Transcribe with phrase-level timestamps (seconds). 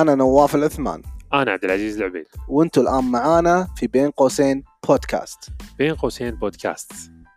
[0.00, 1.02] أنا نواف العثمان.
[1.34, 2.26] أنا عبد العزيز العبيد.
[2.48, 5.50] وأنتوا الآن معانا في بين قوسين بودكاست.
[5.78, 6.92] بين قوسين بودكاست.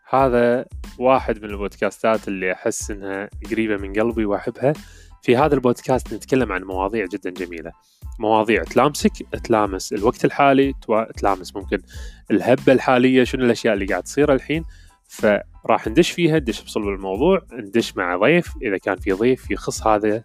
[0.10, 0.66] هذا
[1.00, 4.74] واحد من البودكاستات اللي أحس إنها قريبة من قلبي وأحبها.
[5.22, 7.72] في هذا البودكاست نتكلم عن مواضيع جدا جميلة.
[8.20, 9.12] مواضيع تلامسك
[9.44, 10.74] تلامس الوقت الحالي
[11.18, 11.78] تلامس ممكن
[12.32, 14.66] الهبة الحالية شنو الأشياء اللي قاعد تصير الحين.
[15.08, 18.54] فراح ندش فيها ندش بصلب الموضوع ندش مع ضيف.
[18.62, 20.24] إذا كان في ضيف يخص هذا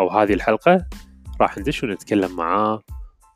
[0.00, 0.84] أو هذه الحلقة
[1.42, 2.82] راح ندش ونتكلم معاه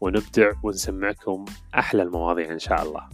[0.00, 3.08] ونبدع ونسمعكم أحلى المواضيع إن شاء الله.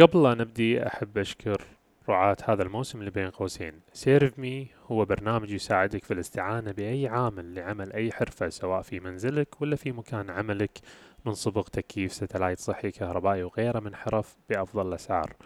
[0.00, 1.62] قبل لا نبدي أحب أشكر
[2.08, 3.80] رعاة هذا الموسم اللي بين قوسين.
[3.92, 9.60] سيرف مي هو برنامج يساعدك في الاستعانة بأي عامل لعمل أي حرفة سواء في منزلك
[9.60, 10.78] ولا في مكان عملك.
[11.24, 15.36] من صبغ تكييف ستلايت صحي كهربائي وغيره من حرف بأفضل الأسعار.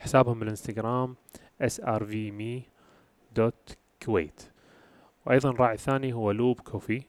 [0.00, 1.16] حسابهم بالإنستغرام
[1.62, 4.59] srvme.kuwait
[5.26, 7.02] وأيضا راعي ثاني هو لوب كوفي.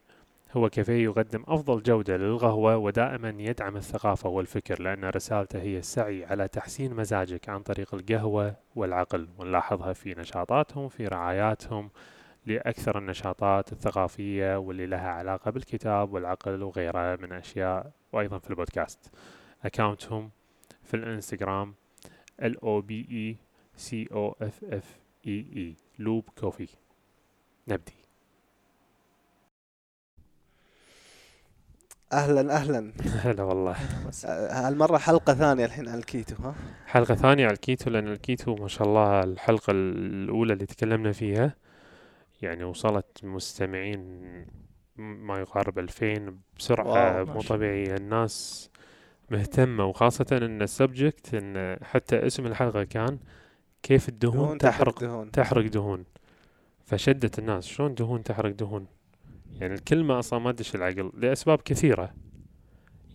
[0.57, 6.47] هو كافيه يقدم أفضل جودة للقهوة ودائما يدعم الثقافة والفكر لأن رسالته هي السعي على
[6.47, 11.89] تحسين مزاجك عن طريق القهوة والعقل ونلاحظها في نشاطاتهم في رعاياتهم
[12.45, 17.91] لأكثر النشاطات الثقافية واللي لها علاقة بالكتاب والعقل وغيرها من أشياء.
[18.13, 19.11] وأيضا في البودكاست.
[19.63, 20.31] account هم
[20.83, 21.75] في الإنستغرام
[22.41, 23.35] L O B E
[23.77, 24.85] C O F F
[25.27, 26.67] E E لوب كوفي.
[27.67, 28.00] نبدي.
[32.13, 32.91] أهلا أهلا.
[33.23, 33.75] هلا والله.
[34.25, 38.67] آه، هالمرة حلقة ثانية الحين عن الكيتو ها؟ حلقة ثانية على الكيتو لأن الكيتو ما
[38.67, 41.55] شاء الله الحلقة الأولى اللي تكلمنا فيها.
[42.41, 44.21] يعني وصلت مستمعين
[44.97, 46.87] ما يقارب ألفين بسرعة.
[46.87, 48.69] wow، مو طبيعية الناس
[49.29, 53.19] مهتمة وخاصة إن ال subject إن حتى اسم الحلقة كان
[53.83, 54.99] كيف الدهون تحرق.
[54.99, 56.05] دهون تحرق دهون.
[56.85, 57.65] فشدت الناس.
[57.65, 58.87] شلون دهون تحرق دهون؟
[59.59, 62.13] يعني الكلمة أصلا ما تدش العقل لأسباب كثيرة.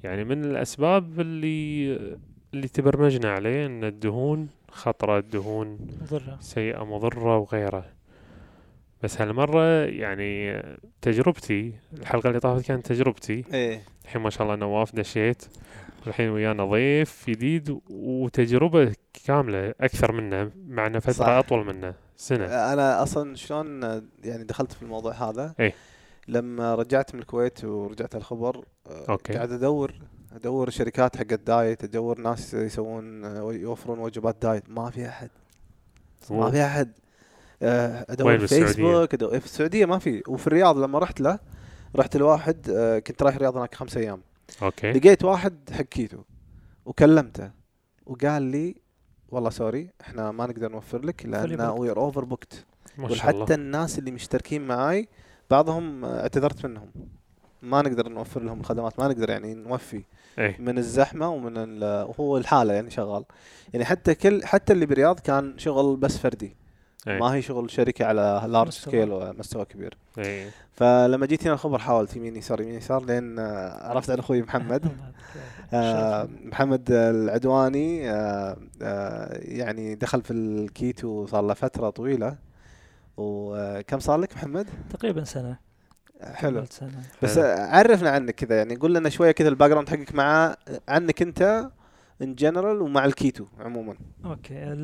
[0.02, 1.96] يعني من الأسباب اللي
[2.54, 6.38] اللي تبرمجنا عليه أن الدهون خطرة الدهون مضرة.
[6.40, 7.84] سيئة مضرة وغيره
[9.02, 10.62] بس هالمرة يعني
[11.02, 13.44] تجربتي الحلقة اللي طافت كانت تجربتي.
[13.52, 13.82] إيه.
[14.04, 15.44] الحين ما شاء الله نواف دشيت.
[16.06, 18.92] الحين ويانا ضيف جديد وتجربة
[19.26, 21.28] كاملة أكثر منا معنا فترة صح.
[21.28, 22.44] أطول منا سنة.
[22.44, 23.82] أنا أصلا شلون
[24.24, 25.74] يعني دخلت في الموضوع هذا؟ إيه.
[26.28, 29.32] لما رجعت من الكويت ورجعت الخبر آه، okay.
[29.32, 29.94] قاعد أدور
[30.32, 34.70] أدور شركات حق ال diet أدور ناس يسوون آه، يوفرون وجبات diet.
[34.70, 35.30] ما في أحد.
[36.30, 36.92] ما في أحد.
[37.62, 40.22] آه، أدور في؟ فيسبوك أدور في السعودية ما في.
[40.28, 41.38] وفي الرياض لما رحت له
[41.96, 42.70] رحت لواحد
[43.06, 44.22] كنت رايح الرياض هناك خمسة أيام.
[44.62, 44.92] okay.
[44.92, 46.18] لقيت واحد حق كيتو.
[46.86, 47.50] وكلمته.
[48.06, 48.76] وقال لي
[49.28, 51.60] والله sorry إحنا ما نقدر نوفر لك لأن.
[51.60, 52.64] we're overbooked
[52.98, 53.42] ما شاء الله.
[53.42, 55.08] وحتى الناس اللي مشتركين معاي
[55.50, 56.90] بعضهم اعتذرت منهم.
[57.62, 60.02] ما نقدر نوفر لهم الخدمات ما نقدر يعني نوفي
[60.38, 60.56] إيه.
[60.60, 63.24] من الزحمة ومن ال- وهو الحالة يعني شغال.
[63.72, 66.56] يعني حتى كل حتى اللي برياض كان شغل بس فردي.
[67.08, 67.18] إيه.
[67.18, 68.92] ما هي شغل شركة على large مستوى.
[68.92, 69.96] scale ومستوى كبير.
[70.18, 70.50] إيه.
[70.72, 74.88] فلما جيت هنا الخبر حاولت يمين يسار يمين يسار لين آه، عرفت عن أخوي محمد.
[75.72, 82.36] آه، محمد العدواني آه، آه، يعني دخل في الكيتو صار له فترة طويلة.
[83.16, 85.58] وكم صار لك محمد؟ تقريبا سنة
[86.22, 87.46] حلو سنة بس حلو.
[87.58, 90.56] عرفنا عنك كذا يعني قول لنا شوية كذا ال background حقك مع
[90.88, 91.70] عنك انت
[92.22, 94.74] in general ومع الكيتو عموما okay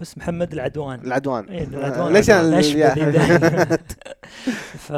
[0.00, 2.30] بس محمد العدوان العدوان إيه، آه، العدوان ليش.
[2.30, 3.78] أنا.
[4.86, 4.92] ف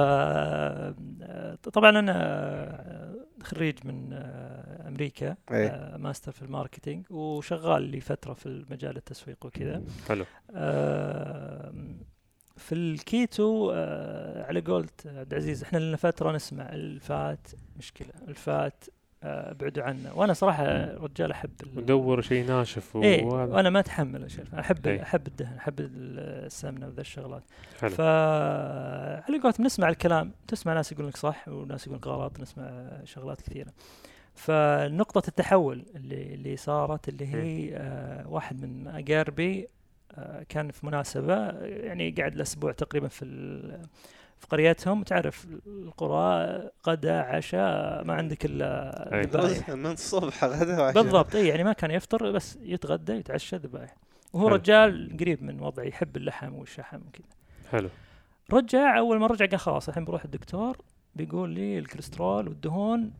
[1.73, 4.13] طبعا أنا خريج من
[4.87, 5.69] أمريكا إيه.
[5.69, 11.75] آه، ماستر في ال marketing وشغال لي فترة في المجال التسويق وكذا حلو آه،
[12.57, 18.85] في الكيتو آه، على قولة عبد العزيز إحنا لنا فترة نسمع ال fat مشكلة الفات
[19.23, 20.65] آه، ابعدوا عنه وأنا صراحة
[20.95, 23.55] رجال أحب ودور شيء ناشف إيه وهذا.
[23.55, 24.23] وأنا ما أتحمل
[24.53, 25.03] أنا أحب إيه.
[25.03, 25.89] أحب الدهن أحب ال-
[26.47, 27.43] السمنة وذا الشغلات.
[27.81, 27.91] حلو.
[27.91, 30.33] ف على قولتهم نسمع الكلام.
[30.49, 33.73] تسمع ناس يقول لك صح وناس يقول لك غلط نسمع شغلات كثيرة.
[34.35, 39.69] فنقطة التحول اللي اللي صارت اللي هي آه واحد من اقاربي آه
[40.49, 43.25] كان في مناسبة يعني قعد الأسبوع تقريبا في
[44.39, 49.23] في قريتهم تعرف القرى غدا عشاء ما عندك إلا أي.
[49.23, 51.03] ذبايح من الصبح غدا وعشاء.
[51.03, 53.97] بالضبط اي يعني ما كان يفطر بس يتغدى يتعشى ذبايح
[54.33, 54.57] وهو حلو.
[54.57, 57.27] رجال قريب من وضعي يحب اللحم والشحم وكذا
[57.71, 57.89] حلو
[58.53, 60.77] رجع أول ما رجع قال خلاص الحين بروح الدكتور
[61.15, 63.13] بيقول لي الكوليسترول والدهون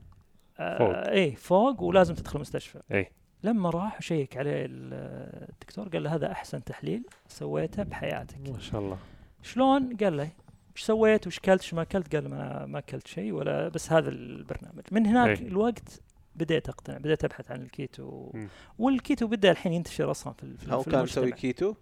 [0.59, 1.09] آه فوق.
[1.09, 3.11] إيه فوق ولازم تدخل المستشفى اي
[3.43, 8.51] لما راح وشيك عليه ال- الدكتور قال له هذا أحسن تحليل سويته بحياتك.
[8.53, 8.99] ما شاء الله.
[9.43, 10.29] شلون؟ قال له
[10.75, 14.09] وش سويت وش كلت؟ وش ما كلت؟ قال ما ما اكلت شيء ولا بس هذا
[14.09, 14.83] البرنامج.
[14.91, 15.47] من هناك أي.
[15.47, 16.01] الوقت
[16.37, 18.31] بديت أقتنع بديت أبحث عن الكيتو.
[18.35, 18.49] مم.
[18.79, 21.33] والكيتو بدا الحين ينتشر أصلا في في هو كان مسوي.
[21.33, 21.75] كيتو؟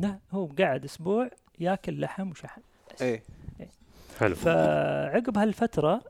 [0.00, 2.60] لا هو قاعد أسبوع ياكل لحم وشحم
[2.94, 3.02] بس.
[3.02, 3.22] إيه.
[4.18, 4.34] حلو.
[4.34, 6.02] فعقب هالفترة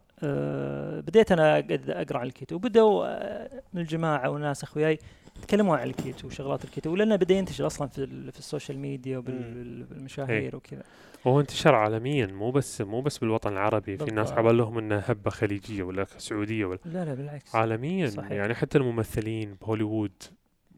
[1.07, 1.59] بديت أنا
[1.89, 4.99] أقرأ عن الكيتو وبداوا آه، من الجماعة وناس أخوياي
[5.37, 9.19] يتكلمون عن الكيتو وشغلات الكيتو ولأنه بدأ ينتشر أصلا في في ال social media.
[9.19, 10.83] وبالمشاهير وكذا
[11.25, 14.33] وهو انتشر عالميا مو بس مو بس بالوطن العربي في ناس.
[14.33, 18.31] عبال لهم إنه هبة خليجية ولا سعودية ولا لا لا بالعكس عالميا صحيح.
[18.31, 20.23] يعني حتى الممثلين بهوليوود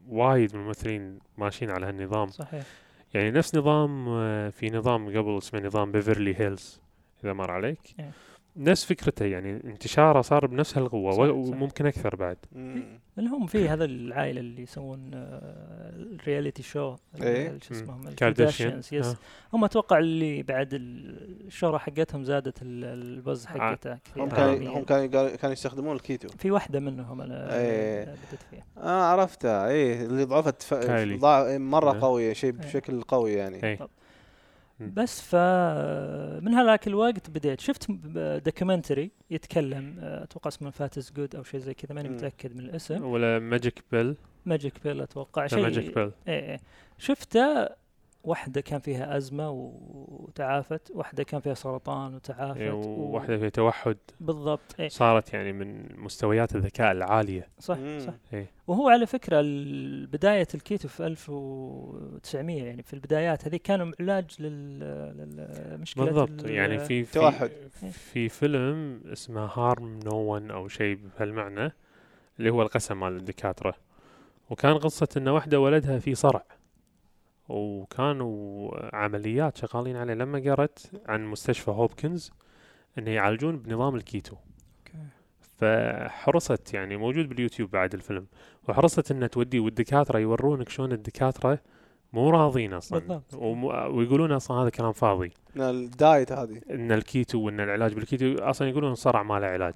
[0.07, 2.63] وايد من الممثلين ماشيين على هالنظام صحيح
[3.13, 6.81] يعني نفس نظام آه، في نظام قبل اسمه نظام بيفرلي هيلز
[7.23, 8.11] إذا مر عليك إيه.
[8.57, 11.31] نفس فكرته يعني انتشاره صار بنفس هالقوة.
[11.31, 12.83] وممكن أكثر بعد مم.
[13.17, 17.47] لأن هم في هذا العائلة اللي يسوون آه، ال reality show إيه.
[17.47, 17.79] show مم.
[17.81, 19.17] اسمهم كارداشيان الكارداشيانز، yes آه.
[19.53, 24.35] هم أتوقع اللي بعد ال- الشهرة حقتهم زادت ال- ال buzz حقتها كثير هم آه.
[24.35, 24.69] كان عالمياً.
[24.79, 28.03] هم كانوا كانوا يستخدمون الكيتو في واحدة منهم أنا إيه.
[28.05, 30.73] بديت فيها آه عرفتها إيه اللي ضعفت ف...
[30.73, 32.01] مرة إيه.
[32.01, 32.59] قوية شيء إيه.
[32.67, 33.87] بشكل قوي يعني اي مم.
[34.79, 35.35] بس ف
[36.43, 37.59] من هذاك الوقت بديت.
[37.61, 37.91] شفت
[38.45, 42.09] documentary يتكلم آه، أتوقع اسمه fat's good أو شيء زي كذا ماني.
[42.09, 43.03] متأكد من الاسم.
[43.03, 44.15] ولا magic pill
[44.45, 46.59] magic pill أتوقع شيء magic pill إيه إيه.
[46.97, 47.69] شفته
[48.23, 53.97] واحدة كان فيها أزمة وتعافت واحدة كان فيها سرطان وتعافت إيه، و- وواحده في توحد.
[54.19, 54.89] بالضبط إيه.
[54.89, 57.47] صارت يعني من مستويات الذكاء العالية.
[57.59, 57.99] صح مم.
[57.99, 58.13] صح.
[58.33, 58.45] إيه.
[58.67, 59.41] وهو على فكرة
[60.11, 64.79] بداية الكيتو في 1900 يعني في البدايات هذه كانوا علاج لل-
[65.69, 67.51] للمشكلة بالضبط ال- يعني في في توحد.
[67.91, 71.71] في فيلم اسمه harm no one أو شيء بهالمعنى
[72.39, 73.73] اللي هو القسم مال الدكاترة.
[74.49, 76.43] وكان قصة إن واحدة ولدها في صرع.
[77.49, 80.13] وكانوا عمليات شغالين عليه.
[80.13, 82.31] لما قرت عن مستشفى هوبكنز
[82.97, 84.35] ان يعالجون بنظام الكيتو.
[85.57, 88.25] فحرصت يعني موجود باليوتيوب بعد الفيلم.
[88.69, 91.59] وحرصت انها توديه والدكاترة يورونك شلون الدكاترة
[92.13, 92.99] مو راضين أصلا.
[92.99, 93.33] بالضبط.
[93.93, 95.31] ويقولون أصلا هذا كلام فاضي.
[95.55, 96.61] من ال diet هذه.
[96.69, 99.73] إن الكيتو وإن العلاج بالكيتو أصلا يقولون الصرع ما له علاج.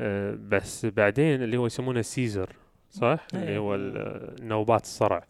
[0.00, 2.52] أه بس بعدين اللي هو يسمونه seizure
[2.90, 3.58] صح؟ اللي إيه.
[3.58, 5.24] هو ال- نوبات الصرع.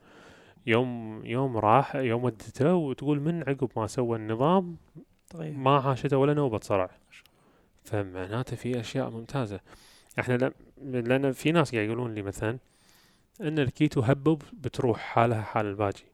[0.66, 4.76] يوم يوم راح يوم ودته وتقول من عقب ما سوى النظام
[5.30, 5.58] طيب.
[5.58, 6.90] ما عاشته ولا نوبة صرع.
[7.84, 9.60] فمعناته في أشياء ممتازة.
[10.18, 10.52] إحنا لا-
[10.82, 12.58] لأن في ناس قاعد يقولون لي مثلا
[13.40, 16.04] إن الكيتو هبة بتروح حالها حال الباجي.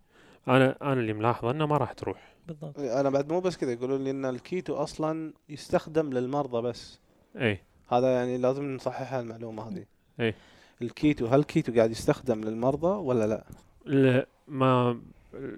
[0.49, 2.33] أنا أنا اللي ملاحظة إنه ما راح تروح.
[2.49, 2.79] بالضبط.
[2.79, 6.99] أنا بعد مو بس كذا يقولون لي إن الكيتو أصلا يستخدم للمرضى بس.
[7.37, 7.59] اي
[7.89, 9.85] هذا يعني لازم نصحح المعلومة هذه.
[10.21, 10.35] إيه.
[10.83, 13.45] الكيتو هل الكيتو قاعد يستخدم للمرضى ولا لا؟
[13.87, 15.01] لا ما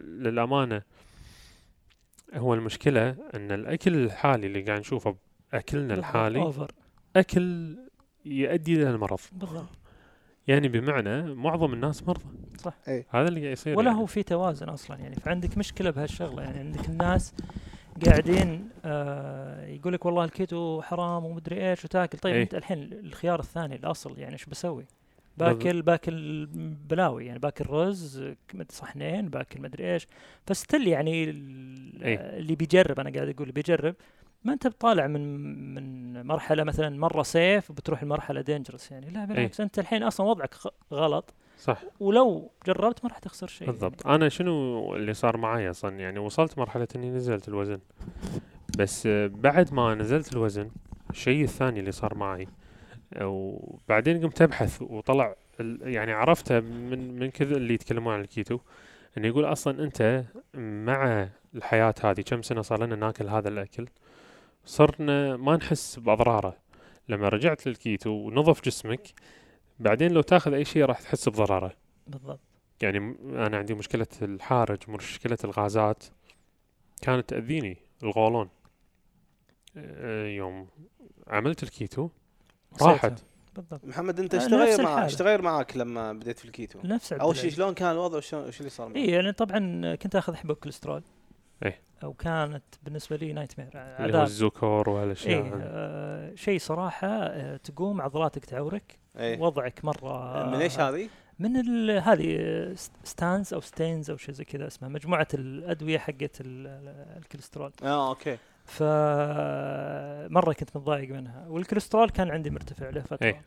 [0.07, 0.83] للأمانة
[2.35, 5.17] هو المشكلة أن الأكل الحالي اللي قاعد نشوفه
[5.53, 6.73] أكلنا الحالي over
[7.17, 7.77] أكل
[8.25, 9.69] يؤدي إلى المرض بالضبط
[10.49, 12.25] يعني بمعنى معظم الناس مرضى
[12.59, 12.75] صح.
[12.89, 13.07] إيه.
[13.11, 14.01] هذا اللي قاعد يصير ولا يعني.
[14.01, 17.35] هو في توازن أصلا يعني فعندك مشكلة بهالشغلة يعني عندك الناس
[18.07, 22.43] قاعدين آه يقول لك والله الكيتو حرام ومدري إيش وتاكل طيب إيه.
[22.43, 24.85] أنت الحين الخيار الثاني الأصل يعني إيش بسوي؟
[25.37, 26.47] باكل باكل
[26.91, 28.35] بلاوي يعني باكل رز
[28.71, 30.07] صحنين باكل مدري إيش.
[30.47, 31.31] فستل يعني إيه.
[32.39, 33.95] اللي بيجرب أنا قاعد أقول بيجرب.
[34.45, 39.11] ما أنت بطالع من من مرحلة مثلا مرة سيف وبتروح لمرحلة دينجرس يعني.
[39.11, 40.55] لا بالعكس أنت الحين أصلا وضعك
[40.93, 41.35] غلط.
[41.59, 41.83] صح.
[42.01, 44.07] ولو جربت ما راح تخسر شيء بالضبط.
[44.07, 47.79] أنا شنو اللي صار معي أصلا؟ يعني وصلت مرحلة إني نزلت الوزن.
[48.79, 50.71] بس بعد ما نزلت الوزن
[51.11, 52.49] الشيء الثاني اللي صار معي
[53.21, 55.35] وبعدين قمت أبحث وطلع
[55.81, 58.59] يعني عرفته من من كذا اللي يتكلمون عن الكيتو
[59.19, 63.89] إنه يقول أصلا أنت مع الحياة هذه كم سنة صار لنا ناكل هذا الأكل
[64.65, 66.57] صرنا ما نحس بأضراره.
[67.09, 69.09] لما رجعت للكيتو ونظف جسمك
[69.81, 71.73] بعدين لو تاخذ أي شيء راح تحس بضرره
[72.07, 72.41] بالضبط.
[72.83, 76.05] يعني أنا عندي مشكلة الحارج مشكلة الغازات
[77.03, 78.49] كانت تأذيني القولون
[79.77, 80.69] آه، يوم
[81.27, 82.09] عملت الكيتو
[82.83, 83.13] راحت.
[83.57, 85.03] بالضبط محمد أنت آه، إيش تغير معك.
[85.05, 87.51] إيش تغير معك لما بديت في الكيتو؟ نفس أول شيء.
[87.51, 91.03] شلون كان الوضع وشلون إيش اللي صار معك؟ اي يعني طبعا كنت آخذ حبوب كوليسترول
[91.65, 91.81] إيه.
[92.03, 95.53] أو كانت بالنسبة لي nightmare اللي هو عذاب ال Zocor وهالأشياء إيه.
[95.63, 101.91] آه شيء صراحة آه تقوم عضلاتك تعورك إيه وضعك مرة من إيش هذه؟ من ال-
[102.03, 106.67] هذه آه، ست- stans أو statins أو شيء زي كذا اسمها مجموعة الأدوية حقت ال-
[106.67, 113.43] ال- الكوليسترول آه okay فمرة كنت متضايق منها والكوليسترول كان عندي مرتفع له فترة إيه.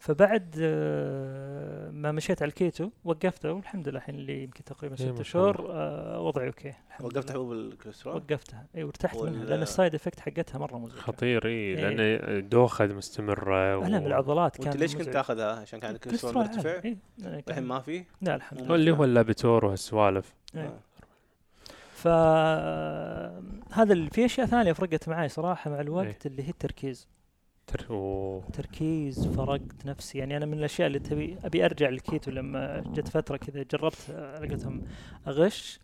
[0.00, 5.22] فبعد آه، ما مشيت على الكيتو وقفته والحمد لله الحين اللي يمكن تقريبا إيه، ست
[5.22, 7.30] شهور آه، وضعي okay الحمد وقفت.
[7.32, 11.50] حبوب الكوليسترول وقفتها اي وارتحت منها لأن ال side effect حقتها مرة مزعجة خطير اي
[11.50, 11.74] إيه.
[11.90, 15.08] لأن دوخة مستمرة أنا بالعضلات وأنت كان ليش كنت.
[15.08, 16.88] تاخذها عشان كان الكوليسترول كوليسترول مرتفع.
[16.88, 20.34] إيه، كان- الحين ما في لا الحمد لله اللي هو ال Lipitor وهالسوالف.
[20.56, 20.72] آه.
[23.68, 26.32] فهذا في أشياء ثانية فرقت معي صراحة مع الوقت إيه.
[26.32, 27.08] اللي هي التركيز.
[27.66, 27.80] تر...
[28.52, 30.18] تركيز فرقت نفسي.
[30.18, 34.40] يعني أنا من الأشياء اللي تبي أبي أرجع للكيتو لما جت فترة كذا جربت آه،
[34.40, 34.82] لقيتهم
[35.28, 35.80] أغش.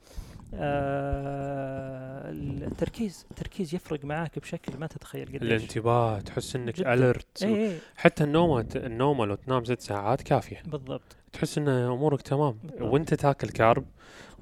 [0.54, 5.42] آه التركيز التركيز يفرق معاك بشكل ما تتخيل قديش.
[5.42, 6.94] الانتباه تحس إنك جداً.
[6.94, 10.62] alert اي اي حتى النومه النومه لو تنام ست ساعات كافية.
[10.66, 11.16] بالضبط.
[11.32, 12.58] تحس إن أمورك تمام.
[12.62, 12.82] بالضبط.
[12.92, 13.84] وأنت تاكل carb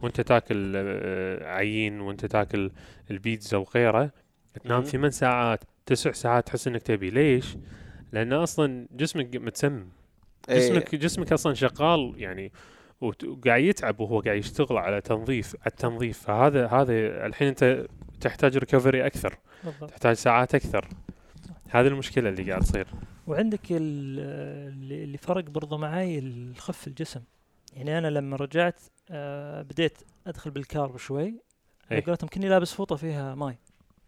[0.02, 2.70] وانت تاكل آه، عجين وانت تاكل
[3.10, 4.10] البيتزا وغيره
[4.64, 4.82] تنام.
[4.82, 7.10] ثمان ساعات؟ تسع ساعات تحس إنك تبي.
[7.10, 7.56] ليش؟
[8.12, 9.86] لأن أصلا جسمك متسمم.
[10.48, 10.58] إيه.
[10.58, 12.52] جسمك جسمك أصلا شغال يعني
[13.00, 16.18] وقاعد يتعب وهو قاعد يشتغل على تنظيف على التنظيف.
[16.18, 16.92] فهذا هذا
[17.26, 17.86] الحين أنت
[18.20, 19.38] تحتاج ريكفري أكثر.
[19.64, 19.90] بالضبط.
[19.90, 20.88] تحتاج ساعات أكثر.
[21.68, 22.86] هذه المشكلة اللي قاعد تصير.
[23.26, 24.18] وعندك ال-
[24.72, 27.20] اللي اللي فرق برضو معي الخف الجسم.
[27.76, 28.80] يعني أنا لما رجعت
[29.10, 31.24] آه بديت أدخل بال carb شوي
[31.90, 32.04] على إيه.
[32.06, 33.58] قولتهم كني لابس فوطة فيها ماي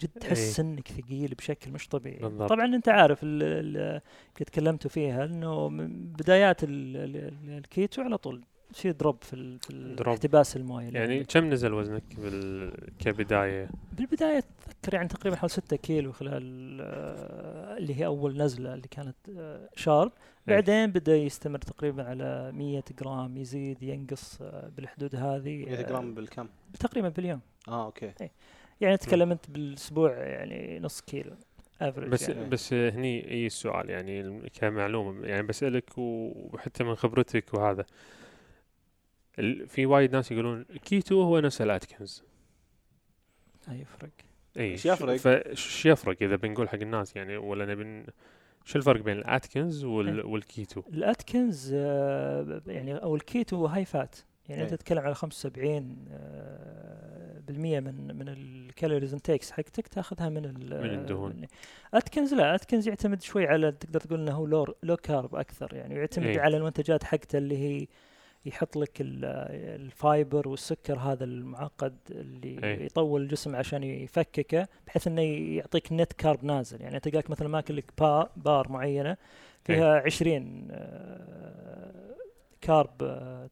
[0.01, 0.67] جد تحس إيه.
[0.67, 2.49] إنك ثقيل بشكل مش طبيعي بالضبط.
[2.49, 4.01] طبعا أنت عارف ال- ال-
[4.37, 9.59] كنت تكلمتوا فيها إنه من بدايات ال- ال- ال- الكيتو على طول في drop في,
[9.59, 10.19] في drop.
[10.57, 11.25] المويه اللي يعني.
[11.25, 12.73] كم نزل وزنك بال...
[12.99, 18.89] كبداية؟ بالبداية أتذكر يعني تقريبا حوالي 6 كيلو خلال آه، اللي هي أول نزلة اللي
[18.89, 20.34] كانت آه، sharp إيه.
[20.47, 26.15] بعدين بدأ يستمر تقريبا على 100 جرام يزيد ينقص آه، بالحدود هذه 100 آه، جرام
[26.15, 26.49] بالكم؟
[26.81, 27.41] تقريبا باليوم.
[27.69, 28.13] آه أوكي.
[28.81, 31.37] يعني اتكلم انت بالأسبوع يعني نص كيلو
[31.81, 32.49] average بس يعني.
[32.49, 37.85] بس هني إي سؤال يعني كمعلومة يعني بسألك وحتى من خبرتك وهذا.
[39.39, 42.23] ال- في وايد ناس يقولون كيتو هو نفس الاتكنز
[43.67, 44.11] هاي يفرق.
[44.57, 44.63] إي.
[44.73, 48.07] إيش يفرق؟ فايش يفرق إذا بنقول حق الناس يعني؟ ولا نبي
[48.64, 50.18] شو الفرق بين الأتكنز وال...
[50.21, 50.25] إيه.
[50.26, 54.16] والكيتو؟ الأتكنز آه، يعني أو ال keto high fat
[54.49, 54.76] يعني أنت إيه.
[54.78, 60.90] تتكلم على 75 آه، بالمية من من ال calories intake حقتك تاخذها من ال- من
[60.90, 61.47] الدهون.
[61.94, 65.94] اتكنز لا اتكنز يعتمد شوي على تقدر تقول إنه هو low low carb أكثر يعني
[65.94, 66.40] ويعتمد إيه.
[66.40, 67.87] على المنتجات حقته اللي هي
[68.47, 69.25] يحط لك ال-
[69.81, 72.85] ال fiber والسكر هذا المعقد اللي إيه.
[72.87, 75.23] يطول الجسم عشان يفككه بحيث إنه
[75.57, 76.81] يعطيك net carb نازل.
[76.83, 79.17] يعني تلقاك مثلا ماكل لك با بار معينة
[79.65, 82.15] فيها 20 آه،
[82.61, 82.99] carb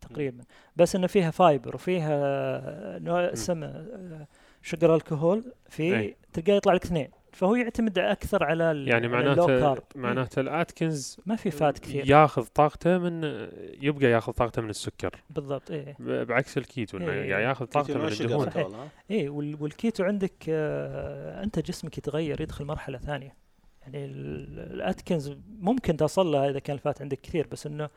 [0.00, 0.44] تقريبا.
[0.76, 4.26] بس إنه فيها fiber وفيها نوع سم آه،
[4.62, 6.16] sugar alcohol في إيه.
[6.32, 7.08] تلقاه يطلع لك اثنين.
[7.32, 9.82] فهو يعتمد أكثر على يعني معناته carb.
[9.94, 12.10] معناته الآتكنز ما في fat كثير.
[12.10, 13.24] ياخذ طاقته من
[13.82, 15.10] يبقى ياخذ طاقته من السكر.
[15.30, 15.96] بالضبط إيه.
[15.98, 17.32] ب- بعكس الكيتو إنه إيه.
[17.32, 18.48] قاعد ياخذ طاقته من الدهون؟
[19.10, 23.34] إيه وال- والكيتو عندك آه أنت جسمك يتغير يدخل مرحلة ثانية.
[23.82, 27.88] يعني ال- الآتكنز ممكن توصل لها إذا كان ال fat عندك كثير بس إنه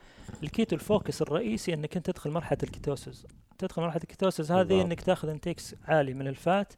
[0.43, 3.25] ال keto ال focus الرئيسي إنك أنت تدخل مرحلة ال ketosis
[3.57, 4.81] تدخل مرحلة ال ketosis هذه.
[4.81, 6.73] إنك تاخذ intake عالي من ال fat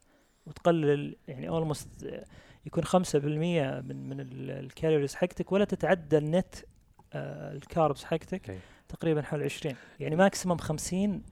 [0.46, 1.88] وتقلل يعني almost
[2.68, 6.54] يكون 5% من من ال- ال calories حقتك ولا تتعدى النت
[7.12, 8.58] آه ال carbs حقتك.
[8.88, 11.22] تقريبا حول 20 يعني maximum 50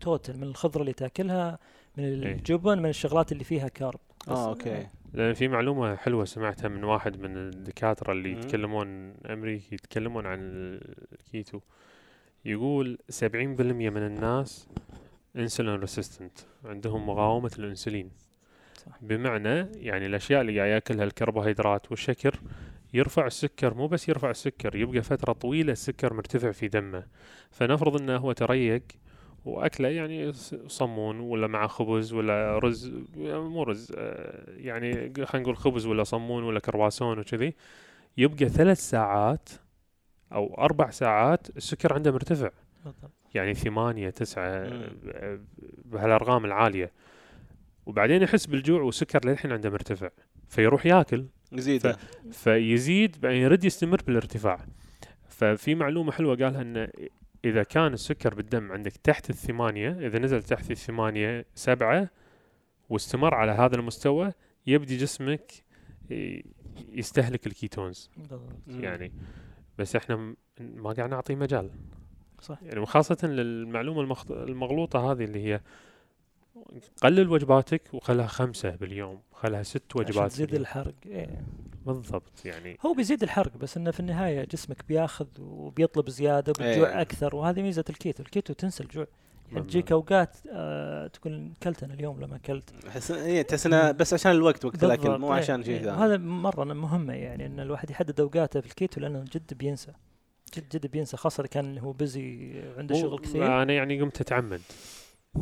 [0.00, 1.58] total من الخضرة اللي تاكلها
[1.96, 2.32] من إيه.
[2.32, 7.20] الجبن من الشغلات اللي فيها carb آه okay لأن في معلومة حلوة سمعتها من واحد
[7.20, 8.32] من الدكاترة اللي.
[8.32, 10.38] يتكلمون أمريكي يتكلمون عن
[11.12, 11.60] الكيتو
[12.44, 14.68] يقول 70% من الناس
[15.36, 18.10] insulin resistant عندهم مقاومه الإنسولين
[18.86, 18.98] صح.
[19.02, 22.40] بمعنى يعني الأشياء اللي قاعد يأكلها الكربوهيدرات وال sugar
[22.94, 27.06] يرفع السكر مو بس يرفع السكر يبقى فترة طويلة السكر مرتفع في دمه
[27.50, 28.82] فنفرض إنه هو تريق
[29.44, 30.32] وأكله يعني
[30.66, 34.92] صمون ولا مع خبز ولا رز مو رز آه، يعني
[35.24, 37.54] خلينا نقول خبز ولا صمون ولا كرواسون وكذي
[38.16, 39.48] يبقى ثلاث ساعات
[40.32, 42.50] أو أربع ساعات السكر عنده مرتفع
[43.34, 44.68] يعني ثمانية تسعة.
[44.68, 45.44] ب-
[45.84, 46.90] بهالأرقام العالية
[47.86, 50.10] وبعدين يحس بالجوع والسكر للحين عنده مرتفع
[50.48, 51.26] فيروح ياكل.
[51.52, 51.96] يزيد.
[52.30, 54.66] فيزيد بعدين يرد يستمر بالارتفاع.
[55.28, 56.88] ففي معلومة حلوة قالها إن
[57.44, 62.10] إذا كان السكر بالدم عندك تحت الثمانية إذا نزل تحت الثمانية سبعة
[62.88, 64.32] واستمر على هذا المستوى
[64.66, 65.52] يبدي جسمك
[66.92, 68.10] يستهلك الكيتونز.
[68.68, 69.12] يعني
[69.78, 71.70] بس إحنا ما قاعد نعطيه مجال.
[72.40, 72.58] صح.
[72.62, 74.32] يعني وخاصة للمعلومة المخط...
[74.32, 75.60] المغلوطة هذه اللي هي
[77.02, 80.54] قلل وجباتك وخلها خمسة باليوم خلها ست وجبات تزيد.
[80.54, 81.44] الحرق إيه.
[81.86, 87.00] بالضبط يعني هو بيزيد الحرق بس إنه في النهاية جسمك بياخذ وبيطلب زيادة وبتجوع إيه.
[87.00, 89.06] أكثر وهذه ميزة ال keto، ال keto تنسى الجوع
[89.52, 89.66] يعني.
[89.66, 94.32] تجيك أوقات آه تقول اكلت أنا اليوم لما أكلت احس إيه تحس إنه بس عشان
[94.32, 95.82] الوقت وقت الاكل مو إيه، عشان شيء إيه.
[95.82, 99.92] ثاني وهذا مرة مهمة يعني إن الواحد يحدد أوقاته في الكيتو لأنه جد بينسى
[100.56, 104.60] جد جد بينسى خاصة اذا كان هو busy عنده شغل كثير أنا يعني قمت أتعمد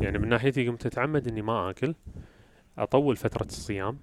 [0.01, 1.95] يعني من ناحيتي قمت أتعمد إني ما آكل
[2.77, 3.99] أطول فترة الصيام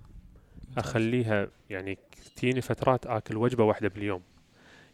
[0.79, 1.99] أخليها يعني
[2.37, 4.23] تجيني فترات آكل وجبة واحدة باليوم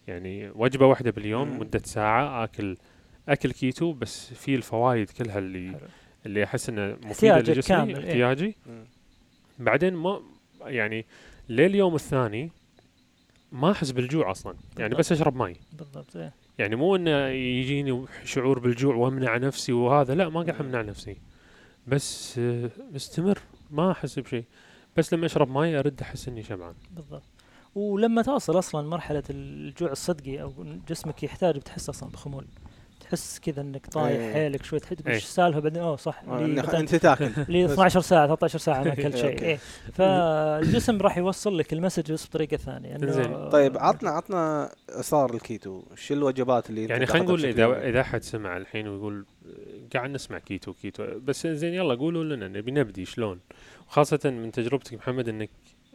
[0.09, 1.59] يعني وجبة واحدة باليوم.
[1.59, 2.77] مدة ساعة آكل
[3.29, 5.89] أكل كيتو بس في الفوائد كلها اللي حلو.
[6.27, 7.99] اللي أحس إنه مفيدة لجسمي إيه.
[7.99, 8.85] احتياجي مم.
[9.59, 10.21] بعدين ما
[10.65, 11.07] يعني
[11.49, 12.51] لليوم الثاني
[13.53, 14.99] ما أحس بالجوع أصلا يعني بالضبط.
[14.99, 16.33] بس أشرب ماي بالضبط إيه.
[16.59, 20.61] يعني مو إنه يجيني شعور بالجوع وأمنع نفسي وهذا لا ما قاعد.
[20.61, 21.17] أمنع نفسي.
[21.87, 23.39] بس آه، مستمر
[23.71, 24.45] ما أحس بشيء.
[24.97, 26.75] بس لما أشرب ماي أرد أحس إني شبعان.
[26.91, 27.23] بالضبط.
[27.75, 30.53] ولما توصل أصلا مرحلة الجوع الصدقي أو
[30.89, 32.47] جسمك يحتاج بتحس أصلا بخمول.
[33.09, 34.33] تحس كذا إنك طايح إيه.
[34.33, 35.15] حيلك شوي تحس إيه.
[35.15, 37.71] إيش السالفة بعدين أوه صح آه، لي انت تاكل لي بس.
[37.73, 39.43] 12 ساعة 13 ساعة ما اكلت شيء.
[39.43, 39.59] إيه.
[39.93, 43.49] فالجسم راح يوصل لك ال messages بطريقة ثانية زين.
[43.51, 44.71] طيب عطنا عطنا
[45.01, 49.27] صار الكيتو شو الوجبات اللي يعني خلينا نقول؟ إذا إذا أحد سمع الحين ويقول
[49.95, 53.41] قاعد نسمع keto keto بس زين يلا قولوا لنا نبي نبدي شلون
[53.89, 55.51] وخاصه من تجربتك محمد إنك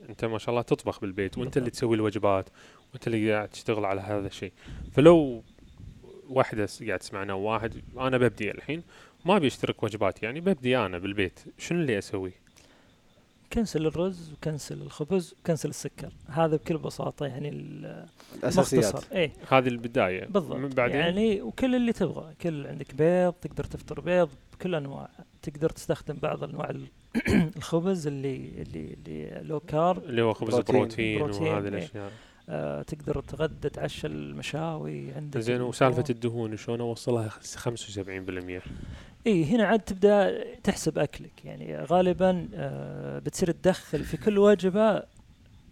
[0.09, 1.69] أنت ما شاء الله تطبخ بالبيت وأنت اللي.
[1.69, 2.49] تسوي الوجبات
[2.91, 4.51] وأنت اللي قاعد تشتغل على هذا الشيء
[4.91, 5.43] فلو
[6.31, 8.83] واحدة س- قاعد تسمعنا وواحد أنا ببدي الحين.
[9.25, 10.39] ما بيشترك وجبات يعني.
[10.41, 11.39] ببدي أنا بالبيت.
[11.57, 12.31] شنو اللي أسوي؟
[13.53, 16.09] cancel الرز و cancel الخبز و cancel السكر.
[16.27, 19.11] هذا بكل بساطة يعني ال- الأساسيات.
[19.11, 19.31] إيه.
[19.49, 20.25] هذه البداية.
[20.25, 22.33] من بالضبط بعدين؟ يعني وكل اللي تبغى.
[22.41, 25.09] كل عندك بيض تقدر تفطر بيض بكل أنواع.
[25.41, 26.87] تقدر تستخدم بعض أنواع ال-
[27.57, 30.75] الخبز اللي اللي اللي لو كارب اللي هو خبز بروتين.
[30.75, 31.69] بروتين, بروتين، وهذه إيه.
[31.69, 32.11] الأشياء.
[32.51, 38.61] آه تقدر تغدى تعشى المشاوي عندك زين وسالفة الدهون شلون أوصلها 75%
[39.27, 41.45] إي هنا عاد تبدأ تحسب أكلك.
[41.45, 45.03] يعني غالبا آه بتصير تدخل في كل وجبة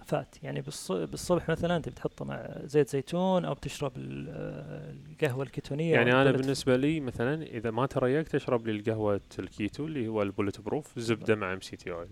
[0.05, 0.36] fat.
[0.43, 6.12] يعني بالص- بالصبح مثلا انت بتحطه مع زيت زيتون أو بتشرب ال- القهوة الكيتونيه يعني
[6.12, 10.99] أنا بالنسبة لي مثلا إذا ما تريقت أشرب لي القهوة الكيتو اللي هو ال bulletproof
[10.99, 12.08] زبدة مع MCT oil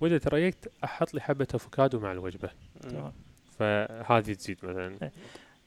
[0.00, 2.50] وإذا تريقت أحط لي حبة أفوكادو مع الوجبة.
[2.80, 3.12] تمام.
[3.60, 5.10] فهذه تزيد مثلا.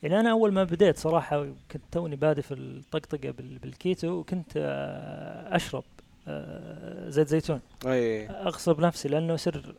[0.03, 5.55] يعني أنا أول ما بديت صراحة كنت توني بادئ في الطقطقة بال- بالكيتو وكنت آه،
[5.55, 5.83] أشرب
[6.27, 7.61] آه، زيت زيتون.
[7.85, 8.29] أي.
[8.29, 9.75] أغصب نفسي لأنه يصير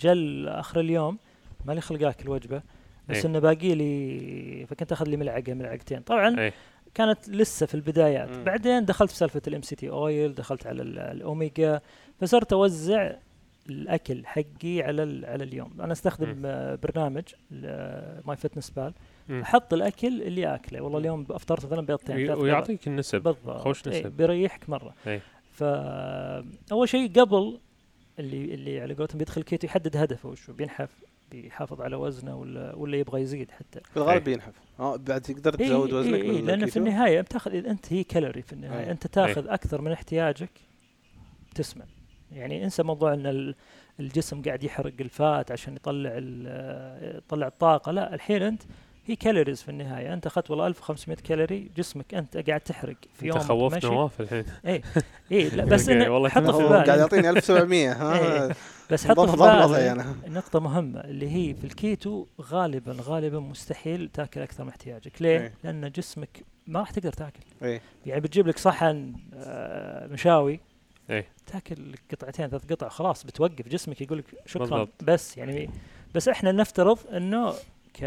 [0.00, 1.18] جل آخر اليوم
[1.66, 2.62] مالي خلق اكل وجبه
[3.08, 3.26] بس إيه.
[3.26, 6.00] إنه باقي لي فكنت أخذ لي ملعقة ملعقتين.
[6.00, 6.52] طبعا اي
[6.94, 8.28] كانت لسه في البدايات.
[8.28, 8.44] مم.
[8.44, 11.80] بعدين دخلت في سالفة ال MCT oil دخلت على ال- الأوميجا
[12.20, 13.12] فصرت أوزع
[13.70, 16.42] الأكل حقي على ال- على اليوم أنا أستخدم مم.
[16.46, 17.22] آه، برنامج
[18.26, 18.92] MyFitnessPal.
[19.42, 22.30] أحط الأكل اللي آكله والله اليوم أفطرت مثلا بيضتين.
[22.30, 24.12] ويعطيك النسب بالضبط خوش إيه، نسب.
[24.16, 25.20] بيريحك مرة إيه.
[25.52, 27.58] فاول شيء قبل
[28.18, 30.90] اللي اللي على قولتهم بيدخل كيتو يحدد هدفه وشو بينحف
[31.30, 35.66] بيحافظ على وزنه ولا ولا يبغى يزيد حتى في الغالب بينحف آه بعد تقدر إيه
[35.66, 38.90] تزود إيه وزنك إيه لأن في؟ النهاية بتاخذ أنت هي كالوري في النهاية أي.
[38.90, 40.50] أنت تاخذ أكثر من احتياجك
[41.54, 41.86] تسمن
[42.34, 43.54] يعني انسى موضوع إن ال-
[44.00, 47.92] الجسم قاعد يحرق ال fat عشان يطلع ال- يطلع الطاقة.
[47.92, 48.62] لا الحين أنت
[49.06, 50.14] هي calories في النهاية.
[50.14, 53.86] أنت أخذت والله 1500 كالوري جسمك أنت قاعد تحرق في أنت يوم خوفت ماشي.
[53.86, 54.44] نواف الحين.
[54.66, 54.82] اي
[55.32, 58.54] اي لا بس والله حطه في هو قاعد بالك يعطيني 1700 ها.
[58.90, 59.78] بس حطه في بالك.
[59.80, 60.02] يعني.
[60.28, 65.52] نقطة مهمة اللي هي في الكيتو غالبا غالبا مستحيل تاكل أكثر من احتياجك، ليه؟ إيه.
[65.64, 70.60] لأن جسمك ما راح تقدر تاكل، اي يعني بتجيب لك صحن آه، مشاوي
[71.10, 71.26] إيه.
[71.46, 75.04] تاكل قطعتين ثلاث قطع خلاص بتوقف جسمك يقول لك شكرا بالضبط.
[75.04, 75.70] بس يعني
[76.14, 77.54] بس إحنا نفترض إنه
[77.94, 78.04] ك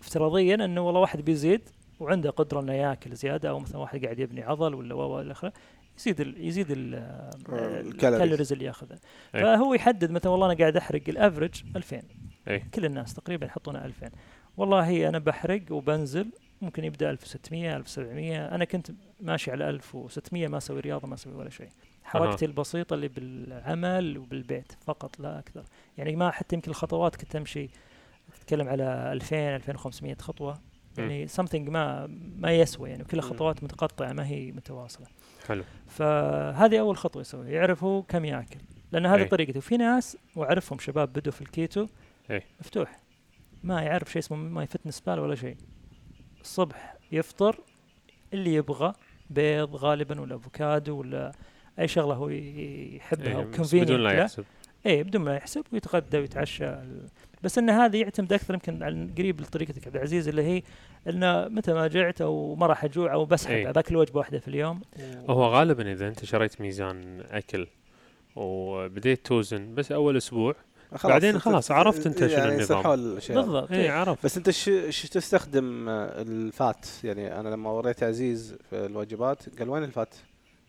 [0.00, 1.60] افتراضيا إنه والله واحد بيزيد
[2.00, 5.32] وعنده قدرة إنه ياكل زيادة أو مثلا واحد قاعد يبني عضل ولا و و إلى
[5.32, 5.52] اخره
[5.98, 7.86] يزيد ال يزيد ال ال calories.
[7.86, 8.98] ال calories اللي ياخذها
[9.34, 9.42] إيه.
[9.42, 12.02] فهو يحدد مثلا والله أنا قاعد أحرق ال average 2000
[12.48, 12.68] إيه.
[12.74, 14.10] كل الناس تقريبا يحطون 2000
[14.56, 16.26] والله أنا بحرق وبنزل
[16.60, 21.50] ممكن يبدأ 1600 1700 أنا كنت ماشي على 1600 ما أسوي رياضة ما أسوي ولا
[21.50, 21.68] شيء.
[22.04, 25.64] حركتي البسيطة اللي بالعمل وبالبيت فقط لا أكثر.
[25.98, 27.70] يعني ما حتى يمكن الخطوات كنت أمشي
[28.40, 30.60] تتكلم على 2000 2500 خطوة.
[30.98, 32.90] يعني something ما ما يسوى.
[32.90, 33.22] يعني كلها.
[33.22, 35.06] خطوات متقطعة ما هي متواصلة.
[35.48, 35.64] حلو.
[35.88, 38.60] فهذه أول خطوة يسويها يعرف هو كم ياكل.
[38.92, 39.24] لأن هذه أي.
[39.24, 41.86] طريقته في ناس وأعرفهم شباب بدوا في الكيتو
[42.30, 42.42] أي.
[42.60, 43.00] مفتوح.
[43.62, 45.56] ما يعرف شيء اسمه MyFitnessPal ولا شيء.
[46.40, 47.56] الصبح يفطر
[48.34, 48.92] اللي يبغى
[49.30, 51.32] بيض غالبا ولا أفوكادو ولا
[51.78, 53.40] أي شغلة هو يحبها
[53.74, 54.44] إيه، بدون لا يحسب.
[54.86, 56.74] اي بدون ما يحسب ويتغدى ويتعشى.
[57.42, 60.62] بس إن هذا يعتمد أكثر يمكن على قريب لطريقتك عبد العزيز اللي هي
[61.08, 63.72] إنه متى ما جعت أو ما راح أجوع أو بسحب إي.
[63.72, 64.80] باكل وجبه واحدة في اليوم.
[65.28, 67.66] و- هو غالبا إذا أنت شريت ميزان أكل
[68.36, 70.54] وبديت توزن بس أول أسبوع
[71.04, 72.82] بعدين أنت- خلاص عرفت أنت شنو يعني النظام.
[73.42, 73.88] بالضبط اي إي.
[73.88, 79.58] عرفت بس انت ش ش تستخدم ال fat يعني أنا لما وريت عزيز في الوجبات
[79.58, 80.14] قال وين ال fat؟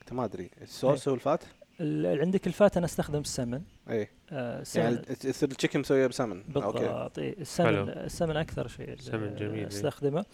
[0.01, 1.43] قلت ما ادري الصوص هو ال fat؟
[1.79, 6.07] ال- عندك ال fat أنا أستخدم السمن اي آه السمن يعني تصير ال chicken مسوية
[6.07, 7.83] بسمن okay بالضبط إيه السمن حلو.
[7.83, 9.67] السمن أكثر شيء اللي سمن جميل، إيه.
[9.67, 10.25] استخدمه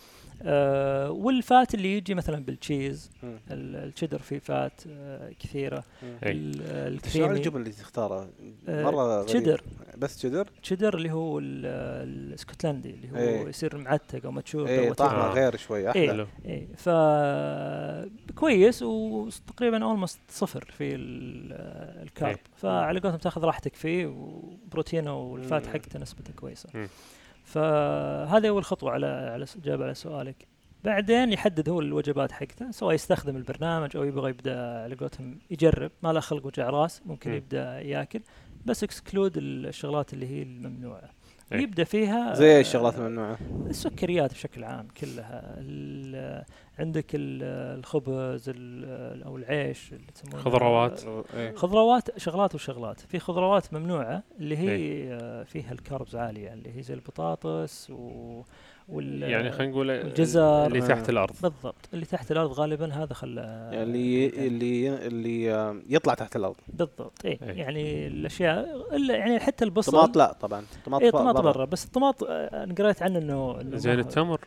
[0.41, 3.11] آه وال fat اللي يجي مثلا بال cheese
[3.51, 6.17] ال cheddar فيه fat آه كثيرة مم.
[6.23, 6.31] إي.
[6.31, 6.53] ال-
[7.09, 8.29] شنو الكريمي الجبن اللي تختاره؟
[8.69, 9.63] آه، مرة غريب تشيدر
[9.97, 11.65] بس cheddar؟ cheddar اللي هو ال-
[12.09, 13.47] الاسكتلندي اللي هو إيه.
[13.47, 15.33] يصير معتق أو mature اي أو طعمه آه.
[15.33, 16.07] غير شوي أحلى إيه.
[16.09, 16.89] حلو إيه ف
[18.35, 22.41] كويس وتقريبا almost صفر في ال- ال carb إيه.
[22.55, 25.67] فعلى قولتهم تاخذ راحتك فيه وبروتينه وال fat.
[25.67, 26.69] حقته نسبته كويسة.
[27.43, 30.47] فهذه أول خطوة على على اجابه على سؤالك
[30.83, 36.13] بعدين يحدد هو الوجبات حقته سواء يستخدم البرنامج أو يبغى يبدأ على قولتهم يجرب ما
[36.13, 37.35] له خلق وجع راس ممكن مم.
[37.37, 38.21] يبدأ ياكل
[38.65, 41.09] بس exclude الشغلات اللي هي الممنوعة
[41.51, 41.61] إيه.
[41.61, 43.37] يبدأ فيها زي آه، الشغلات الممنوعة
[43.69, 46.43] السكريات بشكل عام كلها ال-
[46.79, 47.43] عندك ال-
[47.79, 51.03] الخبز ال- أو العيش اللي تسمونه خضروات.
[51.33, 51.55] إيه.
[51.55, 55.43] خضروات شغلات وشغلات في خضروات ممنوعة اللي هي إيه.
[55.43, 58.41] فيها الكاربز عالية اللي هي زي البطاطس و
[58.89, 60.65] وال يعني خلينا نقول الجزر.
[60.65, 61.09] اللي تحت.
[61.09, 63.41] الأرض بالضبط اللي تحت الأرض غالبا هذا خلى
[63.73, 65.45] يعني اللي اللي اللي
[65.89, 67.39] يطلع تحت الأرض بالضبط اي إيه.
[67.51, 71.65] يعني الأشياء إلا يعني حتى البصل طماط لا طبعا طماط اي ب- طماط برا.
[71.65, 74.39] بس الطماط آه، أنا قريت عنه انه إنه زين التمر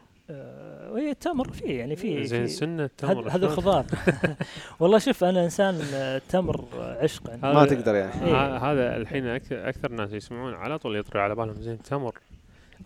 [0.90, 3.86] آه، اي التمر فيه يعني فيه زين سنه هذا التمر هذا؟ خضار
[4.80, 8.26] والله شوف أنا إنسان آه، تمر آه، عشق هذا- ما تقدر يعني.
[8.26, 8.56] إيه.
[8.56, 12.14] هذا الحين أكثر أكثر ناس يسمعون على طول يطري على بالهم زين تمر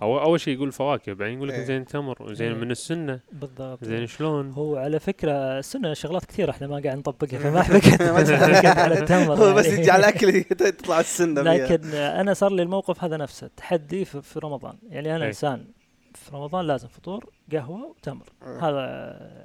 [0.03, 1.65] أو أول شيء يقول فواكه بعدين يقول لك إيه.
[1.65, 2.59] زين تمر وزين إيه.
[2.59, 7.39] من السنة بالضبط زين شلون هو على فكرة السنة شغلات كثيرة إحنا ما قاعد نطبقها
[7.51, 9.81] فما أحبك أحبك على التمر هو بس يعني.
[9.81, 11.43] يجي على الاكل تطلع السنة.
[11.43, 15.29] لكن أنا صار لي الموقف هذا نفسه تحدي في, في رمضان يعني أنا إيه.
[15.29, 15.65] إنسان
[16.17, 18.29] في رمضان لازم فطور قهوة وتمر.
[18.43, 18.59] آه.
[18.59, 18.81] هذا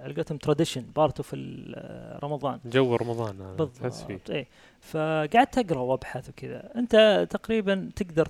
[0.03, 2.59] على قولتهم tradition part في ال- آه، رمضان.
[2.65, 4.07] جو رمضان هذا تحس فيه.
[4.13, 4.47] بالضبط اي
[4.81, 6.71] فقعدت أقرأ وأبحث وكذا.
[6.75, 8.27] أنت تقريبا تقدر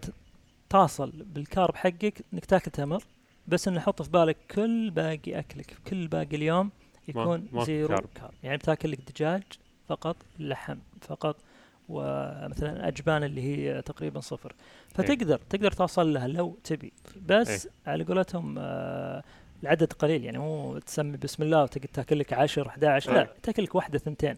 [0.69, 3.03] تصل بال carb حقك إنك تاكل تمر
[3.47, 5.77] بس إنه حط في بالك كل باقي أكلك.
[5.87, 6.69] كل باقي اليوم
[7.07, 8.09] يكون ماكو zero carb.
[8.15, 8.33] carb.
[8.43, 9.43] يعني بتاكل لك دجاج
[9.87, 11.35] فقط لحم فقط
[11.89, 14.53] ومثلا أجبان اللي هي تقريبا صفر
[14.87, 16.93] فتقدر تقدر توصل لها لو تبي
[17.25, 19.23] بس على قولتهم آه
[19.63, 23.33] العدد قليل يعني مو تسمي بسم الله وتقعد تاكل لك 10 11 لا إيه.
[23.43, 24.35] تاكل لك واحدة ثنتين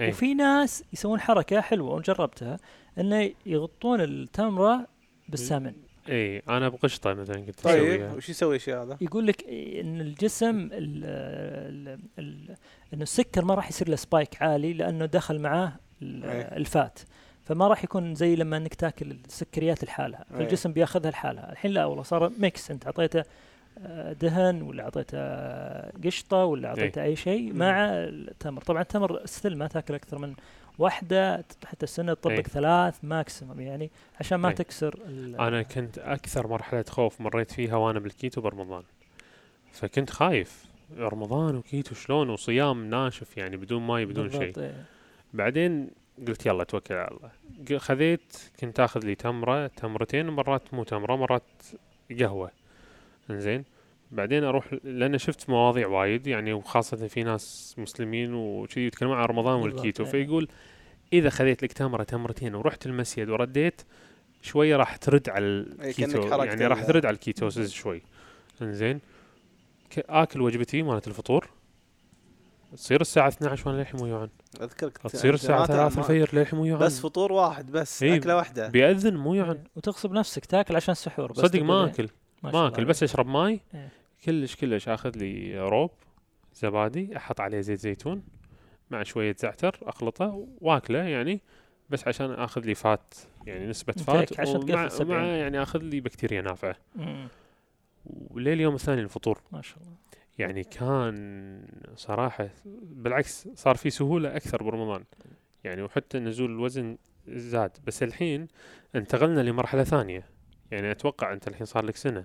[0.00, 0.08] إيه.
[0.08, 2.58] وفي ناس يسوون حركة حلوة وجربتها
[2.98, 4.86] إنه يغطون التمرة
[5.28, 5.72] بالسمن
[6.08, 9.44] اي أنا بقشطة مثلا كنت طيب وش يسوي الشيء هذا؟ يقول لك
[9.80, 12.56] إن الجسم ال ال ال
[12.94, 15.72] إنه السكر ما راح يصير له سبايك عالي لأنه دخل معاه.
[16.02, 16.98] ال fat
[17.44, 20.38] فما راح يكون زي لما إنك تاكل السكريات لحالها أي.
[20.38, 23.24] فالجسم بياخذها لحالها الحين لا والله صار mix أنت أعطيته
[23.86, 27.52] آه، دهن ولا أعطيته آه، قشطة ولا أعطيته أي شيء.
[27.52, 30.34] مع التمر طبعا التمر still ما تاكل أكثر من
[30.78, 32.40] واحدة حتى السنة تطبق.
[32.40, 34.54] ثلاث maximum يعني عشان ما أي.
[34.54, 34.98] تكسر
[35.38, 38.82] أنا كنت أكثر مرحلة خوف مريت فيها وأنا بالكيتو برمضان
[39.72, 40.64] فكنت خايف
[40.98, 44.84] رمضان وكيتو شلون وصيام ناشف يعني بدون ماي بدون شيء إيه.
[45.34, 45.90] بعدين
[46.28, 47.78] قلت يلا توكل على الله.
[47.78, 51.42] خذيت كنت آخذ لي تمرة تمرتين مرات مو تمرة مرات
[52.20, 52.50] قهوة.
[53.30, 53.64] إنزين.
[54.10, 59.60] بعدين أروح لأن شفت مواضيع وايد يعني وخاصة في ناس مسلمين وشي يتكلمون عن رمضان
[59.60, 60.04] والكيتو.
[60.04, 60.10] إيه.
[60.10, 60.48] فيقول
[61.12, 63.82] إذا خذيت لك تمرة تمرتين ورحت المسجد ورديت
[64.42, 65.46] شوية راح ترد على
[65.80, 66.22] إيه، الكيتو.
[66.44, 68.02] يعني راح ترد على ال ketosis شوي.
[68.62, 69.00] إنزين.
[69.98, 71.48] آكل وجبتي مالت الفطور.
[72.72, 74.28] تصير الساعة 12 وأنا للحين مو جوعان
[74.60, 78.68] أذكرك تصير الساعة 3 الفجر للحين مو جوعان بس فطور واحد بس إيه، أكلة واحدة.
[78.68, 82.08] بيأذن مو جوعان وتغصب نفسك تاكل عشان السحور بس صدق تقول ما إيه، اكل
[82.42, 83.60] ما اكل بس اشرب ماي.
[83.74, 83.88] إيه.
[84.24, 84.88] كلش كلش.
[84.88, 85.90] آخذ لي روب
[86.54, 88.22] زبادي أحط عليه زيت زيتون
[88.90, 91.40] مع شوية زعتر أخلطه وأكله يعني.
[91.90, 93.14] بس عشان آخذ لي fat
[93.46, 95.24] يعني نسبة fat عشان ومع, تقفل ومع 70.
[95.24, 96.76] يعني آخذ لي بكتيريا نافعة.
[96.96, 97.28] مم.
[98.06, 99.40] وليل اليوم الثاني الفطور.
[99.52, 99.92] ما شاء الله.
[100.38, 101.62] يعني كان
[101.96, 102.48] صراحة
[102.82, 105.04] بالعكس صار في سهولة أكثر برمضان.
[105.64, 106.98] يعني وحتى نزول الوزن
[107.28, 108.48] زاد بس الحين
[108.94, 110.24] انتقلنا لمرحلة ثانية.
[110.70, 112.24] يعني أتوقع أنت الحين صار لك سنة.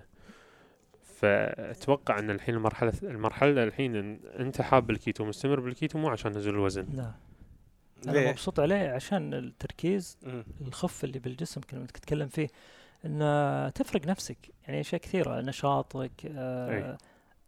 [1.02, 6.54] فأتوقع إن الحين المرحلة المرحلة الحين إن أنت حاب الكيتو مستمر بالكيتو مو عشان نزول
[6.54, 6.86] الوزن.
[6.92, 7.12] لا.
[8.06, 10.18] أنا ليه؟ مبسوط عليه عشان التركيز.
[10.60, 12.48] الخف اللي بالجسم كنا تتكلم فيه.
[13.04, 14.38] ان تفرق نفسك.
[14.66, 16.96] يعني أشياء كثيرة نشاطك آه أي.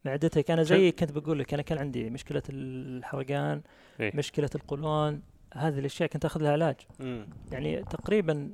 [0.07, 0.62] معدتك أنا.
[0.62, 3.61] زي كنت بقول لك أنا كان عندي مشكلة الحرقان
[4.01, 4.12] أي.
[4.14, 5.23] مشكلة القولون
[5.55, 7.27] هذه الأشياء كنت اخذ لها علاج مم.
[7.53, 8.51] يعني تقريبا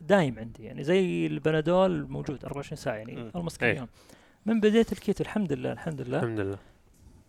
[0.00, 3.30] دايم عندي يعني زي البنادول موجود 24 ساعة يعني مم.
[3.36, 3.66] المس كل.
[3.66, 3.88] يوم
[4.46, 6.58] من بديت الكيتو الحمد لله الحمد لله الحمد لله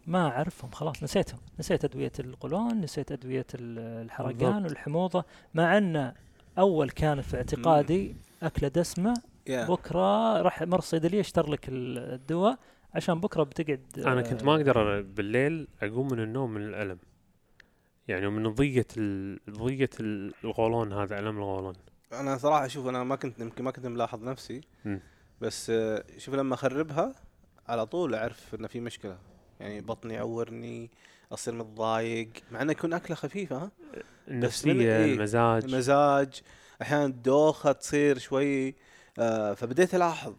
[0.07, 4.69] ما أعرفهم خلاص نسيتهم نسيت أدوية القولون نسيت أدوية ال- الحرقان بالضبط.
[4.71, 6.13] والحموضة مع أن
[6.57, 9.13] أول كان في اعتقادي أكلة دسمة
[9.47, 9.67] يا.
[9.67, 12.57] بكرة راح مر الصيدليه اشتر لك ال- الدواء
[12.95, 16.97] عشان بكرة بتقعد أنا كنت ما أقدر بالليل أقوم من النوم من الألم.
[18.07, 21.73] يعني من ضيقه ال- ضيقه ال- القولون هذا ألم القولون
[22.13, 24.61] أنا صراحة أشوف أنا ما كنت يمكن ما كنت ملاحظ نفسي.
[24.85, 24.99] مم.
[25.41, 27.15] بس آه، شوف لما أخربها
[27.67, 29.17] على طول أعرف إنه في مشكلة.
[29.59, 30.91] يعني بطني يعورني
[31.31, 33.71] أصير متضايق مع إنه يكون أكلة خفيفة ها؟
[34.27, 35.63] النفسية إيه، المزاج.
[35.63, 36.41] المزاج.
[36.81, 38.75] أحيانا الدوخه تصير شوي
[39.19, 40.33] آه فبديت ألاحظ.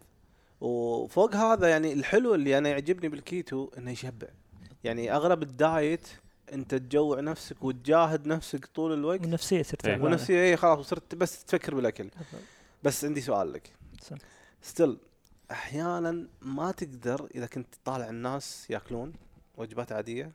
[0.61, 4.27] وفوق هذا يعني الحلو اللي أنا يعجبني بالكيتو إنه يشبع
[4.83, 6.07] يعني أغلب ال diet
[6.53, 9.91] أنت تجوع نفسك وتجاهد نفسك طول الوقت والنفسية تصير إيه.
[9.91, 10.05] تعبانة.
[10.05, 12.09] ونفسي اي خلاص وصرت بس تفكر بالأكل.
[12.83, 13.71] بس عندي سؤال لك.
[14.61, 14.97] still
[15.51, 19.13] أحيانا ما تقدر إذا كنت طالع الناس يأكلون
[19.57, 20.31] وجبات عادية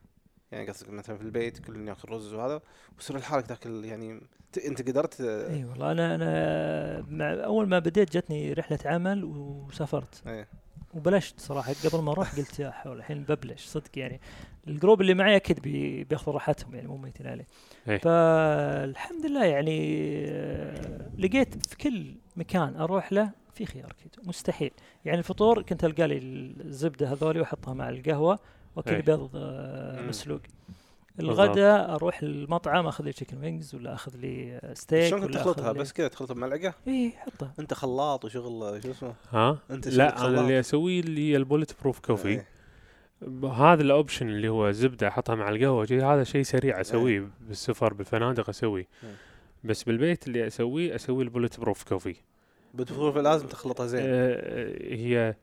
[0.53, 2.61] يعني قصدك مثلا في البيت كل ياكل رز وهذا
[2.97, 4.21] ويصير لحالك تاكل يعني
[4.67, 10.23] أنت قدرت إي والله أنا أنا مع أول ما بديت جتني رحلة عمل وسافرت.
[10.27, 10.49] إيه
[10.95, 14.21] وبلشت صراحة قبل ما أروح قلت يا حول الحين ببلش صدق يعني.
[14.69, 17.47] ال group اللي معي أكيد بي بياخذوا راحتهم يعني مو ميتين عليه.
[17.89, 17.99] إيه.
[17.99, 19.77] فالحمد لله يعني
[21.19, 24.71] لقيت في كل مكان أروح له في خيار كيتو مستحيل.
[25.05, 28.39] يعني الفطور كنت ألقى لي الزبدة هذولي وأحطها مع القهوة
[28.77, 29.01] واكل إيه.
[29.01, 30.03] بيض آه،.
[30.03, 30.41] مسلوق.
[31.21, 35.73] الغداء أروح المطعم أخذ لي chicken wings ولا أخذ لي آه، ستيك شلون كنت تخلطها
[35.73, 40.27] بس كذا تخلطها بملعقة إي حطها أنت خلاط وشغل شو اسمه ها أنت لا.
[40.27, 42.47] أنا اللي أسويه اللي هي ال bulletproof coffee إيه.
[43.47, 47.95] هذا ال option اللي هو زبدة أحطها مع القهوة شي هذا شيء سريع أسويه بالسفر
[47.95, 48.89] بالفنادق أسويه.
[49.65, 52.15] بس بالبيت اللي أسويه أسوي ال bulletproof coffee
[52.75, 55.35] بتفور لازم تخلطها زين آه هي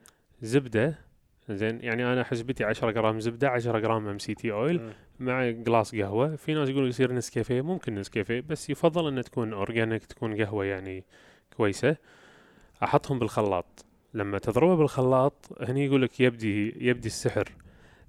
[0.41, 1.08] زبدة
[1.55, 4.81] زين يعني أنا حسبتي 10 جرام زبدة 10 جرام MCT oil.
[5.19, 6.35] مع glass قهوة.
[6.35, 11.03] في ناس يقولوا يصير نسكافيه ممكن نسكافيه بس يفضل انها تكون organic تكون قهوة يعني
[11.57, 11.95] كويسة.
[12.83, 13.85] أحطهم بالخلاط.
[14.13, 17.51] لما تضربه بالخلاط هني يقول لك يبدي يبدي السحر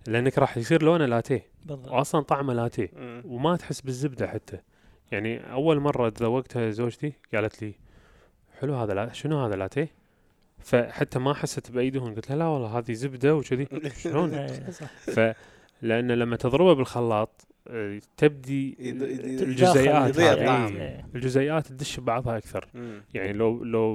[0.07, 1.46] لأنك راح يصير لونه لاتيه.
[1.68, 2.88] واصلا طعمه لاتيه.
[3.24, 4.59] وما تحس بالزبدة حتى.
[5.12, 7.74] يعني أول مرة تذوقتها زوجتي قالت لي
[8.61, 10.00] حلو هذا لا شنو هذا لاتيه؟
[10.61, 13.68] فحتى ما حست باي دهون قلت لها لا والله هذه زبدة وكذي.
[14.03, 14.70] شلون؟ إيه،.
[14.90, 15.37] ف
[15.83, 20.18] لأن لما تضربه بالخلاط آه، تبدي الجزيئات.
[20.18, 21.07] إيه.
[21.14, 22.68] الجزيئات تدش ببعضها أكثر.
[22.75, 23.03] مم.
[23.14, 23.94] يعني لو لو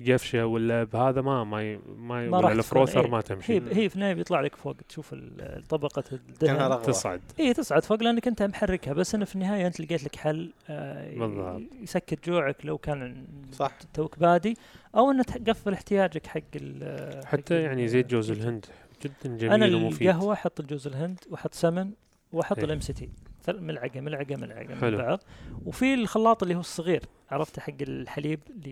[0.00, 3.54] بقفشة ولا بهذا ما ما ما, ما ولا الفروثر تكون- ما هي تمشي.
[3.54, 5.14] هي في النهاية بيطلع لك فوق تشوف
[5.68, 6.82] طبقة الدهن.
[6.82, 7.20] تصعد.
[7.40, 8.92] اي تصعد فوق لأنك أنت محركها.
[8.92, 11.60] بس إنه في النهاية أنت لقيت لك حل آه،.
[11.82, 13.78] يسكت جوعك لو كان صح.
[13.94, 14.56] توك بادي.
[14.96, 16.40] أو إنه تقفل احتياجك حق
[17.24, 18.66] حتى يعني زيت جوز الهند
[19.04, 21.90] جدا جميل أنا ومفيد القهوه أحط الجوز الهند وأحط سمن
[22.32, 22.64] وأحط إيه.
[22.64, 23.08] ال MCT
[23.48, 24.98] ملعقة ملعقة ملعقة من حلو.
[24.98, 25.20] بعض
[25.66, 28.70] وفي الخلاط اللي هو الصغير عرفته حق الحليب اللي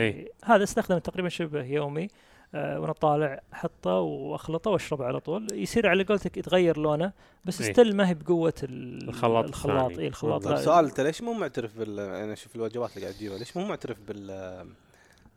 [0.00, 0.28] إيه.
[0.44, 2.08] هذا أستخدمه تقريبا شبه يومي
[2.54, 7.12] آه وأنا طالع أحطه وأخلطه وأشربه على طول يصير على قولتك يتغير لونه
[7.44, 7.72] بس إيه.
[7.72, 9.98] still ما هي بقوة ال- الخلاط الخلاط.
[9.98, 13.38] اي الخلاط طيب سؤال انت ليش مو معترف بال أنا أشوف الوجبات اللي قاعد تجيبها
[13.38, 14.66] ليش مو معترف بال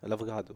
[0.04, 0.54] الأفوكادو.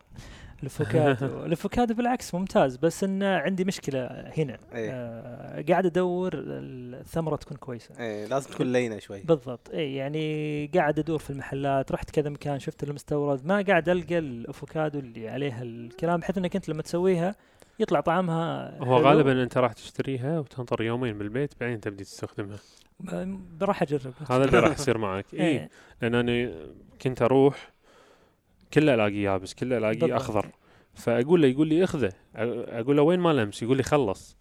[0.61, 1.25] الأفوكادو.
[1.45, 4.05] الأفوكادو بالعكس ممتاز بس انه عندي مشكلة
[4.37, 4.57] هنا.
[4.73, 4.91] إيه.
[4.91, 7.95] آه قاعد أدور الثمرة تكون كويسة.
[7.99, 9.21] إيه لازم تكون لينة شوي.
[9.21, 9.69] بالضبط.
[9.69, 14.99] اي يعني قاعد أدور في المحلات رحت كذا مكان شفت المستورد ما قاعد ألقى الأفوكادو
[14.99, 17.35] اللي عليها الكلام بحيث إنك أنت لما تسويها
[17.79, 19.07] يطلع طعمها هو حلو.
[19.07, 22.57] غالبا أنت راح تشتريها وتنطر يومين بالبيت بعدين تبدي تستخدمها.
[23.61, 24.13] راح أجرب.
[24.29, 25.25] هذا اللي راح يصير معك.
[25.33, 25.69] اي إيه.
[26.01, 26.51] لأن أنا
[27.01, 27.72] كنت أروح
[28.73, 30.15] كله الاقي يابس كله الاقي.
[30.15, 30.49] أخضر
[30.93, 34.37] فأقول له يقول لي أخذه أقول له وين ما لمس يقول لي خلص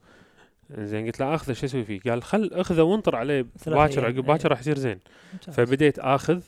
[0.70, 4.44] زين قلت له أخذه شو أسوي فيه؟ قال خل أخذه وانطر عليه باكر عقب باكر
[4.44, 4.50] إيه.
[4.50, 4.98] راح يصير زين.
[5.40, 6.42] فبديت آخذ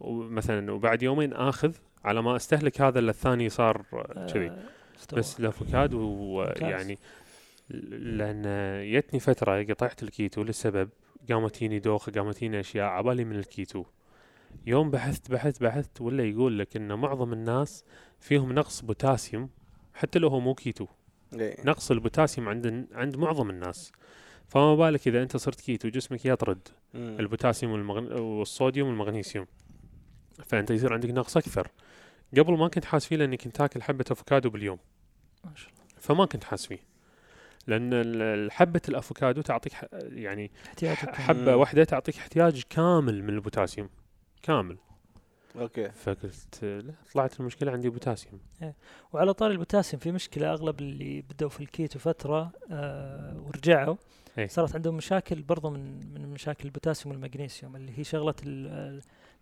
[0.00, 3.82] ومثلا وبعد يومين آخذ على ما أستهلك هذا اللي الثاني صار
[4.34, 4.58] كذي آه،.
[5.12, 6.62] بس الافوكادو ممتاز.
[6.62, 6.98] يعني
[7.70, 8.42] لأن
[8.92, 10.88] جتني فترة قطعت الكيتو لسبب
[11.30, 13.84] قامت تجيني دوخة قامت تجيني أشياء عبالي من الكيتو
[14.66, 17.84] يوم بحثت بحثت بحثت ولا يقول لك إن معظم الناس
[18.20, 19.50] فيهم نقص بوتاسيوم
[19.94, 20.86] حتى لو هو مو كيتو.
[21.34, 21.64] إيه.
[21.64, 23.92] نقص البوتاسيوم عند عند معظم الناس.
[24.48, 27.16] فما بالك إذا أنت صرت كيتو جسمك يطرد مم.
[27.20, 28.12] البوتاسيوم والمغن...
[28.12, 29.46] والصوديوم والمغنيسيوم.
[30.46, 31.68] فأنت يصير عندك نقص أكثر.
[32.38, 34.78] قبل ما كنت حاس فيه لاني كنت تاكل حبة أفوكادو باليوم.
[35.44, 35.84] ما شاء الله.
[36.00, 36.78] فما كنت حاس فيه.
[37.66, 40.50] لأن ال- حبة الأفوكادو تعطيك ح- يعني
[41.02, 41.56] حبة.
[41.56, 43.88] واحدة تعطيك احتياج كامل من البوتاسيوم.
[44.42, 44.76] كامل
[45.56, 48.40] okay فقلت لا طلعت المشكلة عندي بوتاسيوم
[49.12, 53.96] وعلى طاري البوتاسيوم في مشكلة أغلب اللي بدأوا في الكيتو فترة آه ورجعوا
[54.38, 54.46] إيه.
[54.46, 58.34] صارت عندهم مشاكل برضو من من مشاكل البوتاسيوم والمغنيسيوم اللي هي شغلة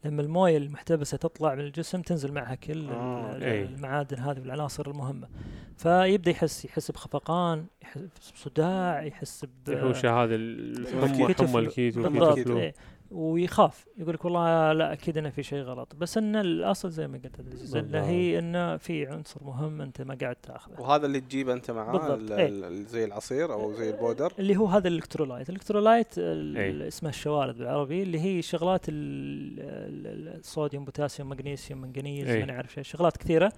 [0.04, 3.64] لما الموية المحتبسة تطلع من الجسم تنزل معها كل آه، إيه.
[3.64, 5.28] المعادن هذه والعناصر المهمة
[5.76, 12.48] فيبدأ يحس يحس بخفقان يحس بصداع يحس ب الحوشه هذه الحمى الكيتو حمى الكيتو بالضبط.
[12.48, 12.74] إيه.
[13.11, 17.21] ويخاف يقول لك والله لا أكيد إنه في شيء غلط بس إن الأصل زي ما
[17.25, 21.71] قلت إنه هي إنه في عنصر مهم أنت ما قاعد تأخذه وهذا اللي تجيبه أنت
[21.71, 22.47] معاه ال- إيه.
[22.49, 26.57] ال- زي العصير أو زي ال powder اللي هو هذا ال electrolyte ال electrolyte ال-
[26.83, 26.88] أي.
[26.88, 32.38] اسمها الشوارد بالعربي اللي هي شغلات ال- ال- الصوديوم بوتاسيوم مغنيسيوم منغنيز أي.
[32.40, 33.53] ما نعرف شغلات كثيرة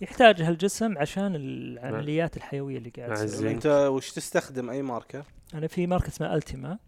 [0.00, 3.50] يحتاجها الجسم عشان العمليات الحيوية اللي قاعد مع تصير.
[3.50, 6.78] أنت وش تستخدم أي ماركة؟ أنا في ماركة اسمها Ultima.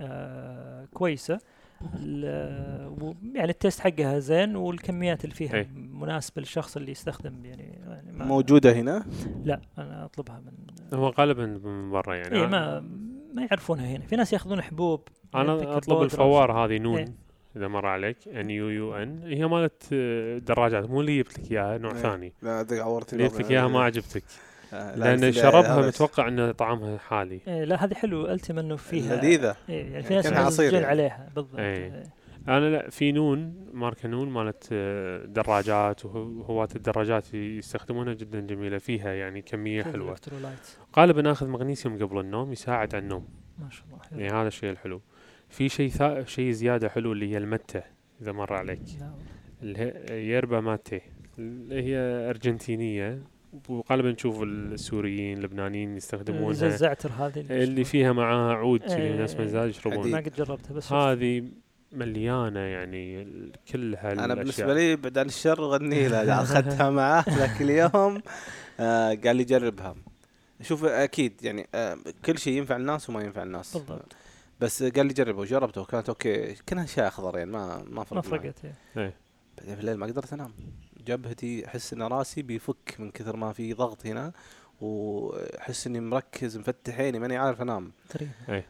[0.00, 1.38] آه كويسة
[3.34, 5.68] يعني ال taste حقها زين والكميات اللي فيها أي.
[5.74, 9.06] مناسبة للشخص اللي يستخدم يعني, يعني ما موجودة هنا
[9.44, 12.80] لا أنا أطلبها من هو غالبا من برا يعني اي أنا- ما
[13.34, 15.00] ما يعرفونها هنا في ناس ياخذون حبوب
[15.34, 16.02] أنا يذكر أطلب.
[16.02, 17.28] الفوار هذه Nuun إيه.
[17.56, 21.52] إذا مر عليك N U U N هي مالت آه، دراجات مو اللي جبت لك
[21.52, 21.96] إياها نوع إيه.
[21.98, 24.24] ثاني لا عورتني اللي جبت لك إياها ما عجبتك
[24.72, 29.16] لأن بس لا، شربها متوقع إن طعمها حالي إيه لا هذه حلو التم إنه فيها
[29.16, 30.86] لذيذه إيه يعني في ناس عصير يعني.
[30.86, 31.94] عليها بالضبط إيه.
[31.94, 32.18] إيه.
[32.48, 39.12] أنا لا في نون ماركة نون مالت آه، دراجات وهواة الدراجات يستخدمونها جدا جميلة فيها
[39.12, 40.16] يعني كمية حلوة.
[40.98, 43.28] غالبا آخذ مغنيسيوم قبل النوم يساعد على النوم
[43.58, 44.20] ما شاء الله حلو.
[44.20, 45.00] يعني هذا الشيء الحلو
[45.48, 46.24] في شيء ثا...
[46.24, 47.82] شيء زيادة حلو اللي هي المتة
[48.22, 48.82] إذا مر عليك
[49.62, 51.00] اللي هي يربا ماتي
[51.38, 51.96] اللي هي
[52.30, 53.22] أرجنتينية
[53.68, 59.16] وغالبا نشوف السوريين اللبنانيين زي يستخدمونها الزعتر هذه اللي فيها معاها عود إيه.
[59.16, 60.92] ناس مزاج يشربون ما قد جربتها بس.
[60.92, 61.44] هذه
[61.92, 67.24] مليانة يعني ال- كل هالاشياء أنا بالنسبة لي بعد عن الشر غني له أخذتها معاه
[67.28, 68.22] ذاك اليوم.
[68.80, 69.94] آه قال لي جربها.
[70.62, 73.76] شوف أكيد يعني آه كل شيء ينفع الناس وما ينفع الناس.
[73.76, 74.16] بالضبط.
[74.60, 78.22] بس قال لي جربه وجربته وكانت أوكي كأنها شيء أخضر يعني ما ما فرق ما.
[78.38, 78.54] فرقت
[78.96, 79.14] إيه.
[79.58, 80.50] بعدين في الليل ما قدرت أنام.
[81.08, 84.32] جبهتي أحس إن راسي بيفك من كثر ما في ضغط هنا
[84.80, 87.92] وأحس إني مركز مفتح عيني ماني عارف أنام.
[88.08, 88.62] تقريبا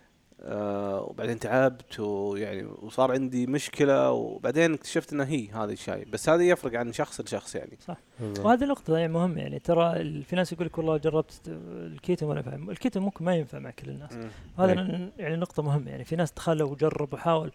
[0.43, 6.43] آه وبعدين تعبت ويعني وصار عندي مشكلة وبعدين اكتشفت انها هي هذا الشاي بس هذا
[6.43, 7.79] يفرق عن شخص لشخص يعني.
[8.21, 8.47] بالضبط.
[8.47, 9.59] وهذه نقطة يعني مهمة يعني.
[9.59, 13.71] ترى في ناس يقول لك والله جربت الكيتو ما نفع الكيتو ممكن ما ينفع مع
[13.71, 14.13] كل الناس.
[14.59, 15.13] هذا إيه.
[15.19, 16.05] يعني نقطة مهمة يعني.
[16.05, 17.53] في ناس دخلوا وجرب وحاول.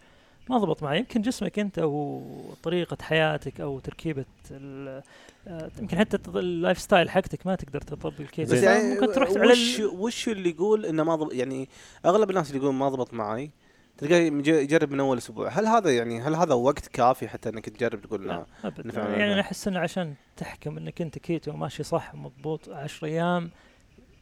[0.50, 5.04] ما ضبط معه يمكن جسمك انت وطريقة حياتك أو تركيبة ال-
[5.48, 8.64] آه، يمكن حتى ال lifestyle حقتك ما تقدر تطبق الكيتو بس.
[8.64, 11.70] يعني ممكن تروح على وش وش اللي يقول إنه ما ضبط يعني
[12.06, 13.52] أغلب الناس اللي يقولون ما ضبط معي
[13.98, 15.50] تلقاه يج- يجرب من أول أسبوع.
[15.50, 19.00] هل هذا يعني هل هذا وقت كافي حتى إنك تجرب تقول لا ابدا.
[19.02, 19.34] يعني.
[19.34, 19.42] أنا.
[19.42, 23.52] أحس إنه عشان تحكم إنك أنت كيتو ماشي صح مضبوط 10 أيام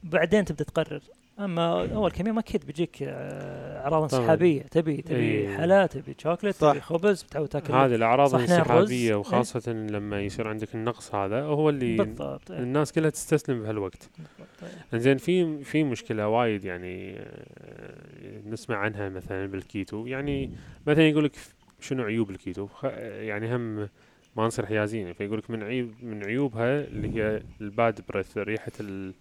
[0.04, 1.02] بعدين تبدأ تقرر.
[1.45, 4.04] أما أول كم يوم أكيد بيجيك آه، أعراض.
[4.04, 5.58] انسحابية تبي تبي إيه.
[5.58, 6.71] حلا تبي شوكليت صح.
[6.71, 8.36] تبي خبز بتعود تاكل هذه الأعراض.
[8.36, 9.15] الانسحابية إيه.
[9.15, 12.60] وخاصة لما يصير عندك النقص هذا هو اللي بالضبط إيه.
[12.60, 14.10] الناس كلها تستسلم بهالوقت
[14.93, 14.99] إيه.
[14.99, 20.51] زين في في مشكلة وايد يعني آه، نسمع عنها مثلا بالكيتو يعني
[20.88, 21.32] مثلا يقول لك
[21.80, 22.67] شنو عيوب الكيتو
[23.04, 23.75] يعني هم
[24.38, 28.71] ما نصير حيازين فيقول لك من عيوب من عيوبها اللي هي ال bad breath ريحة
[28.80, 29.13] ال-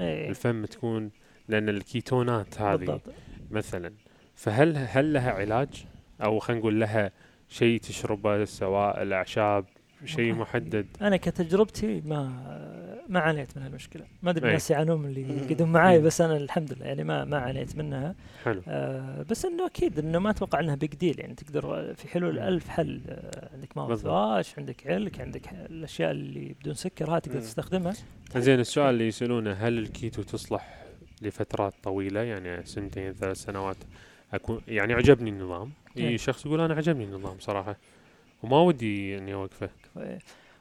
[0.00, 0.28] إيه.
[0.28, 1.10] الفم تكون
[1.48, 3.02] لأن الكيتونات هذه بالضبط
[3.50, 3.92] مثلا
[4.34, 5.84] فهل هل لها علاج
[6.22, 7.10] أو خلينا نقول لها
[7.48, 9.64] شيء تشربه سواء الأعشاب
[10.04, 12.32] شيء محدد أنا كتجربتي ما
[13.08, 14.46] ما عانيت من هالمشكله ما أدري.
[14.48, 15.36] الناس يعانون اللي.
[15.44, 16.00] يقعدون معاي.
[16.00, 20.18] بس أنا الحمد لله يعني ما ما عانيت منها حلو آه بس إنه أكيد إنه
[20.18, 22.38] ما أتوقع إنها بيج ديل يعني تقدر في حلول.
[22.38, 24.06] ألف حل آه عندك ماوث.
[24.06, 27.40] واش عندك علك عندك الأشياء اللي بدون سكر هاي تقدر.
[27.40, 27.92] تستخدمها
[28.36, 30.84] زين السؤال اللي يسألونه هل الكيتو تصلح
[31.22, 33.76] لفترات طويلة يعني سنتين ثلاث سنوات
[34.32, 36.08] أكون يعني عجبني النظام إيه.
[36.08, 37.76] إي شخص يقول أنا عجبني النظام صراحة
[38.42, 39.70] وما ودي إني أوقفه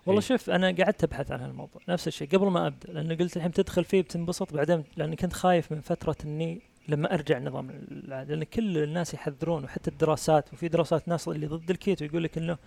[0.06, 0.22] والله.
[0.22, 3.84] شوف أنا قعدت أبحث عن هالموضوع نفس الشيء قبل ما أبدأ لأن قلت الحين تدخل
[3.84, 8.78] فيه بتنبسط بعدين لأني كنت خايف من فترة إني لما أرجع النظام العادي لأن كل
[8.78, 12.58] الناس يحذرون وحتى الدراسات وفي دراسات ناس اللي ضد الكيتو يقول لك إنه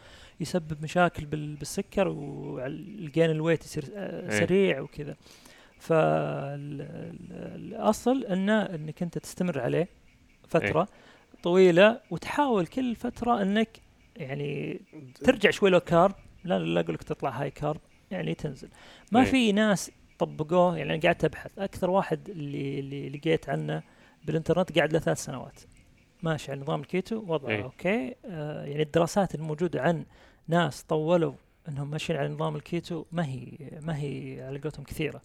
[0.41, 4.39] يسبب مشاكل بال- بالسكر وال gain weight يصير آه،.
[4.39, 5.17] سريع وكذا
[5.81, 7.05] فالأصل
[8.25, 9.89] انه أنك أنت تستمر عليه
[10.49, 10.89] فترة
[11.43, 13.81] طويلة وتحاول كل فترة أنك
[14.17, 14.81] يعني
[15.25, 16.15] ترجع شوي low carb.
[16.45, 17.81] لا لا أقول لك تطلع high carb
[18.11, 18.69] يعني تنزل.
[19.13, 19.27] ما إيه.
[19.27, 21.59] في ناس طبقوه يعني أنا قعدت أبحث.
[21.59, 23.83] أكثر واحد اللي اللي لقيت عنه
[24.25, 25.61] بالإنترنت قاعد له ثلاث سنوات.
[26.23, 27.63] ماشي على نظام الكيتو وضعه إيه.
[27.63, 28.15] okay.
[28.27, 30.05] آه يعني الدراسات الموجودة عن
[30.49, 31.33] ناس طولوا
[31.69, 33.49] إنهم ماشيين على نظام الكيتو ما هي
[33.81, 35.23] ما هي على قولتهم كثيرة.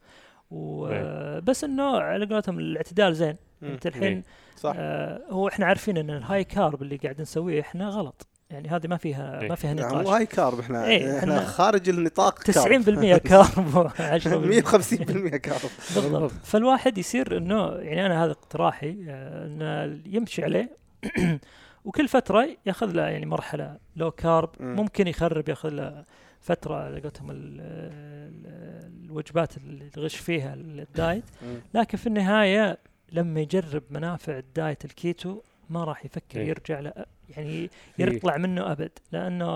[0.52, 3.36] وبس إنه على قولتهم الاعتدال زين.
[3.64, 4.24] أنت الحين
[4.56, 4.74] صح.
[4.78, 8.28] آه هو إحنا عارفين إن ال high carb اللي قاعد نسويه إحنا غلط.
[8.50, 9.50] يعني هذه ما فيها إيه.
[9.50, 10.08] ما فيها مو نقاش.
[10.08, 13.88] high carb إحنا إيه، إحنا إحنا خارج النطاق 90% carb.
[13.90, 15.70] 10% 150% carb.
[15.96, 16.32] بالضبط.
[16.44, 20.78] فالواحد يصير إنه يعني أنا هذا اقتراحي آه، إنه يمشي عليه.
[21.86, 24.76] وكل فترة ياخذ له يعني مرحلة low carb مم.
[24.76, 26.04] ممكن يخرب ياخذ له
[26.46, 31.24] فترة على قولتهم ال- ال- الوجبات اللي يغش فيها ال diet.
[31.76, 32.78] لكن في النهاية
[33.12, 36.48] لما يجرب منافع ال diet الكيتو ما راح يفكر إيه.
[36.48, 36.94] يرجع له
[37.30, 37.70] يعني إيه.
[38.00, 39.50] يطلع منه أبد لأنه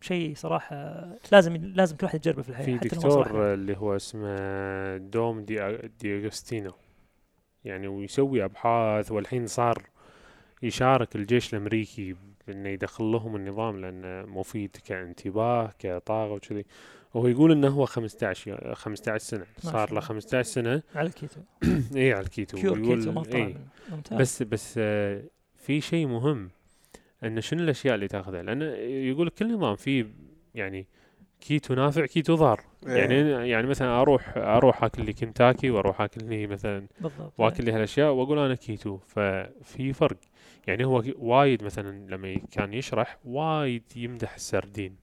[0.00, 2.88] شيء صراحة لازم لازم كل واحد يجربه في الحياة في.
[2.88, 6.72] دكتور اللي هو اسمه دوم دي دي اغستينو
[7.64, 9.82] يعني ويسوي أبحاث والحين صار
[10.62, 12.14] يشارك الجيش الأمريكي
[12.48, 16.64] إنه يدخل لهم النظام لأنه مفيد كانتباه كطاقة وكذي.
[17.14, 20.00] وهو يقول إنه هو 15 15 سنة صار له الله.
[20.00, 20.82] 15 سنة.
[20.94, 21.40] على الكيتو
[21.96, 23.56] اي على الكيتو pure ويقول- كيتو ما إيه.
[23.90, 24.18] ممتاز.
[24.20, 25.22] بس بس آه،
[25.56, 26.50] في شيء مهم
[27.24, 30.06] انه شنو الأشياء اللي تأخذها؟ لأن يقول كل نظام فيه
[30.54, 30.86] يعني
[31.40, 32.60] كيتو نافع كيتو ضار.
[32.86, 32.92] إيه.
[32.94, 37.32] يعني يعني مثلا أروح أروح آكل لي كنتاكي وأروح آكل لي مثلا بالضبط.
[37.38, 38.98] وآكل لي هالأشياء وأقول أنا كيتو.
[39.06, 40.16] ففي فرق.
[40.66, 44.96] يعني هو وايد مثلا لما كان يشرح وايد يمدح السردين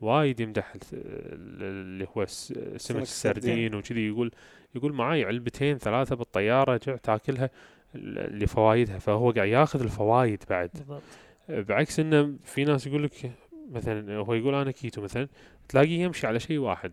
[0.00, 3.74] وايد يمدح ال- ال- اللي هو سمك السردين.
[3.74, 4.30] وكذي يقول
[4.74, 7.50] يقول معاي علبتين ثلاثة بالطيارة جع تاكلها
[7.94, 10.70] ل- لفوايدها فهو قاعد ياخذ الفوايد بعد.
[10.74, 11.02] بالضبط.
[11.48, 13.30] بعكس إنه في ناس يقول لك
[13.72, 15.28] مثلا هو يقول أنا كيتو مثلا
[15.68, 16.92] تلاقيه يمشي على شيء واحد.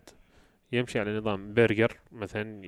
[0.72, 2.60] يمشي على نظام برجر مثلا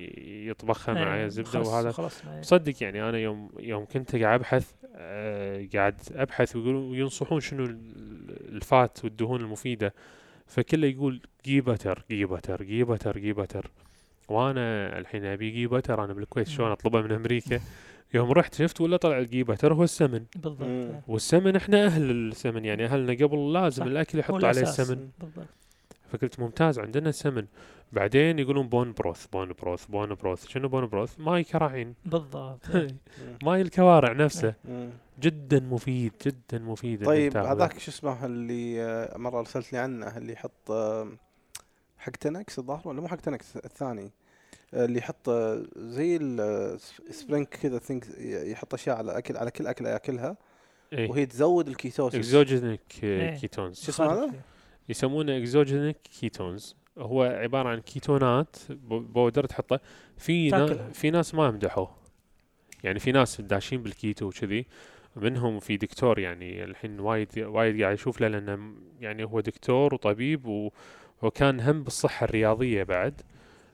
[0.49, 2.41] يطبخها مع إيه، زبدة خلص- وهذا إيه.
[2.41, 8.55] صدق يعني أنا يوم يوم كنت قاعد أبحث آه قاعد أبحث ويقولون ينصحون شنو ال-
[8.55, 9.93] ال fat والدهون المفيدة
[10.47, 13.71] فكله يقول ghee butter ghee butter ghee butter ghee butter
[14.29, 16.71] وأنا الحين أبي ghee butter أنا بالكويت شلون.
[16.71, 17.59] أطلبه من أمريكا
[18.13, 21.03] يوم رحت شفت ولا طلع ال ghee butter هو السمن بالضبط.
[21.07, 23.89] والسمن إحنا أهل السمن يعني أهلنا قبل لازم صح.
[23.91, 24.61] الأكل يحط عليه.
[24.61, 25.45] السمن بالضبط
[26.09, 27.45] فقلت ممتاز عندنا السمن
[27.91, 30.47] بعدين يقولون بون بروث بون بروث بون بروث.
[30.47, 32.61] شنو بون بروث؟ ماي كراعين بالضبط.
[33.43, 34.53] ماي الكوارع نفسه.
[35.19, 37.37] جدا مفيد جدا مفيد طيب.
[37.37, 41.07] هذاك شو اسمه اللي آه، مرة ارسلت لي عنه اللي يحط آه،
[41.97, 44.11] حق تنكس الظاهر ولا مو حق تنكس الثاني
[44.73, 45.29] آه، اللي يحط
[45.77, 50.37] زي السبرينج كذا ثينك يحط أشياء على أكل على كل أكلة يأكلها
[50.93, 51.09] إيه.
[51.09, 52.19] وهي تزود الكيتوسيس.
[52.19, 53.35] اكزوجينيك إيه.
[53.39, 54.31] كيتونز شو اسمه هذا؟
[54.89, 59.79] يسمونه exogenic ketones هو عبارة عن كيتونات pow- powder تحطه.
[60.17, 60.89] في نا.
[60.89, 61.89] في ناس ما يمدحوه
[62.83, 64.65] يعني في ناس داشين بالكيتو وكذي.
[65.15, 70.45] منهم في دكتور يعني الحين وايد وايد قاعد يشوف له لأنه يعني هو دكتور وطبيب
[70.45, 70.71] و-
[71.21, 73.21] وكان هم بالصحة الرياضية بعد.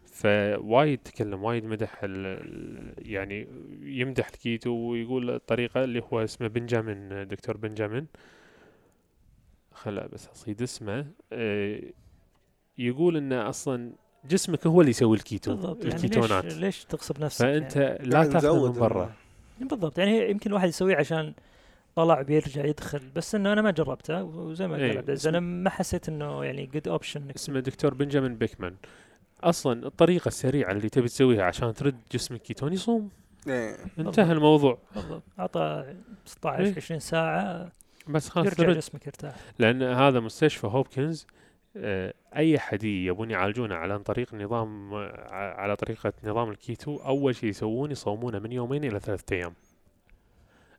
[0.05, 2.03] فوايد تكلم وايد مدح
[2.97, 3.47] يعني
[3.82, 8.07] يمدح الكيتو ويقول الطريقة اللي هو اسمه بنجامين دكتور بنجامين.
[9.76, 11.82] خلا بس اصيد اسمه آه،
[12.78, 13.91] يقول انه أصلا
[14.30, 16.45] جسمك هو اللي يسوي الكيتو بالضبط يعني الكيتونات.
[16.45, 18.09] ليش ليش تغصب نفسك؟ فأنت يعني.
[18.09, 19.13] لا تأخذ من برا.
[19.57, 21.34] يعني بالضبط يعني يمكن الواحد يسويه عشان
[21.95, 25.39] طلع بيرجع يدخل بس إنه أنا ما جربته وزي ما إيه، قال عبد العزيز أنا
[25.39, 28.76] ما حسيت إنه يعني good option اسمه دكتور بنجامين بيكمان.
[29.43, 33.09] أصلا الطريقة السريعة اللي تبي تسويها عشان ترد جسمك كيتوني صوم
[33.47, 33.78] إيه.
[33.99, 34.78] انتهى الموضوع.
[34.95, 35.93] بالضبط اعطى
[36.26, 36.76] 16 إيه.
[36.76, 37.71] 20 ساعة.
[38.08, 39.36] بس خلاص يرجع جسمك يرتاح.
[39.60, 41.28] لأن هذا مستشفى هوبكنز
[41.78, 47.49] آه، أي حد يبون يعالجونه على طريق نظام آه، على طريقة نظام الكيتو أول شيء
[47.49, 49.53] يسوون يصومونه من يومين إلى ثلاثة أيام.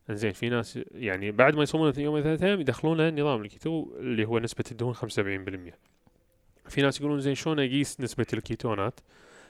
[0.09, 4.39] إنزين في ناس يعني بعد ما يصومونه يومين ثلاثة أيام يدخلونه نظام الكيتو اللي هو
[4.39, 5.73] نسبة الدهون 75%
[6.69, 8.99] في ناس يقولون زين شلون أقيس نسبة الكيتونات؟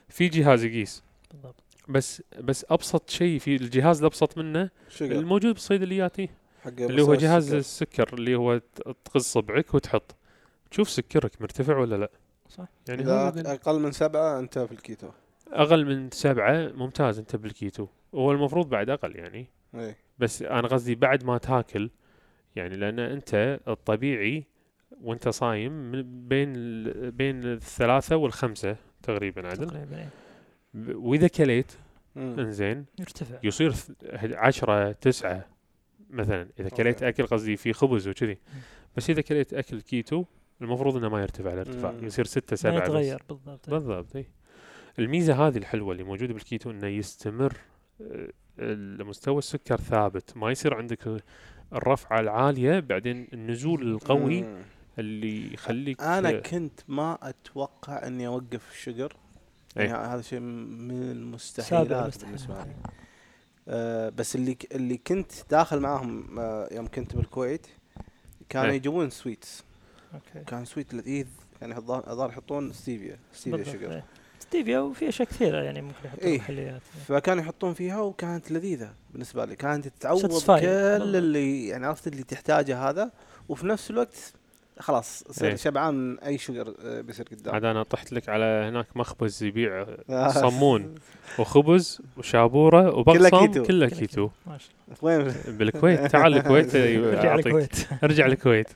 [0.08, 1.02] في جهاز يقيس.
[1.30, 1.62] بالضبط.
[1.88, 4.70] بس بس أبسط شيء في الجهاز الأبسط منه
[5.00, 6.28] الموجود بالصيدليات إيه.
[6.76, 7.58] حق اللي هو جهاز السكر.
[8.02, 10.16] السكر اللي هو ت- تغز صبعك وتحط.
[10.70, 12.10] تشوف سكرك مرتفع ولا لا.
[12.48, 12.68] صح.
[12.88, 15.08] يعني إذا أقل من سبعة أنت في الكيتو.
[15.52, 17.86] أقل من سبعة ممتاز أنت بالكيتو.
[18.14, 19.46] هو المفروض بعد أقل يعني.
[19.74, 19.96] إيه.
[20.18, 21.90] بس أنا قصدي بعد ما تاكل.
[22.56, 24.44] يعني لأن أنت الطبيعي
[25.02, 30.08] وأنت صايم من بين ال- بين الثلاثة والخمسة تقريبا عدل تقريبا إيه.
[30.96, 31.72] وإذا كليت.
[32.16, 33.38] إنزين يرتفع.
[33.42, 33.92] يصير ث-
[34.34, 35.46] 10 9
[36.10, 37.02] مثلا إذا كليت.
[37.02, 38.38] أكل قصدي في خبز وكذي
[38.96, 40.24] بس إذا كليت أكل كيتو
[40.60, 41.94] المفروض إنه ما يرتفع الارتفاع.
[42.02, 42.88] يصير 6 ما 7 بس.
[42.88, 44.26] يتغير بالضبط بالضبط إي
[44.98, 47.56] الميزة هذه الحلوة اللي موجودة بالكيتو إنه يستمر
[48.00, 48.28] آه،
[49.02, 51.22] مستوى السكر ثابت ما يصير عندك
[51.72, 54.62] الرفعة العالية بعدين النزول القوي مم.
[54.98, 59.16] اللي يخليك أنا كنت ما أتوقع إني أوقف الشجر.
[59.76, 62.26] يعني هذا شيء من المستحيلات مستحيل.
[62.26, 63.07] بالنسبة لي آه
[64.16, 67.66] بس اللي ك- اللي كنت داخل معاهم آه يوم كنت بالكويت
[68.48, 68.76] كانوا إيه.
[68.76, 69.64] يجيبون sweets
[70.14, 71.26] أوكي كان sweet لذيذ
[71.60, 74.02] يعني الظاهر يحطون ستيفيا ستيفيا شجر.
[74.40, 76.38] ستيفيا وفي اشياء كثيره يعني ممكن يحطون إيه.
[76.38, 80.20] محليات فكانوا يحطون فيها وكانت لذيذة بالنسبة لي كانت تعوض.
[81.00, 81.16] كل.
[81.16, 83.10] اللي يعني عرفت اللي تحتاجه هذا
[83.48, 84.32] وفي نفس الوقت
[84.80, 85.56] خلاص صير إيه.
[85.56, 89.86] شبعان من أي شجر آه، بيصير قدام عاد أنا طحت لك على هناك مخبز يبيع
[90.10, 90.28] آه.
[90.28, 90.94] صمون
[91.38, 93.62] وخبز وشابورة كله وبقصم كيتو.
[93.62, 96.76] كله كله كيتو ما شاء الله وين بالكويت تعال الكويت
[97.16, 97.46] رجع أعطيك.
[97.46, 98.68] الكويت ارجع الكويت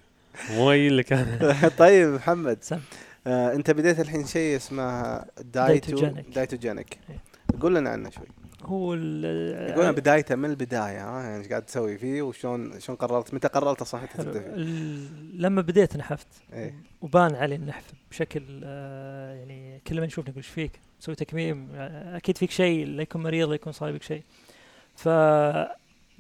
[0.51, 2.79] مو قايل لك أنا طيب محمد سم.
[3.27, 5.43] آه أنت بديت الحين شيء اسمه دايتو
[5.91, 6.27] دايتوجينيك.
[6.35, 7.17] دايتوجينيك إيه.
[7.61, 8.27] قول لنا عنه شوي
[8.65, 10.81] هو ال- يقولون بدايته من البداية
[11.19, 14.07] ها يعني إيش قاعد تسوي فيه وشلون شلون قررت متى قررت أصلا.
[14.07, 14.55] تبدأ فيه؟
[15.35, 16.75] لما بديت نحفت إيه.
[17.01, 22.17] وبان علي النحف بشكل آه، يعني كل ما نشوف نقول إيش فيك؟ تسوي تكميم آه،
[22.17, 24.23] أكيد فيك شيء لا يكون مريض لا يكون صايبك شيء.
[24.97, 25.09] ف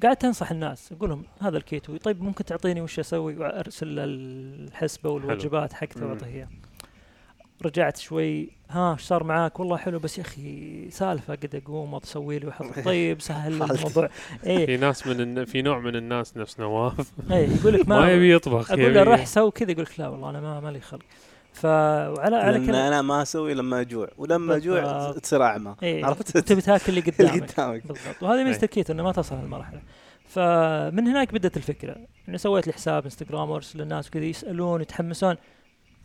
[0.03, 5.11] قعدت أنصح الناس أقول لهم هذا الكيتو طيب ممكن تعطيني وش أسوي وأرسل له الحسبة
[5.11, 6.07] والواجبات حقته.
[6.07, 6.49] وأعطيه إياه.
[7.63, 12.39] رجعت شوي ها إيش صار معاك؟ والله حلو بس يا أخي سالفة قد أقوم أسوي
[12.39, 13.53] لي واحط طيب سهل.
[13.63, 14.09] الموضوع.
[14.47, 14.67] إيه.
[14.67, 15.45] في ناس من الن...
[15.45, 17.13] في نوع من الناس نفس نواف.
[17.31, 20.09] إيه يقول لك ما ما يبي يطبخ أقول له روح سوي كذا يقول لك لا
[20.09, 21.03] والله أنا ما مالي خلق.
[21.53, 24.09] ف وعلى على كذا أنا ما أسوي لما أجوع.
[24.19, 25.13] ولما أجوع.
[25.13, 25.75] تصير أعمى.
[25.83, 27.53] إيه عرفت؟ تبي تاكل اللي اللي قدامك.
[27.53, 27.87] قدامك.
[27.87, 28.23] بالضبط.
[28.23, 28.65] وهذه ميزه إيه.
[28.65, 29.81] الكيتو إنه ما تصل هالمرحلة.
[30.29, 31.97] فمن هناك بدأت الفكرة.
[32.29, 35.37] اني سويت لي حساب إنستغرام وأرسل للناس وكذا يسألون يتحمسون.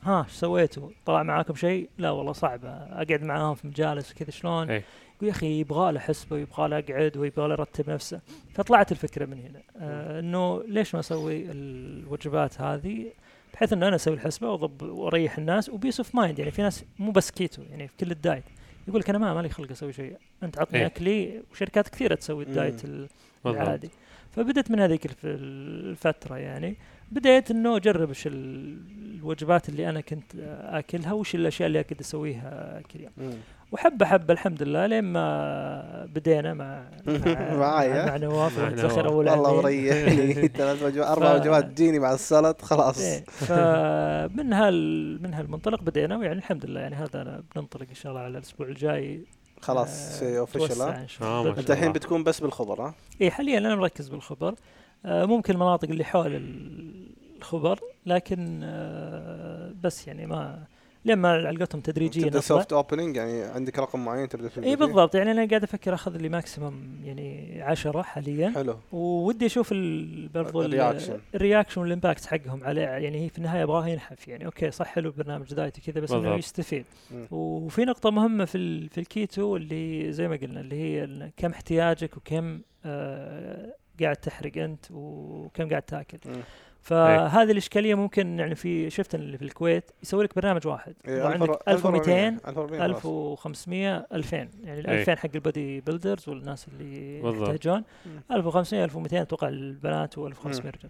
[0.08, 4.70] ها إيش سويتوا؟ طلع معاكم شيء؟ لا والله صعب أقعد معاهم في مجالس وكذا شلون؟
[4.70, 4.84] إيه.
[5.16, 8.20] يقول يا أخي يبغى له حسبه ويبغى له أقعد ويبغى له يرتب نفسه
[8.54, 13.06] فطلعت الفكرة من هنا آه إنه ليش ما أسوي الوجبات هذه
[13.54, 16.84] بحيث إنه أنا أسوي الحسبة وأضب وأريح الناس و peace of mind يعني في ناس
[17.00, 18.44] مو بس كيتو يعني في كل الدايت
[18.88, 20.86] يقول لك أنا ما مالي خلق أسوي شيء أنت عطني إيه.
[20.86, 22.44] أكلي وشركات كثيرة تسوي.
[22.44, 22.82] الدايت.
[23.46, 23.90] العادي
[24.36, 26.76] فبدت من هذيك الف- الفترة يعني
[27.12, 28.78] بديت إنه أجرب إيش ال-
[29.18, 30.32] الوجبات اللي أنا كنت
[30.62, 33.34] آكلها وش الأشياء اللي أقدر أسويها كل يوم.
[33.72, 38.06] وحبه حبه الحمد لله لين ما بدينا مع مع, معايا.
[38.06, 38.60] مع نواف.
[38.60, 39.62] أول والله.
[39.62, 46.18] مريحني ثلاث وجبات أربع وجبات تجيني مع السلط خلاص إيه، فمن هال من هالمنطلق بدينا
[46.18, 49.22] ويعني الحمد لله يعني هذا أنا بننطلق إن شاء الله على الأسبوع الجاي
[49.62, 51.50] خلاص آه، شيء اوفيشال آه، الله.
[51.60, 51.94] أنت الحين الله.
[51.94, 54.56] بتكون بس بالخضر ها اي حاليا أنا مركز بالخبر آه
[55.06, 60.64] ممكن المناطق اللي حول ال- الخبر لكن آه بس يعني ما
[61.06, 62.40] لما على قولتهم تدريجيا تبدأ.
[62.40, 66.18] سوفت اوبننج يعني عندك رقم معين تبدأ فيه اي بالضبط يعني أنا قاعد أفكر أخذ
[66.18, 66.74] لي maximum
[67.04, 71.20] يعني عشرة حاليا حلو ودي أشوف ال- برضو ال- ال reaction.
[71.36, 74.86] ال reaction وال impact حقهم عليه يعني هي في النهاية ابغاه ينحف يعني أوكي صح
[74.86, 76.36] حلو برنامج دايتي كذا بس إنه.
[76.36, 77.28] يستفيد مم.
[77.32, 82.18] وفي نقطة مهمة في ال- في الكيتو اللي زي ما قلنا اللي هي كم احتياجك
[82.18, 86.42] وكم آه قاعد تحرق أنت وكم قاعد تاكل مم.
[86.82, 91.50] فهذه الإشكالية ممكن يعني في شفت اللي في الكويت يسوي لك برنامج واحد إيه، وعندك
[91.68, 93.06] 1400 1200 1400 خلاص.
[93.06, 95.00] 1500 2000 يعني ال أي.
[95.00, 97.20] 2000 حق ال body builders والناس اللي.
[97.20, 98.22] يحتاجون مم.
[98.32, 100.90] 1500 1200 أتوقع البنات و1500 رجال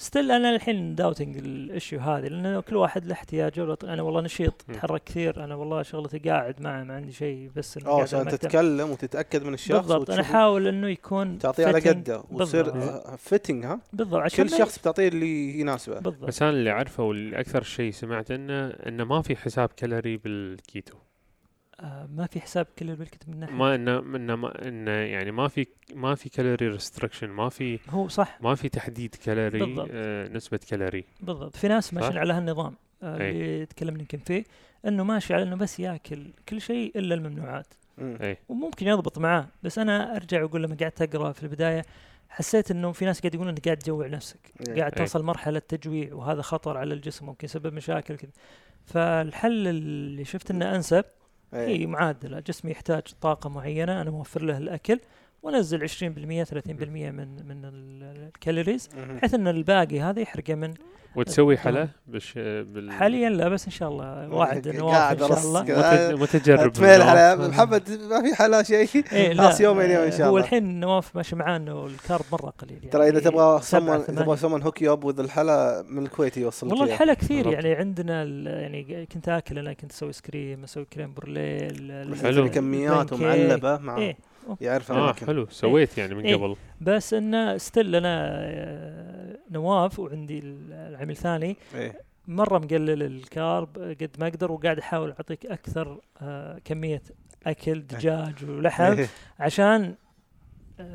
[0.00, 4.64] still أنا الحين doubting ال issue هذه لأن كل واحد له احتياجه أنا والله نشيط.
[4.70, 8.28] أتحرك كثير أنا والله شغلتي قاعد ما ما عندي شيء بس آه عشان.
[8.28, 11.78] تتكلم وتتأكد من الشخص بالضبط أنا أحاول إنه يكون تعطيه على.
[11.80, 13.18] قده وتصير بالضبط.
[13.18, 17.40] fitting ها بالضبط عشان كل شخص بتعطيه اللي يناسبه بالضبط بس أنا اللي أعرفه واللي
[17.40, 21.09] أكثر شيء سمعت انه إنه ما في حساب كالوري بالكيتو آه
[22.16, 25.66] ما في حساب كل بالكتب من ناحية ما انه إنه ما إنه يعني ما في
[25.94, 29.88] ما في calorie restriction ما في هو صح ما في تحديد كالوري بالضبط.
[29.92, 33.30] آه نسبة كالوري بالضبط في ناس ماشيين؟ على هالنظام آه أي.
[33.30, 34.44] اللي تكلمنا يمكن فيه
[34.86, 38.18] إنه ماشي على إنه بس ياكل كل شيء إلا الممنوعات مم.
[38.22, 41.84] إي وممكن يضبط معاه بس أنا أرجع وأقول لما قعدت أقرأ في البداية
[42.28, 44.74] حسيت إنه في ناس قاعد يقولون إنك قاعد تجوع نفسك إيه.
[44.74, 44.98] قاعد أي.
[44.98, 48.30] توصل مرحلة تجويع وهذا خطر على الجسم ممكن يسبب مشاكل كذا
[48.84, 51.04] فالحل اللي شفت إنه أنسب.
[51.54, 55.00] هي معادلة جسمي يحتاج طاقة معينة أنا موفر له الأكل.
[55.42, 55.92] وانزل 20%
[56.44, 58.88] 30% من من ال- الكالوريز.
[59.16, 60.74] بحيث إن الباقي هذا يحرقه من
[61.16, 61.56] وتسوي.
[61.58, 64.04] حلا بش بال حاليا لا بس إن شاء الله
[64.38, 66.98] قاعد نواف إن شاء الله متجرب تميل
[67.50, 70.80] محمد ما في حلا شيء إيه لا خلاص يومين يوم إن شاء هو الله الحين
[70.80, 74.04] نواف ماشي معاه انه الكارب مرة قليل يعني ترى إذا تبغى ثمانية.
[74.04, 76.84] تبغى سمون هوك يوب وذ الحلا من الكويت يوصل والله.
[76.84, 77.64] الحلا كثير بالضبط.
[77.64, 81.38] يعني عندنا ال- يعني كنت آكل أنا كنت أسوي سكريم أسوي كريم ال-
[82.06, 82.50] ال- بس حلو.
[82.50, 83.12] كميات.
[83.12, 84.16] ومعلبه مع إيه
[84.60, 85.46] يعرف آه الاماكن حلو.
[85.50, 86.36] سويت يعني من إيه.
[86.36, 86.56] قبل.
[86.80, 91.56] بس انه ستيل أنا آه، نواف وعندي ال- العميل ثاني.
[91.74, 92.00] إيه.
[92.28, 97.02] مرة مقلل الكارب قد ما أقدر وقاعد أحاول أعطيك أكثر آه، كمية
[97.46, 99.08] أكل دجاج ولحم إيه.
[99.40, 99.94] عشان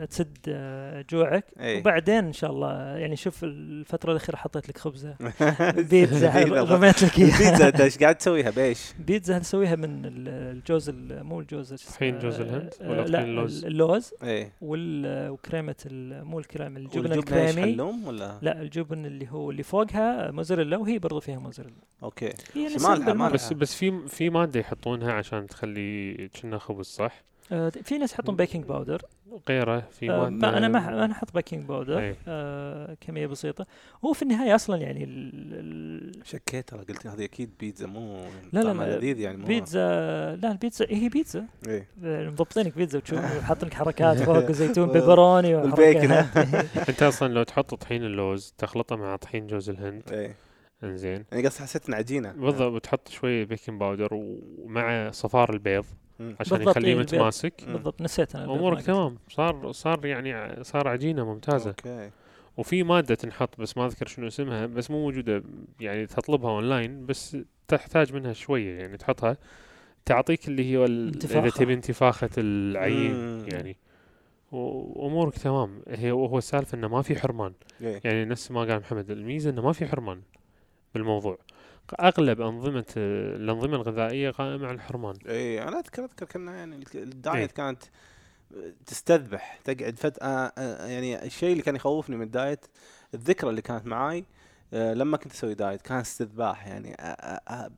[0.10, 1.80] تسد آه، جوعك إيه.
[1.80, 5.16] وبعدين إن شاء الله يعني شوف الفترة الأخيرة حطيت لك خبزة
[5.90, 6.64] بيتزا بيتزا.
[6.76, 10.28] رميت لك إياها أنت إيش قاعد تسويها بإيش؟ بيتزا نسويها من ال-
[10.58, 15.76] الجوز ال- مو الجوز؟ طحين جوز الهند آه، ولا لا اللوز؟ اللوز إيه وال- وكريمة
[16.24, 21.20] مو الكريم الجبن الكريمي حلوم ولا؟ لا الجبن اللي هو اللي فوقها موزاريلا وهي برضو
[21.20, 23.14] فيها موزاريلا أوكي مالها-.
[23.14, 23.30] مالها.
[23.30, 28.36] بس بس في في مادة يحطونها عشان تخلي كنا خبز صح؟ آه، في ناس يحطون
[28.36, 29.02] baking powder
[29.50, 32.16] غيره في آه، ما أنا ما ما أحط baking powder أي.
[32.28, 33.66] آه، كمية بسيطة.
[34.06, 38.18] هو في النهاية أصلا يعني ال- ال- شكيت ترى قلت هذه أكيد بيتزا مو
[38.54, 39.80] لا، لا، لذيذ يعني مو بيتزا
[40.36, 41.46] لا البيتزا هي بيتزا.
[41.68, 41.88] إيه.
[42.04, 46.12] آه، مضبطينك بيتزا وتشوف حاطين لك حركات فوق زيتون وال- pepperoni وال bacon،.
[46.89, 50.04] أنت أصلا لو تحط طحين اللوز تخلطه مع طحين جوز الهند.
[50.12, 50.36] إيه.
[50.84, 51.26] إنزين.
[51.32, 52.32] يعني قصدي حسيت ان عجينة.
[52.32, 55.86] بالضبط وتحط شوية baking powder ومع صفار البيض.
[56.20, 56.99] عشان بالضبط، يخليه إيه،.
[56.99, 57.53] متماسك.
[57.68, 58.82] بالضبط نسيت أنا امورك.
[58.82, 59.18] تمام.
[59.30, 61.70] صار صار يعني صار عجينة ممتازة.
[61.70, 62.12] okay.
[62.57, 65.43] وفي مادة تنحط بس ما أذكر شنو اسمها بس مو موجودة
[65.80, 67.38] يعني تطلبها أونلاين بس
[67.68, 69.38] تحتاج منها شوية يعني تحطها.
[70.05, 71.49] تعطيك اللي هي إذا.
[71.49, 73.45] تبي انتفاخة العين مم.
[73.47, 73.78] يعني.
[74.51, 75.82] وأمورك تمام.
[75.88, 77.53] هي وهو السالفة إنه ما في حرمان.
[77.82, 78.01] إيه.
[78.03, 80.22] يعني نفس ما قال محمد الميزة إنه ما في حرمان
[80.93, 81.38] بالموضوع.
[82.00, 85.16] أغلب أنظمة الأنظمة الغذائية قائمة على الحرمان.
[85.26, 87.04] إيه أنا اذكر أذكر كنا يعني الك- إيه.
[87.04, 87.84] ال diet كانت
[88.86, 92.66] تستذبح تقعد فت آه آه يعني الشيء اللي كان يخوفني من ال diet
[93.14, 94.26] الذكرى اللي كانت معاي
[94.74, 96.96] لما كنت أسوي diet كان استذباح يعني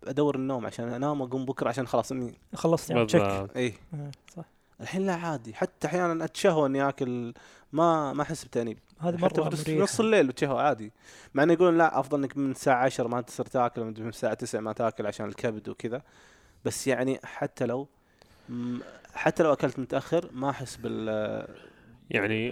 [0.03, 4.11] أدور النوم عشان أنام واقوم بكرة عشان خلاص إني خلصت يعني تشك بالضبط إيه آه،
[4.35, 4.45] صح.
[4.81, 5.53] الحين لا عادي.
[5.53, 7.33] حتى أحيانا اتشهى إني آكل
[7.73, 8.77] ما ما أحس بتأنيب.
[8.99, 9.83] هذه حتى مرة في نص- في مريحة.
[9.83, 10.91] نص الليل وتشهى عادي.
[11.33, 14.59] مع إنه يقولون لا أفضل إنك من الساعة 10 ما تصير تاكل من الساعة 9
[14.59, 16.01] ما تأكل عشان الكبد وكذا.
[16.65, 17.87] بس يعني حتى لو
[19.13, 21.07] حتى لو أكلت متأخر ما أحس بال
[22.09, 22.51] يعني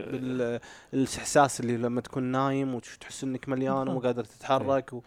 [0.93, 4.05] الإحساس اللي لما تكون نايم وتحس إنك مليان ومو بالضبط.
[4.05, 5.01] قادر تتحرك و...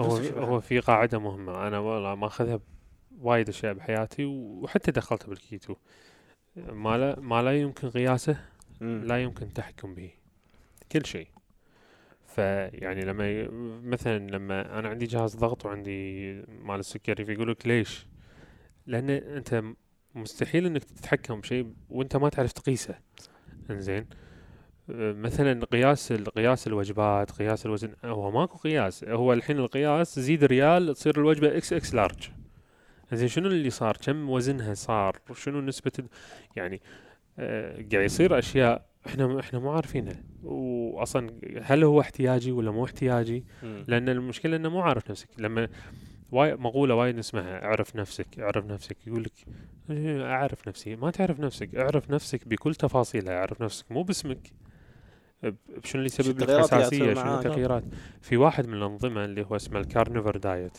[0.00, 1.66] هو هو في قاعدة مهمة.
[1.68, 2.60] أنا والله ماخذها
[3.20, 5.74] وايد أشياء بحياتي وحتى دخلتها بالكيتو.
[6.72, 8.36] ما لا ما لا يمكن قياسه
[8.80, 9.04] مم.
[9.04, 10.10] لا يمكن التحكم به.
[10.92, 11.28] كل شيء.
[12.26, 13.48] فيعني لما ي-
[13.84, 16.32] مثلا لما أنا عندي جهاز ضغط وعندي
[16.62, 18.06] مال السكري فيقول لك ليش؟
[18.86, 19.64] لأن أنت
[20.14, 22.94] مستحيل إنك تتحكم بشيء وأنت ما تعرف تقيسه.
[23.70, 24.06] إنزين؟
[24.88, 29.04] مثلا قياس قياس الوجبات قياس الوزن هو ماكو قياس.
[29.04, 32.28] هو الحين القياس زيد ريال تصير الوجبة إكس إكس لارج.
[33.12, 36.08] زين شنو اللي صار؟ كم وزنها صار؟ وشنو نسبة ال-
[36.56, 36.80] يعني
[37.38, 40.22] آه، قاعد يصير أشياء إحنا إحنا مو عارفينها.
[40.42, 41.30] واصلا
[41.62, 43.44] هل هو احتياجي ولا مو احتياجي.
[43.88, 45.28] لأن المشكلة إنه مو عارف نفسك.
[45.38, 45.68] لما
[46.32, 48.96] واي مقولة وايد نسمعها اعرف نفسك اعرف نفسك.
[49.06, 49.32] يقول لك
[49.90, 50.96] إيه، أعرف نفسي.
[50.96, 51.74] ما تعرف نفسك.
[51.74, 53.34] اعرف نفسك بكل تفاصيلها.
[53.38, 54.52] اعرف نفسك مو باسمك.
[55.42, 57.34] بشنو اللي يسبب لك حساسية؟ شنو.
[57.38, 57.84] التغييرات
[58.20, 60.78] في واحد من الأنظمة اللي هو اسمه ال carnivore diet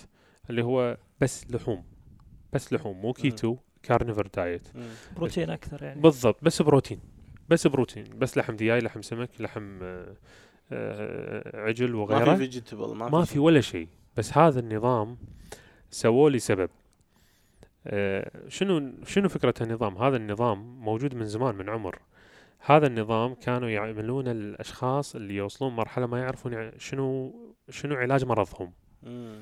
[0.50, 1.84] اللي هو بس لحوم.
[2.54, 4.68] بس لحوم مو keto carnivore diet.
[5.16, 6.02] بروتين أكثر يعني.
[6.02, 7.00] بالضبط بس بروتين
[7.50, 10.16] بس بروتين بس لحم دياي لحم سمك لحم آه،
[10.72, 12.32] آه، عجل ما وغيره.
[12.32, 13.88] في vegetable ما, ما في ولا شيء.
[14.18, 15.18] بس هذا النظام
[15.92, 16.70] سووا لي سبب
[17.88, 22.00] آه، شنو شنو فكرة النظام؟ هذا النظام موجود من زمان من عمر.
[22.66, 27.36] هذا النظام كانوا يعملون الأشخاص اللي يوصلون مرحلة ما يعرفون يع- شنو
[27.70, 28.72] شنو علاج مرضهم.
[29.04, 29.40] مم.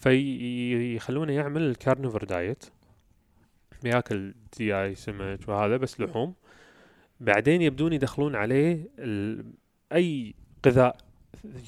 [0.00, 2.64] فيخلونه يعمل ال carnivore diet
[3.82, 6.34] بياكل دياي سمك وهذا بس لحوم
[7.20, 8.88] بعدين يبدون يدخلون عليه.
[9.92, 10.34] أي
[10.66, 10.96] غذاء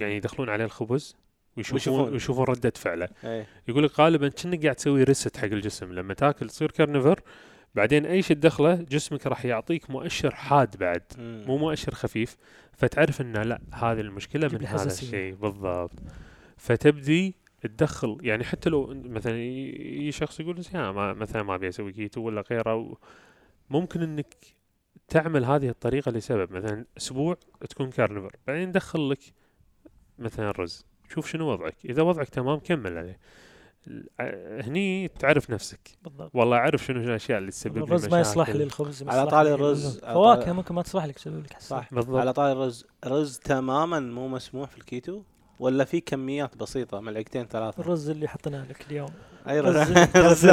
[0.01, 1.17] يعني يدخلون عليه الخبز
[1.57, 2.45] ويشوفون ويشوفون.
[2.45, 6.71] ردة فعله إيه يقول لك غالبا كأنك قاعد تسوي reset حق الجسم لما تاكل تصير
[6.71, 7.21] carnivore
[7.75, 11.45] بعدين أي شيء تدخله جسمك راح يعطيك مؤشر حاد بعد مم.
[11.47, 12.37] مو مؤشر خفيف
[12.73, 14.87] فتعرف إنه لا هذه المشكلة من هذا.
[14.87, 15.93] الشيء بالضبط
[16.57, 21.69] فتبدي تدخل يعني حتى لو مثلا ي- ي شخص يقول يا ما مثلا ما أبي
[21.69, 22.97] أسوي كيتو ولا غيره.
[23.71, 24.35] ممكن إنك
[25.09, 27.37] تعمل هذه الطريقة لسبب مثلا أسبوع
[27.71, 29.21] تكون carnivore بعدين ندخل لك
[30.19, 30.87] مثلا رز.
[31.09, 31.77] شوف شنو وضعك.
[31.85, 33.19] إذا وضعك تمام كمل عليه.
[34.67, 35.89] هني تعرف نفسك.
[36.03, 36.31] بالضبط.
[36.35, 38.51] والله أعرف شنو الأشياء اللي تسبب لي الرز ما يصلح.
[38.51, 42.17] للخبز على طاري الرز- فواكه ممكن ما تصلح لك تسبب لك حساسيه بالضبط.
[42.17, 45.23] على طاري الرز رز تماما مو مسموح في الكيتو؟
[45.63, 49.09] ولا في كميات بسيطة ملعقتين ثلاثة؟ الرز اللي حطيناه لك اليوم.
[49.49, 49.77] اي رز
[50.17, 50.47] رز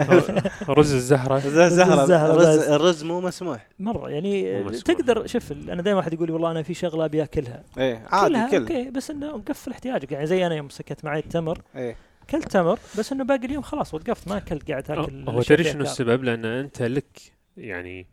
[0.00, 0.30] رز
[0.78, 1.36] رز الزهرة.
[1.36, 2.58] الزهرة الزهرة الرز.
[2.58, 3.68] الرز مو مسموح.
[3.78, 4.82] مرة يعني مو مسموح.
[4.82, 7.62] تقدر شوف ال- أنا دائما واحد يقول لي والله أنا في شغلة أبي أكلها.
[7.78, 8.56] إيه كلها؟ عادي كل.
[8.74, 10.12] okay بس إنه مقفل احتياجك.
[10.12, 11.58] يعني زي أنا يوم سكت معي التمر.
[11.76, 11.96] إيه.
[12.30, 15.82] كلت تمر بس إنه باقي اليوم خلاص وقفت ما أكلت قاعد آكل هو تدري شنو.
[15.82, 17.18] السبب؟ لأن أنت لك
[17.56, 18.06] يعني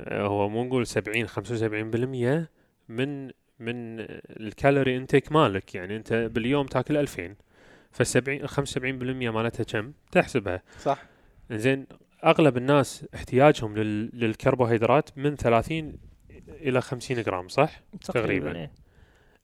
[0.00, 2.48] آه، هو مو نقول 70 75%
[2.88, 3.30] من
[3.60, 4.00] من
[4.40, 5.74] ال calorie intake مالك.
[5.74, 7.34] يعني انت باليوم تاكل 2000
[7.90, 10.62] ف 70 75% مالتها كم؟ تحسبها.
[10.78, 11.02] صح.
[11.50, 11.86] زين
[12.24, 15.98] أغلب الناس احتياجهم لل للكربوهيدرات من 30
[16.48, 18.56] إلى 50 جرام صح؟ تقريباً.
[18.56, 18.70] إيه.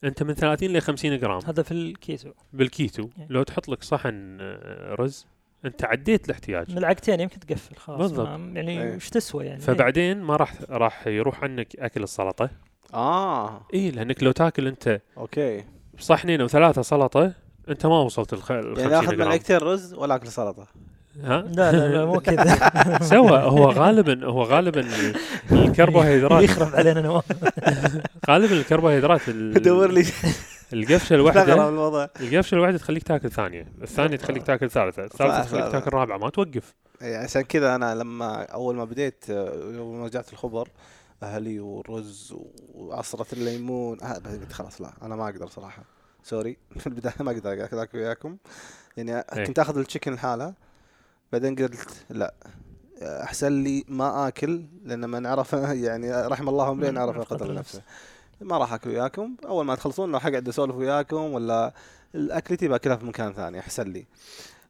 [0.05, 1.41] أنت من 30 ل 50 جرام.
[1.47, 2.33] هذا في الكيتو.
[2.53, 3.09] بالكيتو.
[3.19, 3.27] إيه.
[3.31, 5.27] لو تحط لك صحن آه، رز
[5.65, 6.75] أنت عديت الاحتياج.
[6.75, 8.01] ملعقتين يمكن تقفل خلاص.
[8.01, 8.29] بالضبط.
[8.29, 8.97] يعني.
[8.97, 9.61] وش تسوى يعني.
[9.61, 12.51] فبعدين ما راح راح يروح عنك أكل السلطة.
[12.95, 13.61] آه.
[13.75, 15.65] إي لأنك لو تاكل أنت okay.
[15.99, 17.33] صحنين أو ثلاثة سلطة
[17.69, 18.51] أنت ما وصلت الخ...
[18.51, 20.67] ال يعني 50 اخذ ملعقتين رز ولا اكل سلطة.
[21.23, 22.71] ها؟ لا لا لا مو كذا.
[23.13, 25.17] سوى هو غالبا هو غالبا ال-
[25.53, 26.43] الكربوهيدرات.
[26.43, 27.25] يخرب علينا نواف
[28.31, 30.05] غالبا الكربوهيدرات ال- دور لي.
[30.73, 31.69] القفشة الواحده
[32.21, 33.67] القفشة الواحده تخليك تاكل ثانية.
[33.83, 35.05] الثانية تخليك تاكل ثالثة.
[35.05, 35.73] الثالثة تخليك.
[35.73, 36.75] تاكل رابعة ما توقف.
[37.03, 40.69] عشان كذا أنا لما أول ما بديت آه، اول ما رجعت الخبر
[41.23, 42.35] أهلي والرز
[42.75, 44.03] وعصرة الليمون.
[44.03, 45.85] آه، بعدين قلت خلاص لا أنا ما أقدر صراحة.
[46.23, 46.57] سوري.
[46.81, 48.37] في البداية ما أقدر أكل وياكم.
[48.97, 49.45] يعني إيه.
[49.47, 50.55] كنت آخذ التشيكن لحالة.
[51.33, 52.35] بعدين قلت لا
[53.03, 55.53] أحسن لي ما آكل لأن من عرف
[55.87, 57.83] يعني رحم الله امرئ عرف قدر نفسه.
[58.41, 59.37] ما راح أكل وياكم.
[59.47, 61.75] أول ما تخلصون راح أقعد أسولف وياكم ولا
[62.15, 64.07] الاكلتي باكلها في مكان ثاني أحسن لي.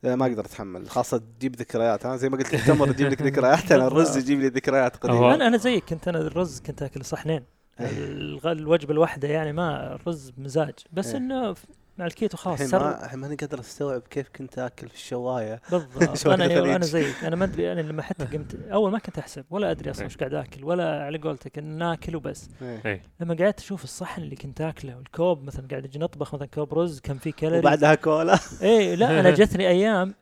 [0.05, 0.89] ما أقدر أتحمل.
[0.91, 2.07] خاصة تجيب ذكريات.
[2.07, 5.35] ها زي ما قلت التمر يجيب لك ذكريات أنا الرز يجيب لي ذكريات قديمة.
[5.35, 7.43] أنا أنا زيك كنت أنا الرز كنت اكل صحنين
[7.81, 7.87] إيه.
[7.99, 10.75] الغ- الوجبة الواحدة يعني ما الرز مزاج.
[10.93, 11.17] بس إيه.
[11.17, 11.55] إنه
[11.99, 15.61] مع الكيتو خلاص الحين سر ما الحين ماني قادر أستوعب كيف كنت آكل في الشواية
[15.71, 16.69] بالضبط أنا الخليج.
[16.75, 19.91] أنا زيك أنا ما أدري أنا لما حتى قمت أول ما كنت أحسب ولا أدري
[19.91, 20.09] أصلا إيه.
[20.09, 22.81] إيش قاعد آكل ولا على قولتك إن ناكل وبس إيه.
[22.87, 26.75] اي لما قعدت أشوف الصحن اللي كنت آكله والكوب مثلا قاعد أجي نطبخ مثلا كوب
[26.79, 30.15] رز كم فيه كالوري وبعدها كولا اي لا أنا جتني أيام.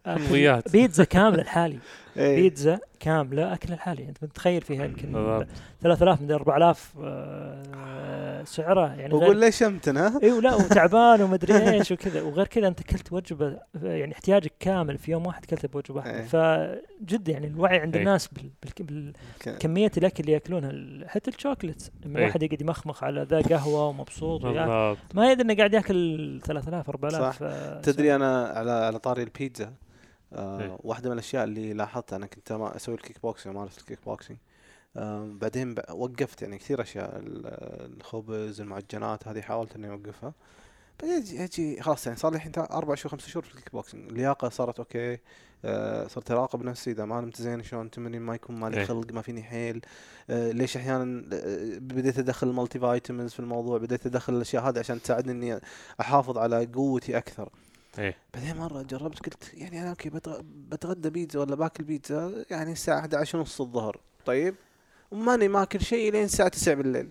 [0.72, 1.78] بيتزا كاملة لحالي
[2.16, 2.36] إيه.
[2.42, 5.46] بيتزا كاملة أكل لحالي أنت متخيل فيها يمكن بالضبط.
[5.82, 11.92] 3000 من 4000 آه، سعرها يعني وقول ليش شمتن ها اي ولا وتعبان ومدري إيش
[11.92, 16.14] وكذا وغير كذا أنت اكلت وجبة يعني احتياجك كامل في يوم واحد كلته بوجبة واحدة
[16.20, 16.24] إيه.
[16.26, 18.02] فجد يعني الوعي عند إيه.
[18.02, 18.50] الناس بال-
[18.86, 19.12] بال-
[19.46, 20.72] بكميه الأكل اللي يأكلونها
[21.08, 22.26] حتى الشوكلت لما إيه.
[22.26, 24.44] واحد يقعد يمخمخ على ذا قهوة ومبسوط
[25.14, 27.38] ما يدري إنه قاعد يأكل 3000 4000 صح.
[27.42, 29.72] آه، تدري أنا على على طاري البيتزا
[30.32, 30.78] آه إيه.
[30.80, 34.38] واحدة من الأشياء اللي لاحظتها أنا كنت أسوي الكيك بوكسينج مارس الكيك بوكسينج.
[34.96, 40.32] آه بعدين وقفت يعني كثير أشياء ال- الخبز المعجنات هذه حاولت إني أوقفها.
[41.02, 44.08] بعدين أجي خلاص يعني صار لي الحين أربع شهور خمس شهور في الكيك بوكسينج.
[44.08, 45.18] اللياقة صارت okay
[45.64, 48.84] آه صرت أراقب نفسي إذا ما نمت زين شلون تمرين ما يكون مالي إيه.
[48.84, 49.80] خلق ما فيني حيل.
[50.30, 55.02] آه ليش أحيانا آه، بديت أدخل ال multivitamins في الموضوع بديت أدخل الأشياء هذه عشان
[55.02, 55.60] تساعدني إني
[56.00, 57.48] أحافظ على قوتي أكثر.
[57.98, 58.16] إيه.
[58.34, 62.98] بعدين مرة جربت قلت يعني أنا okay بتغ- بتغدى بيتزا ولا باكل بيتزا يعني الساعة
[63.00, 64.00] 11 ونص الظهر.
[64.26, 64.54] طيب؟
[65.10, 67.10] وماني ماكل شيء لين الساعة 9 بالليل.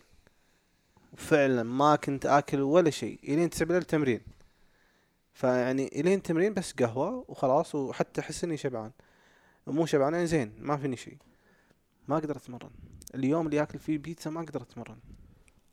[1.18, 4.22] فعلا ما كنت آكل ولا شيء إلين 9 بالليل تمرين.
[5.34, 8.92] فيعني إلين تمرين بس قهوة وخلاص وحتى أحس إني شبعان.
[9.68, 11.18] مو شبعان يعني زين ما فيني شيء.
[12.08, 12.70] ما أقدر أتمرن.
[13.16, 14.98] اليوم اللي آكل فيه بيتزا ما أقدر أتمرن.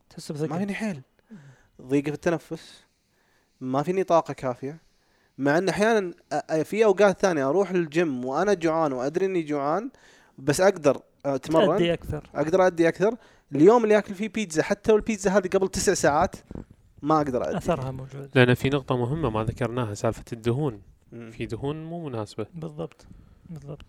[0.09, 1.01] تحس ما فيني حيل.
[1.81, 2.83] ضيق في التنفس.
[3.61, 4.77] ما فيني طاقة كافية.
[5.39, 6.13] مع إن أحيانا
[6.63, 9.89] في أوقات ثانية أروح للجيم وأنا جوعان وأدري إني جوعان
[10.37, 12.29] بس أقدر أتمرن تأدي أكثر.
[12.35, 13.15] أقدر أدي أكثر.
[13.55, 16.35] اليوم اللي اكل فيه بيتزا حتى والبيتزا هذه قبل تسع ساعات
[17.01, 17.57] ما أقدر أدي.
[17.57, 18.29] أثرها موجود.
[18.35, 20.81] لأن في نقطة مهمة ما ذكرناها سالفة الدهون.
[21.11, 21.31] مم.
[21.31, 22.45] في دهون مو مناسبة.
[22.53, 23.05] بالضبط.
[23.49, 23.85] بالضبط.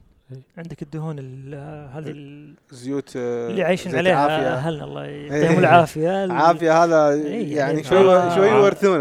[0.58, 1.54] عندك الدهون ال-
[1.94, 5.32] هذه ال- زيوت آه، اللي عايشين عليها أهلنا الله إيه.
[5.32, 6.24] يديهم العافية.
[6.24, 8.50] ال- عافية هذا إيه، يعني يعني شوي شوي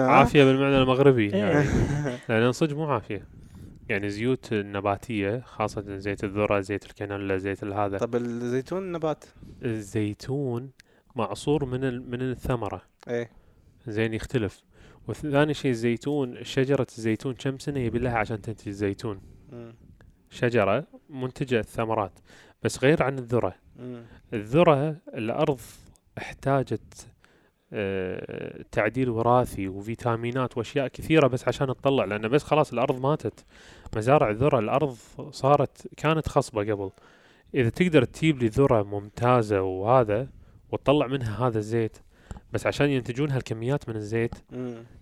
[0.02, 1.36] ها؟ عافية بالمعنى المغربي إيه.
[1.40, 1.66] يعني.
[2.30, 3.28] لأن صدق مو عافية.
[3.90, 7.98] يعني زيوت النباتية خاصة زيت الذرة زيت الكانولا زيت هذا.
[7.98, 9.24] طب الزيتون نبات؟
[9.64, 10.70] الزيتون
[11.16, 12.82] معصور من ال- من الثمرة.
[13.08, 13.30] إيه.
[13.88, 14.64] زين يختلف.
[15.08, 19.22] وثاني شيء الزيتون شجرة الزيتون كم سنة يبي لها عشان تنتج الزيتون
[20.32, 20.38] مم.
[20.38, 22.20] شجرة منتجة الثمرات
[22.64, 24.04] بس غير عن الذرة مم.
[24.34, 25.60] الذرة الأرض
[26.18, 27.08] احتاجت
[27.74, 33.46] آه، تعديل وراثي وفيتامينات وأشياء كثيرة بس عشان تطلع لأن بس خلاص الأرض ماتت
[33.96, 34.98] مزارع الذرة الأرض
[35.32, 36.92] صارت كانت خصبة قبل
[37.56, 40.28] إذا تقدر تجيب لي ذرة ممتازة وهذا
[40.72, 41.98] وتطلع منها هذا الزيت
[42.54, 44.36] بس عشان ينتجون هالكميات من الزيت.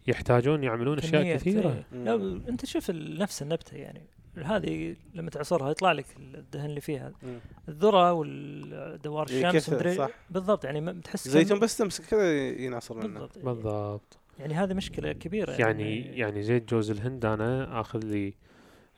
[0.08, 2.04] يحتاجون يعملون أشياء كثيرة إيه.
[2.04, 2.16] لا.
[2.50, 4.02] أنت شوف نفس النبتة يعني
[4.44, 7.12] هذه لما تعصرها يطلع لك الدهن اللي فيها.
[7.24, 7.40] مم.
[7.70, 9.96] الذرة والدوار إيه، الشمس مدري.
[9.96, 10.10] صح.
[10.30, 13.08] بالضبط يعني ما- تحس زيتون بس تمسك كذا ينعصر منه.
[13.20, 13.38] بالضبط.
[13.46, 14.18] بالضبط.
[14.40, 15.52] يعني هذه مشكلة كبيرة.
[15.52, 18.34] يعني يعني زيت جوز الهند أنا آخذ لي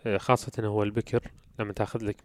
[0.05, 1.21] آه، خاصة هو البكر
[1.59, 2.15] لما تأخذ لك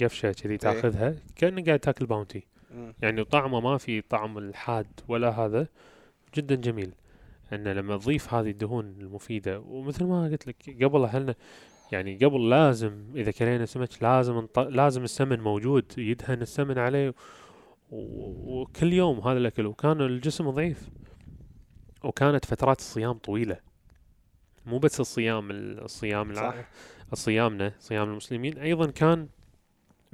[0.00, 2.42] قفشة كذي تأخذها كأنك قاعد تأكل باونتي.
[2.74, 2.94] مم.
[3.02, 5.66] يعني طعمه ما في طعم الحاد ولا هذا
[6.34, 6.94] جدا جميل.
[7.52, 11.34] ان لما تضيف هذه الدهون المفيدة ومثل ما قلت لك قبل اهلنا
[11.94, 14.58] يعني قبل لازم إذا كلينا سمك لازم نط...
[14.58, 17.12] لازم السمن موجود يدهن السمن عليه و...
[18.60, 19.66] وكل يوم هذا الأكل.
[19.66, 20.88] وكان الجسم ضعيف.
[22.04, 23.56] وكانت فترات الصيام طويلة.
[24.66, 26.64] مو بس الصيام الصيام الع...
[27.14, 28.58] صيامنا صيام المسلمين.
[28.58, 29.28] أيضا كان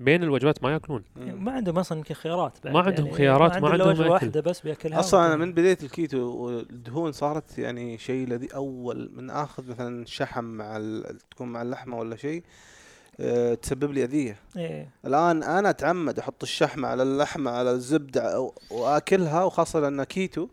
[0.00, 1.44] بين الوجبات ما يأكلون مم.
[1.44, 4.10] ما عندهم أصلا يمكن خيارات بعد ما عندهم يعني خيارات، ما عندهم وجبه أكل.
[4.10, 5.36] واحدة بس بيأكلها أصلا أنا.
[5.36, 11.18] من بداية الكيتو والدهون صارت يعني شيء الذي أول من آخذ مثلا شحم مع ال-
[11.30, 12.42] تكون مع اللحمة ولا شيء
[13.20, 19.44] أه تسبب لي أذية إيه الآن أنا أتعمد أحط الشحمه على اللحمة على الزبدة وأكلها
[19.44, 20.48] وخاصة لأن كيتو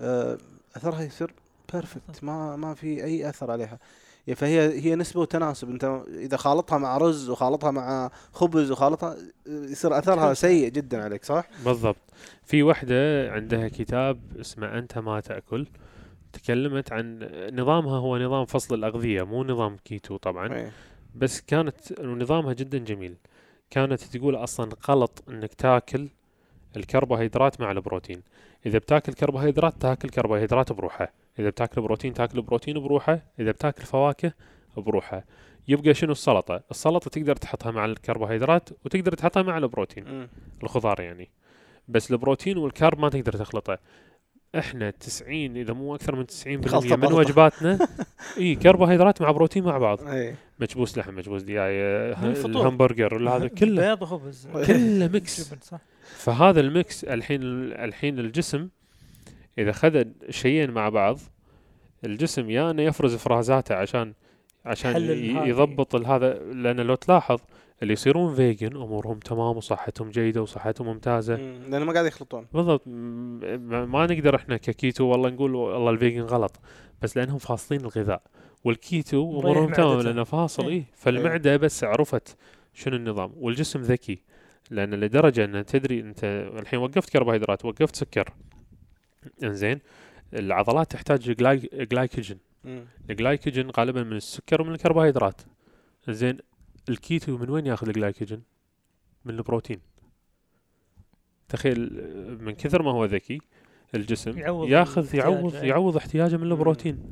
[0.00, 0.38] أه
[0.76, 1.34] أثرها يصير
[1.72, 3.80] perfect ما ما في أي أثر عليها يعني
[4.34, 5.70] فهي هي نسبة وتناسب.
[5.70, 9.16] أنت إذا خالطها مع رز وخالطها مع خبز وخالطها
[9.46, 10.34] يصير أثرها.
[10.34, 11.96] سيء جدا عليك صح؟ بالضبط.
[12.44, 15.66] في وحدة عندها كتاب اسمه أنت ما تأكل.
[16.32, 20.54] تكلمت عن نظامها هو نظام فصل الأغذية مو نظام كيتو طبعا.
[20.54, 20.72] إيه.
[21.14, 23.14] بس كانت نظامها جدا جميل.
[23.70, 26.08] كانت تقول أصلا غلط أنك تاكل
[26.76, 28.22] الكربوهيدرات مع البروتين.
[28.66, 31.12] إذا بتاكل كربوهيدرات تاكل كربوهيدرات بروحه.
[31.38, 33.18] إذا بتاكل بروتين تاكل بروتين بروحه.
[33.40, 34.32] إذا بتاكل فواكه
[34.76, 35.24] بروحه.
[35.68, 40.04] يبقى شنو السلطة؟ السلطة تقدر تحطها مع الكربوهيدرات وتقدر تحطها مع البروتين.
[40.08, 40.28] مم.
[40.62, 41.30] الخضار يعني.
[41.88, 43.78] بس البروتين والكارب ما تقدر تخلطه.
[44.58, 47.12] إحنا 90 إذا مو أكثر من 90% خلطة من.
[47.12, 47.78] وجباتنا
[48.38, 50.02] إي كربوهيدرات مع بروتين مع بعض.
[50.02, 51.72] إيه مكبوس لحم مكبوس دياي.
[52.44, 53.88] الهمبرجر هذا كله.
[53.88, 54.48] بيض وخبز.
[54.66, 55.54] كله ميكس.
[56.02, 57.40] فهذا الميكس الحين
[57.72, 58.68] الحين الجسم
[59.58, 61.18] إذا خذ شيئين مع بعض
[62.04, 64.14] الجسم يا انه يفرز إفرازاته عشان
[64.64, 64.96] عشان.
[65.46, 67.40] يضبط هذا لأن لو تلاحظ
[67.82, 71.70] اللي يصيرون vegan أمورهم تمام وصحتهم جيدة وصحتهم ممتازة مم.
[71.70, 72.82] لأنه ما قاعد يخلطون بالضبط
[73.68, 76.60] ما نقدر إحنا ككيتو والله نقول والله ال vegan غلط
[77.02, 78.22] بس لأنهم فاصلين الغذاء
[78.64, 80.00] والكيتو أمورهم تمام.
[80.00, 80.70] لأنه فاصل إيه.
[80.70, 82.36] إيه فالمعدة بس عرفت
[82.74, 84.22] شنو النظام والجسم ذكي
[84.70, 86.24] لأن لدرجة إن تدري أنت
[86.58, 88.34] الحين وقفت كربوهيدرات وقفت سكر
[89.42, 89.80] إنزين
[90.34, 92.38] العضلات تحتاج gly- glycogen.
[93.10, 95.40] ال glycogen غالبا من السكر ومن الكربوهيدرات.
[96.08, 96.38] زين
[96.88, 98.42] الكيتو من وين ياخذ الجلايكوجين؟
[99.24, 99.80] من البروتين.
[101.48, 101.90] تخيل
[102.40, 103.38] من كثر ما هو ذكي
[103.94, 105.68] الجسم يعوض ياخذ يعوض أي.
[105.68, 107.02] يعوض احتياجه من البروتين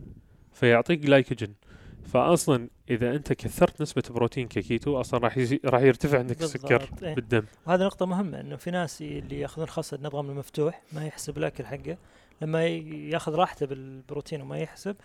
[0.53, 1.55] فيعطيك جلايكوجين.
[2.05, 5.61] فأصلا إذا أنت كثرت نسبة بروتين ككيتو أصلا راح يزي...
[5.65, 7.15] راح يرتفع عندك السكر إيه.
[7.15, 7.43] بالدم.
[7.67, 11.97] وهذه نقطة مهمة إنه في ناس اللي يأخذون خاصة نظام المفتوح ما يحسب الأكل حقه.
[12.43, 14.97] لما يأخذ راحته بالبروتين وما يحسب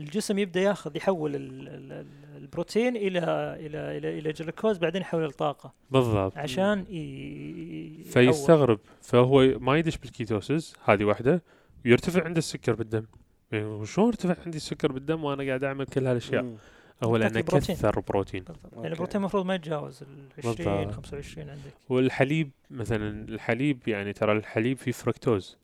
[0.00, 3.18] الجسم يبدأ يأخذ يحول ال- ال- ال- البروتين إلى
[3.60, 6.38] إلى إلى إلى جلوكوز بعدين يحوله لطاقة بالضبط.
[6.38, 8.12] عشان ي- يحول.
[8.12, 11.42] فيستغرب فهو ما يدش بال ketosis هذه واحدة
[11.84, 13.04] ويرتفع عنده السكر بالدم.
[13.52, 16.42] وشلون ارتفع عندي السكر بالدم وأنا قاعد أعمل كل هالأشياء.
[16.42, 16.56] مم.
[17.02, 17.40] هو لأنه.
[17.40, 18.44] كثر بروتين.
[18.76, 20.06] يعني البروتين المفروض ما يتجاوز ال
[20.38, 20.94] 20 بالضبط.
[20.94, 21.72] 25 عندك.
[21.88, 25.56] والحليب مثلا الحليب يعني ترى الحليب فيه فركتوز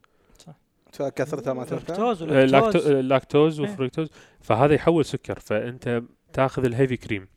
[0.93, 3.73] فكثرتها ما تنفع؟ فركتوز آه، و lactose lacto- آه، إيه.
[3.73, 4.11] وفركتوز.
[4.41, 7.29] فهذا يحول سكر فأنت تاخذ ال heavy cream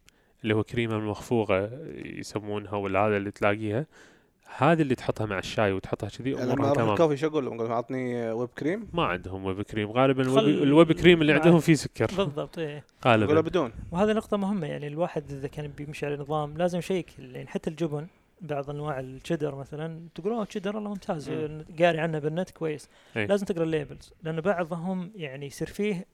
[0.44, 1.70] اللي هو كريمه المخفوقة
[2.06, 3.86] يسمونها ولا هذا اللي تلاقيها.
[4.58, 6.90] هذه اللي تحطها مع الشاي وتحطها كذي يعني لما امورها أروح تمام.
[6.92, 10.24] ال coffee شو أقول؟ لهم؟ أقول لهم اعطني whipped cream ما عندهم whipped cream غالبا
[10.24, 12.06] خل- ال whipped, ال whipped cream اللي عندهم فيه سكر.
[12.18, 12.84] بالضبط إيه.
[13.04, 13.72] أقول له غالبا بدون.
[13.92, 17.70] وهذه نقطة مهمة يعني الواحد إذا كان بيمشي على نظام لازم ي check يعني حتى
[17.70, 18.08] الجبن
[18.42, 21.66] بعض أنواع الشيدر مثلا تقول أوه شيدر والله ممتاز مم.
[21.80, 22.90] قاري عنه بالنت كويس.
[23.18, 23.26] أي.
[23.28, 26.06] لازم تقرأ الليبلز لأن بعضهم يعني يصير فيه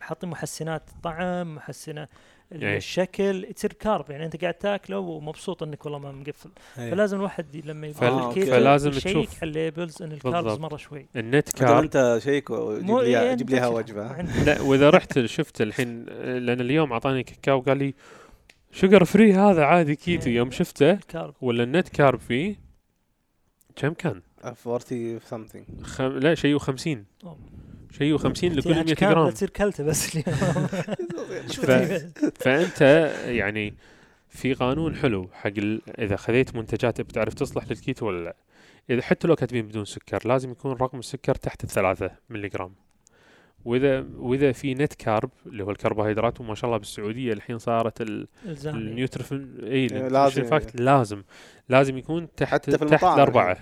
[0.00, 2.08] حاطين محسنات طعم محسنة
[2.52, 2.76] أي.
[2.76, 7.86] الشكل تصير كارب يعني أنت قاعد تاكله ومبسوط إنك والله ما مقفل فلازم الواحد لما
[8.02, 8.28] أوكي.
[8.28, 9.42] الكيتو فلازم تشوف.
[9.42, 10.58] على الليبلز إن الكاربز.
[10.58, 14.60] مرة شوي النت كار كارب أنت شيك وجيب مو- لي إيه، جيب أنت وجبه لا
[14.60, 17.94] وإذا رحت شفت الحين لأن اليوم أعطاني كاكاو وقال لي
[18.72, 20.36] شوجر فري هذا عادي كيتو إيه.
[20.36, 22.56] يوم شفته الكارب ولا النت كارب فيه
[23.76, 24.22] كم كان؟
[24.66, 26.04] 40 something خم...
[26.18, 27.36] لا شيء و50 أوه.
[27.98, 29.30] شيء و50 لكل 100 كان جرام.
[29.30, 30.38] تصير كلته بس اليوم.
[31.66, 31.70] ف...
[32.42, 32.80] فأنت
[33.26, 33.74] يعني
[34.28, 35.80] في قانون حلو حق ال...
[35.98, 38.36] إذا خذيت منتجات بتعرف تصلح للكيتو ولا لا.
[38.90, 42.74] إذا حتى لو كاتبين بدون سكر لازم يكون رقم السكر تحت الثلاثة ملي جرام
[43.64, 48.28] واذا وإذا في نت كارب اللي هو الكربوهيدرات وما شاء الله بالسعودية الحين صارت ال...
[48.46, 50.44] الزامي النيوترفين إي إيه، لازم.
[50.44, 51.22] فاكت لازم.
[51.68, 53.54] لازم يكون تحت حتى في تحت المطاعم الأربعة.
[53.54, 53.58] ك...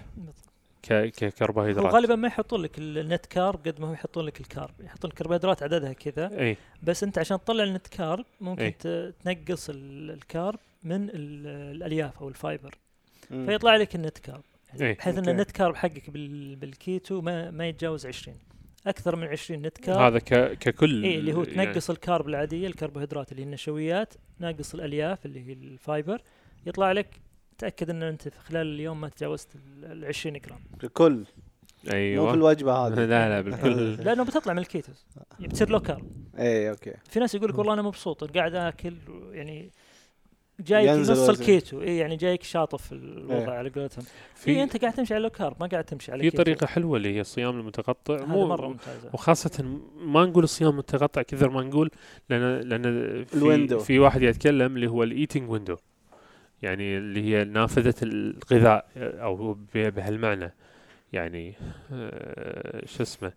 [0.89, 4.75] ككربوهيدرات وغالبا ما يحطون لك ال net carb قد ما هو يحطون لك ال carb
[4.81, 8.73] يحطون الكربوهيدرات عددها كذا إي بس أنت عشان تطلع ال net carb ممكن.
[8.79, 12.75] ت- تنقص ال- ال carb من ال- الألياف أو ال fiber
[13.31, 13.47] مم.
[13.47, 14.43] فيطلع لك ال net carb
[14.75, 14.95] يعني.
[14.95, 15.29] بحيث إن.
[15.29, 18.37] ال net carb حقك بال- بالكيتو ما ما يتجاوز 20
[18.87, 20.59] أكثر من 20 net carb هذا ك...
[20.59, 25.27] ككل إي اللي هو يعني تنقص ال carb العادية الكربوهيدرات اللي هي النشويات ناقص الألياف
[25.27, 26.21] اللي هي ال fiber
[26.67, 27.07] يطلع لك
[27.59, 29.49] تاكد إن أنت في خلال اليوم ما تجاوزت
[29.83, 30.59] ال 20 جرام.
[30.85, 31.25] الكل مو
[31.85, 32.35] في أيوه.
[32.35, 32.95] الوجبه هذه.
[33.05, 33.95] لا لا بالكل.
[34.05, 35.07] لأنه بتطلع من ال ketosis.
[35.41, 36.05] بتصير لو كارب
[36.39, 36.95] اي أوكي.
[37.11, 38.95] في ناس يقول لك والله أنا مبسوط قاعد آكل
[39.33, 39.71] يعني
[40.61, 41.31] جايك نص وزن.
[41.31, 41.83] الكيتو.
[41.83, 43.59] اي يعني جايك شاطف الوضع إيه.
[43.59, 44.05] على قولتهم.
[44.35, 46.37] في في أنت قاعد تمشي على low carb ما قاعد تمشي على في.
[46.37, 48.25] طريقة حلوة اللي هي الصيام المتقطع.
[48.27, 49.11] مو مرة ممتازة.
[49.13, 49.65] وخاصة
[49.97, 51.91] ما نقول الصيام المتقطع كثر ما نقول
[52.31, 52.83] لأن لأن
[53.25, 53.79] في, ال window.
[53.79, 55.77] في واحد يتكلم اللي هو ال eating window
[56.63, 60.53] يعني اللي هي نافذة الغذاء أو بهالمعنى
[61.13, 61.55] يعني
[61.93, 63.33] آه، شو اسمه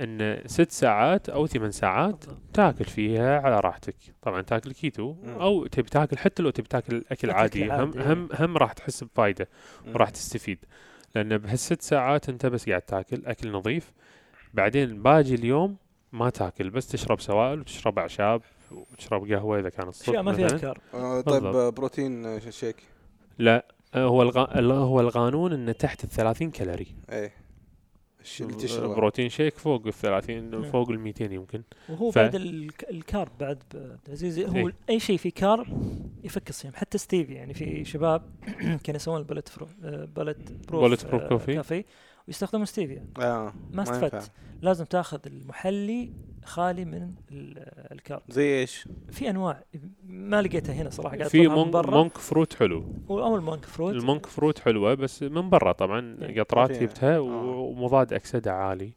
[0.00, 2.24] إن ست ساعات أو ثمان ساعات.
[2.52, 5.16] تاكل فيها على راحتك طبعا تاكل كيتو.
[5.26, 7.92] أو تبي تاكل حتى لو تبي تاكل أكل عادي هم.
[7.96, 9.48] هم هم راح تحس بفايدة
[9.86, 9.92] مم.
[9.94, 10.64] وراح تستفيد
[11.14, 13.92] لأن بهالست ساعات أنت بس قاعد تاكل أكل نظيف
[14.54, 15.76] بعدين باقي اليوم
[16.12, 18.42] ما تاكل بس تشرب سوائل وتشرب أعشاب
[18.72, 20.58] وتشرب قهوة إذا كان الصبح أشياء ما فيها مثلاً.
[20.58, 21.56] كارب آه، طيب بالضبط.
[21.56, 22.76] آه، بروتين آه، شيك
[23.38, 24.58] لا هو الغ...
[24.58, 27.30] ال- هو القانون إنه تحت ال 30 كالوري اي
[28.20, 30.62] الشيء اللي تشربه بروتين شيك فوق ال 30 نعم.
[30.62, 34.74] فوق ال 200 يمكن وهو ف- بعد الك- الكارب بعد عبد العزيز هو إيه.
[34.90, 35.66] أي شيء فيه كارب
[36.24, 38.22] يفك الصيام حتى ستيفي يعني في شباب
[38.84, 39.66] كانوا يسوون البلت فرو
[40.16, 41.84] Bullet Proof Bullet Proof آه، coffee.
[42.28, 43.82] coffee ويستخدمون ستيفيا آه ما.
[43.82, 44.30] استفدت
[44.62, 46.12] لازم تاخذ المحلي
[46.44, 47.02] خالي من
[47.32, 49.64] ال- ال carb زي إيش؟ في أنواع
[50.06, 53.94] ما لقيتها هنا صراحة قاعد في monk, برا monk فروت حلو أو ال monk fruit
[53.94, 56.40] ال monk fruit حلوة بس من برا طبعا إيه.
[56.40, 56.72] قطرات.
[56.72, 57.20] جبتها آه.
[57.20, 58.92] ومضاد أكسدة عالي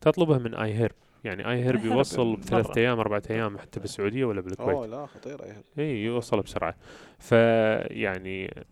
[0.00, 0.94] تطلبها من iHerb
[1.24, 2.78] يعني iHerb Herb يوصل بثلاث.
[2.78, 6.74] أيام اربعة أيام حتى بالسعودية ولا بالكويت أوه لا خطيره يا اي يوصل بسرعة
[7.18, 8.64] فيعني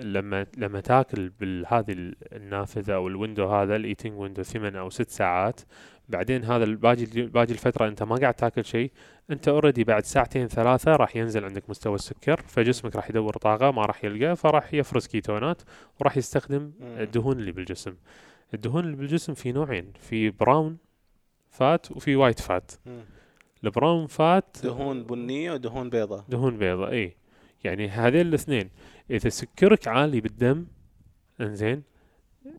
[0.00, 5.10] لما لما تاكل بهذه النافذة أو ال window هذا ال eating window ثمان أو ست
[5.10, 5.60] ساعات
[6.08, 8.90] بعدين هذا باقي باقي الفترة أنت ما قاعد تاكل شيء
[9.30, 13.86] أنت already بعد ساعتين ثلاثة راح ينزل عندك مستوى السكر فجسمك راح يدور طاقة ما
[13.86, 15.62] راح يلقى فراح يفرز كيتونات
[16.00, 16.72] وراح يستخدم.
[16.82, 17.94] الدهون اللي بالجسم
[18.54, 20.76] الدهون اللي بالجسم في نوعين في brown
[21.50, 22.72] fat وفي white fat.
[23.64, 27.16] ال brown fat دهون بنية ودهون بيضاء دهون بيضاء إي
[27.64, 28.70] يعني هذين الاثنين.
[29.10, 30.66] إذا سكرك عالي بالدم
[31.40, 31.82] إنزين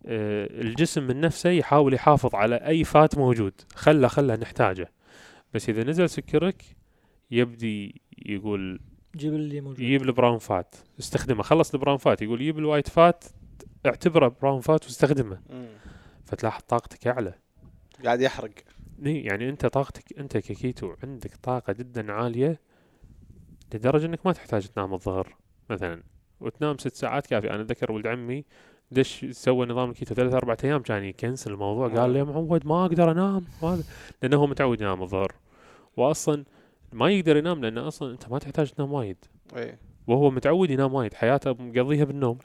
[0.05, 3.53] آه الجسم من نفسه يحاول يحافظ على أي fat موجود.
[3.75, 4.91] خله خله نحتاجه.
[5.53, 6.63] بس إذا نزل سكرك
[7.31, 8.79] يبدي يقول
[9.15, 9.79] جيب اللي موجود.
[9.79, 11.43] يجيب ال brown fat استخدمه.
[11.43, 13.23] خلص ال brown fat يقول يجيب ال white fat
[13.85, 15.39] اعتبره brown fat واستخدمه.
[15.49, 15.67] مم.
[16.25, 17.33] فتلاحظ طاقتك أعلى.
[18.03, 18.51] قاعد يحرق.
[18.99, 22.59] يعني أنت طاقتك أنت ككيتو عندك طاقة جدا عالية.
[23.75, 25.35] لدرجة إنك ما تحتاج تنام الظهر
[25.69, 26.03] مثلا.
[26.39, 28.45] وتنام ست ساعات كافي أنا أتذكر ولد عمي
[28.91, 31.87] دش سوى نظام الكيتو ثلاث أربع أيام كان يكنسل الموضوع.
[31.87, 33.45] قال لي يا معود ما أقدر أنام.
[34.21, 35.31] لأنه هو متعود ينام الظهر.
[35.97, 36.45] واصلا
[36.93, 39.17] ما يقدر ينام لأنه أصلا أنت ما تحتاج تنام وايد.
[39.55, 39.77] اي
[40.07, 42.37] وهو متعود ينام وايد حياته مقضيها بالنوم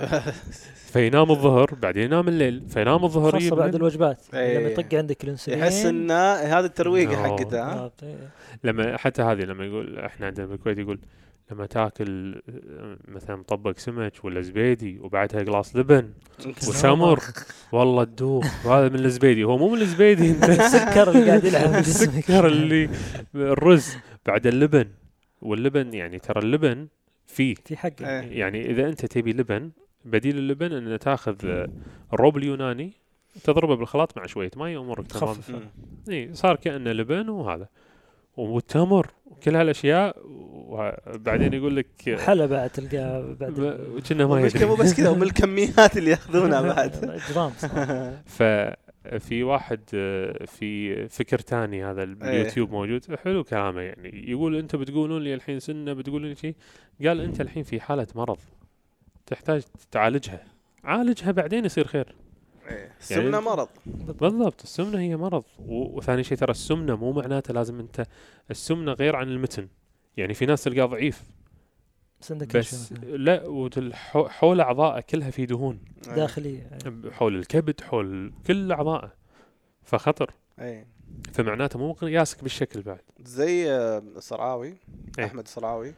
[0.93, 3.75] فينام الظهر بعدين ينام الليل فينام الظهر خاصة يجي بعد.
[3.75, 4.59] الوجبات إيه.
[4.59, 7.17] لما يطق عندك الأنسولين يحس إن هذا الترويقه No.
[7.17, 8.17] حقته ها بالضبط، إيه.
[8.65, 10.99] لما حتى هذه لما يقول إحنا عندنا بالكويت يقول
[11.51, 12.43] لما تاكل
[13.09, 16.11] مثلا مطبق سمك ولا زبيدي وبعدها قلاص لبن
[16.69, 17.21] وتمر
[17.73, 22.91] والله تدوخ وهذا من الزبيدي هو مو من الزبيدي السكر اللي قاعد يلعب السكر اللي
[23.35, 23.97] الرز
[24.27, 24.89] بعد اللبن
[25.43, 26.87] واللبن يعني ترى اللبن
[27.27, 27.55] فيه.
[27.65, 28.39] في حقه إيه.
[28.39, 29.71] يعني إذا أنت تبي لبن
[30.05, 31.69] بديل اللبن إن تاخذ آه،
[32.13, 32.93] الروب اليوناني
[33.45, 35.37] تضربه بالخلاط مع شوية ماء امورك تمام.
[36.09, 37.69] اي صار كأنه لبن وهذا.
[38.37, 44.67] والتمر وكل هالأشياء وبعدين يقول لك وحلا بعد تلقاه بعد كأنه ما يدري.
[44.67, 46.91] مو بس كذا ومن الكميات اللي يأخذونها بعد.
[47.33, 48.23] جرام صراحة.
[49.11, 52.15] ففي واحد آه، في فكر تاني هذا إيه.
[52.15, 53.15] باليوتيوب موجود.
[53.15, 54.31] حلو كلامه يعني.
[54.31, 56.55] يقول أنت بتقولون لي الحين سنة بتقولون لي شيء
[57.07, 58.39] قال أنت الحين في حالة مرض.
[59.27, 60.45] تحتاج تعالجها.
[60.85, 62.15] عالجها بعدين يصير خير.
[62.69, 62.93] إيه.
[63.01, 63.69] السمنه مرض.
[64.21, 64.63] بالضبط.
[64.63, 65.45] السمنة هي مرض.
[65.59, 68.07] وثاني شيء ترى السمنة مو معناته لازم أنت
[68.51, 69.69] السمنة غير عن المتن.
[70.17, 71.23] يعني في ناس تلقاه ضعيف.
[72.55, 72.93] بس.
[73.03, 75.81] لا وتل- حو- حول اعضائه كلها في دهون.
[76.07, 76.79] داخلية
[77.13, 79.13] حول الكبد حول كل اعضائه
[79.83, 80.87] فخطر أي
[81.33, 84.75] فمعناته مو مقياسك بالشكل بعد زي آه، الصرعاوي
[85.19, 85.25] إيه.
[85.25, 85.95] أحمد الصرعاوي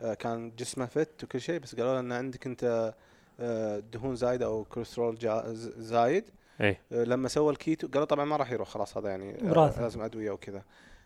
[0.00, 2.94] آه، كان جسمه fit وكل شيء بس قالوا له إن عندك أنت
[3.40, 6.24] آه، دهون زايدة أو كوليسترول جا- ز- زايد
[6.60, 9.82] إيه آه، لما سوى الكيتو قالوا طبعا ما راح يروح خلاص هذا يعني آه، وراثة.
[9.82, 10.62] لازم أدوية وكذا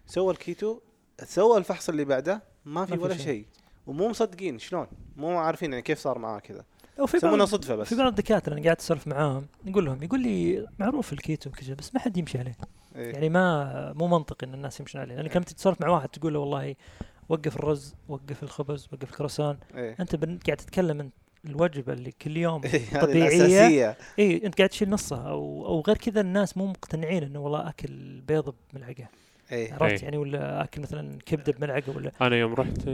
[0.07, 0.81] سوى الكيتو
[1.25, 3.25] سوى الفحص اللي بعده ما في ولا شيء.
[3.25, 3.47] شيء
[3.87, 6.65] ومو مصدقين شلون؟ مو عارفين يعني كيف صار معاه كذا.
[7.15, 7.89] يسمونها صدفة بس.
[7.89, 11.95] في بعض الدكاترة أنا قاعد أسولف معاهم نقول لهم يقول لي معروف الكيتو وكذا بس
[11.95, 12.55] ما حد يمشي عليه.
[12.97, 13.13] إيه.
[13.13, 15.15] يعني ما مو منطقي إن الناس يمشون عليه.
[15.17, 16.75] لأن كم تسولف مع واحد تقول له والله
[17.29, 19.97] وقف الرز وقف الخبز وقف الكروسان إيه.
[20.01, 21.13] أنت بن- قاعد تتكلم أنت
[21.45, 23.03] الوجبة اللي كل يوم إيه،.
[23.05, 23.97] الأساسية.
[24.19, 25.29] اي أنت قاعد تشيل نصها.
[25.31, 29.09] أو أو غير كذا الناس مو مقتنعين إنه والله أكل بيض بملعقة.
[29.53, 29.73] إيه.
[29.73, 30.03] عرفت؟ إيه.
[30.05, 32.89] يعني ولا أكل مثلا كبدة بملعقة ولا أنا يوم رحت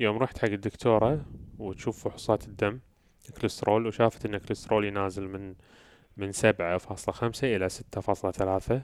[0.00, 1.24] يوم رحت حق الدكتورة
[1.58, 2.80] وتشوف فحوصات الدم
[3.28, 5.54] الكوليسترول وشافت إن كوليسترولي نازل من
[6.16, 8.82] من سبعة فاصلة خمسة إلى ستة فاصلة ثلاثة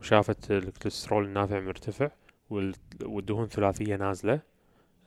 [0.00, 2.10] وشافت الكوليسترول النافع مرتفع
[2.50, 4.40] وال- والدهون الثلاثية نازلة.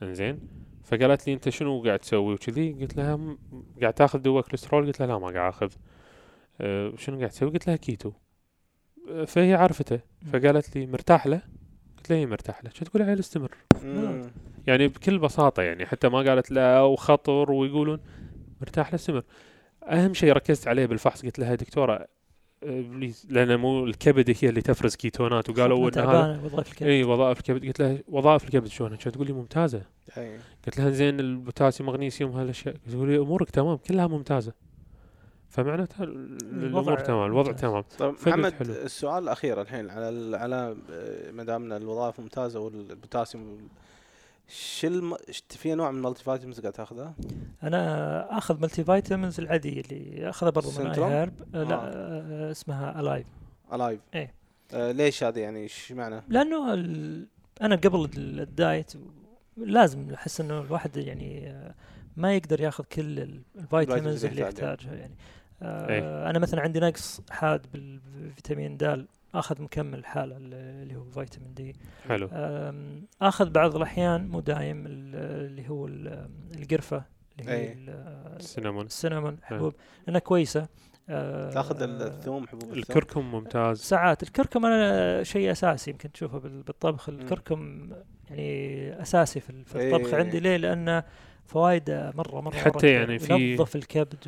[0.04, 0.40] إنزين.
[0.84, 3.38] فقالت لي أنت شنو قاعد تسوي؟ وكذي؟ قلت لها "م-
[3.82, 5.72] قاعد تاخذ دواء كوليسترول؟ قلت لها لا ما قاعد أخذ.
[6.62, 8.12] أه شنو قاعد تسوي؟ قلت لها كيتو.
[9.10, 10.00] أه، فهي عرفته.
[10.34, 11.42] فقالت لي مرتاح له؟
[11.98, 12.70] قلت لها اي مرتاح له.
[12.74, 13.56] شو تقول عيل استمر.
[14.70, 18.00] يعني بكل بساطة يعني حتى ما قالت لا وخطر ويقولون
[18.62, 19.24] مرتاح له استمر
[19.84, 21.58] أهم شيء ركزت عليه بالفحص قلت لها
[22.64, 25.50] آه، please لأن مو الكبد هي اللي تفرز كيتونات.
[25.50, 25.84] وقالوا إيه.
[25.84, 26.88] هذا تعبانة وظائف الكبد.
[26.90, 27.66] إي وظائف الكبد.
[27.66, 29.82] قلت لها وظائف الكبد شلون؟ كانت تقول لي ممتازة.
[30.18, 30.40] إيه.
[30.66, 34.54] قلت لها زين البوتاسيوم مغنيسيوم هالاشياء تقول لي أمورك تمام كلها ممتازة.
[35.50, 37.62] فمعناتها ال- الأمور تمام الوضع ممتاز.
[37.62, 37.84] تمام.
[38.00, 38.74] طيب محمد حلو.
[38.74, 43.70] السؤال الأخير الحين على على آه، ما دامنا الوظائف ممتازة والبوتاسيوم
[44.50, 45.16] شو الم...
[45.50, 47.16] في نوع من ال multivitamins قاعد تاخذها؟
[47.64, 51.84] أنا أخذ multivitamins العادية اللي أخذها برضو من؟ iHerb لا آه.
[51.84, 52.52] آه.
[52.52, 53.28] اسمها الايف
[53.74, 54.34] الايف إيه.
[54.74, 57.28] آه ليش هذه يعني إيش معنى؟ لأنه ال...
[57.62, 58.94] أنا قبل ال- ال diet
[59.58, 61.74] لازم أحس إنه الواحد يعني آه،
[62.18, 64.94] ما يقدر ياخذ كل ال- ال vitamins اللي يحتاجها.
[64.96, 65.16] يعني
[65.62, 69.06] آه أنا مثلا عندي نقص حاد بالفيتامين د
[69.36, 71.76] آخذ مكمل حاله اللي هو فيتامين D.
[72.08, 72.30] حلو.
[73.22, 75.16] آخذ بعض الأحيان مو دايم ال-
[75.50, 77.04] اللي هو ال- القرفة
[77.40, 77.74] اللي هي
[78.40, 78.86] السينامون.
[78.86, 79.74] السينامون حبوب.
[80.08, 80.68] لانها كويسة.
[81.54, 82.78] تاخذ ال- الثوم حبوب الثوم.
[82.80, 83.80] الكركم ممتاز.
[83.82, 84.24] ساعات.
[84.24, 87.10] الكركم أنا شيء أساسي يمكن تشوفه بال- بالطبخ.
[87.10, 87.90] الكركم
[88.30, 90.14] يعني أساسي في ال- في الطبخ.
[90.14, 90.40] عندي.
[90.40, 91.04] ليه؟ لأنه
[91.50, 93.20] فوائده مره مره حتى مرة يعني.
[93.20, 94.28] في- ينظف الكبد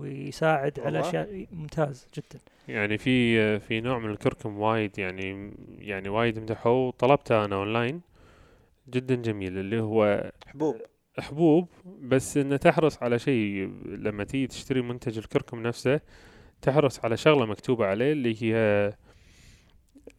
[0.00, 6.08] ويساعد على والله؟ أشياء ممتاز جدا يعني في في نوع من الكركم وايد يعني يعني
[6.08, 8.00] وايد مدحوه طلبته أنا أونلاين
[8.88, 10.76] جدا جميل اللي هو حبوب
[11.18, 11.68] حبوب
[12.02, 16.00] بس إنه تحرص على شيء لما تيجي تشتري منتج الكركم نفسه
[16.62, 18.54] تحرص على شغلة مكتوبة عليه اللي هي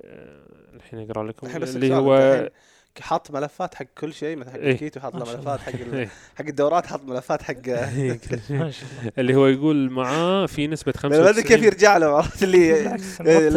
[0.02, 2.49] آه، الحين أقرأ لكم اللي هو
[3.00, 4.72] حاط ملفات حق كل شيء مثلا حق إيه.
[4.72, 6.10] الكيتو حاط له ملفات حق ال- إيه.
[6.36, 9.12] حق الدورات حاط ملفات حق ما شاء الله.
[9.18, 12.58] اللي هو يقول معاه في نسبة ما ادري كيف 95 يرجع له؟ عرفت اللي
[13.26, 13.50] إيه،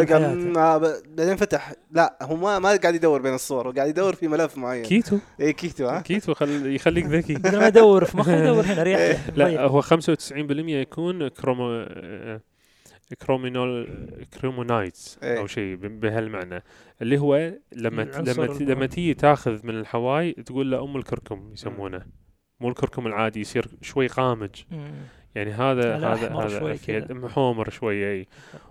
[1.17, 1.73] بعدين فتح.
[1.93, 4.85] لا هو ما ما قاعد يدور بين الصور هو قاعد يدور في ملف معين.
[4.85, 7.35] كيتو؟ اي كيتو ها؟ كيتو خل يخليك ذكي.
[7.35, 9.19] ما يدور في مخه يدور هنا ريح إيه.
[9.37, 9.93] لا هو 95%
[10.33, 11.87] يكون كرومو
[13.13, 13.89] كرومينول
[14.41, 15.19] كرومونايتس.
[15.23, 16.63] أو شيء بهالمعنى
[17.03, 18.45] اللي هو لما لما.
[18.61, 22.07] لما تيجي تاخذ من الحواي تقول له أم الكركم يسمونه
[22.61, 24.93] مو الكركم العادي يصير شوي غامج مم.
[25.35, 26.77] يعني هذا هذا هذا.
[26.77, 27.15] كذا.
[27.15, 28.27] محومر شوي إي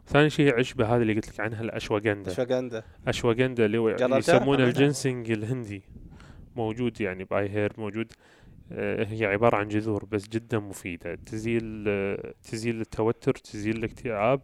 [0.07, 5.31] ثاني شيء عشبة هذه اللي قلت لك عنها ال ashwagandha ashwagandha ashwagandha اللي؟ يسمونه؟ الجنسنج
[5.31, 5.81] الهندي
[6.55, 8.42] موجود يعني بآي iHerb موجود آه،
[8.79, 11.15] هي عبارة عن جذور بس جدا مفيدة.
[11.15, 14.41] تزيل آه، تزيل التوتر تزيل الاكتئاب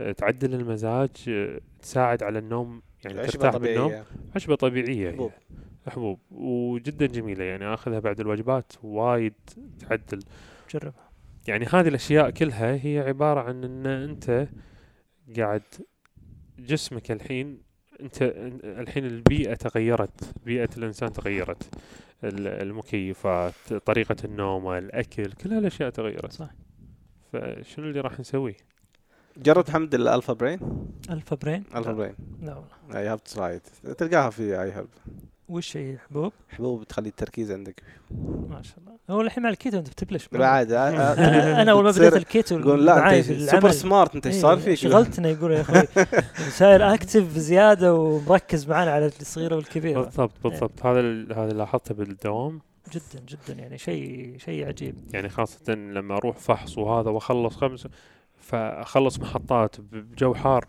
[0.00, 3.86] آه، تعدل المزاج آه، تساعد على النوم يعني عشبة ترتاح بالنوم.
[3.88, 4.04] طبيعية.
[4.34, 5.12] عشبة طبيعية.
[5.12, 5.32] حبوب.
[5.88, 6.18] حبوب.
[6.30, 7.44] وجدا جميلة.
[7.44, 9.34] يعني آخذها بعد الوجبات وايد
[9.80, 10.20] تعدل.
[10.70, 11.10] جربها.
[11.48, 14.48] يعني هذه الأشياء كلها هي عبارة عن إن أنت
[15.36, 15.62] قاعد
[16.58, 17.63] جسمك الحين
[18.00, 18.22] أنت
[18.64, 21.62] الحين البيئة تغيرت بيئة الإنسان تغيرت.
[22.24, 23.54] ال- المكيفات
[23.86, 26.32] طريقة النوم الأكل كل هالأشياء تغيرت.
[26.32, 26.50] صح.
[27.32, 28.56] فشنو اللي راح نسويه
[29.36, 30.58] جربت حمد ال Alpha Brain؟
[31.10, 31.92] Alpha Brain؟ Alpha.
[31.92, 32.14] Brain.
[32.42, 32.98] لا والله.
[33.00, 33.60] I have to try
[33.98, 34.88] تلقاها في اي هيلب
[35.48, 37.82] وش هي؟ حبوب؟ حبوب تخلي التركيز عندك.
[38.48, 38.93] ما شاء الله.
[39.10, 40.28] هو الحين مع الكيتو انت بتبلش.
[40.32, 44.36] بعد أنا أنا أول ما بديت الكيتو يقول لا معاي انت super smart أنت إيش
[44.36, 45.82] صار فيك؟ شغلتنا يقول يا أخوي
[46.50, 50.00] صاير active بزيادة ومركز معانا على الصغيرة والكبيرة.
[50.02, 50.86] بالضبط بالضبط.
[50.86, 52.60] هذا ال- هذا لاحظته بالدوام.
[52.92, 54.94] جدا جدا يعني شيء شيء عجيب.
[55.12, 57.86] يعني خاصة لما أروح فحص وهذا وأخلص خمس
[58.36, 60.64] فأخلص محطات بجو حار.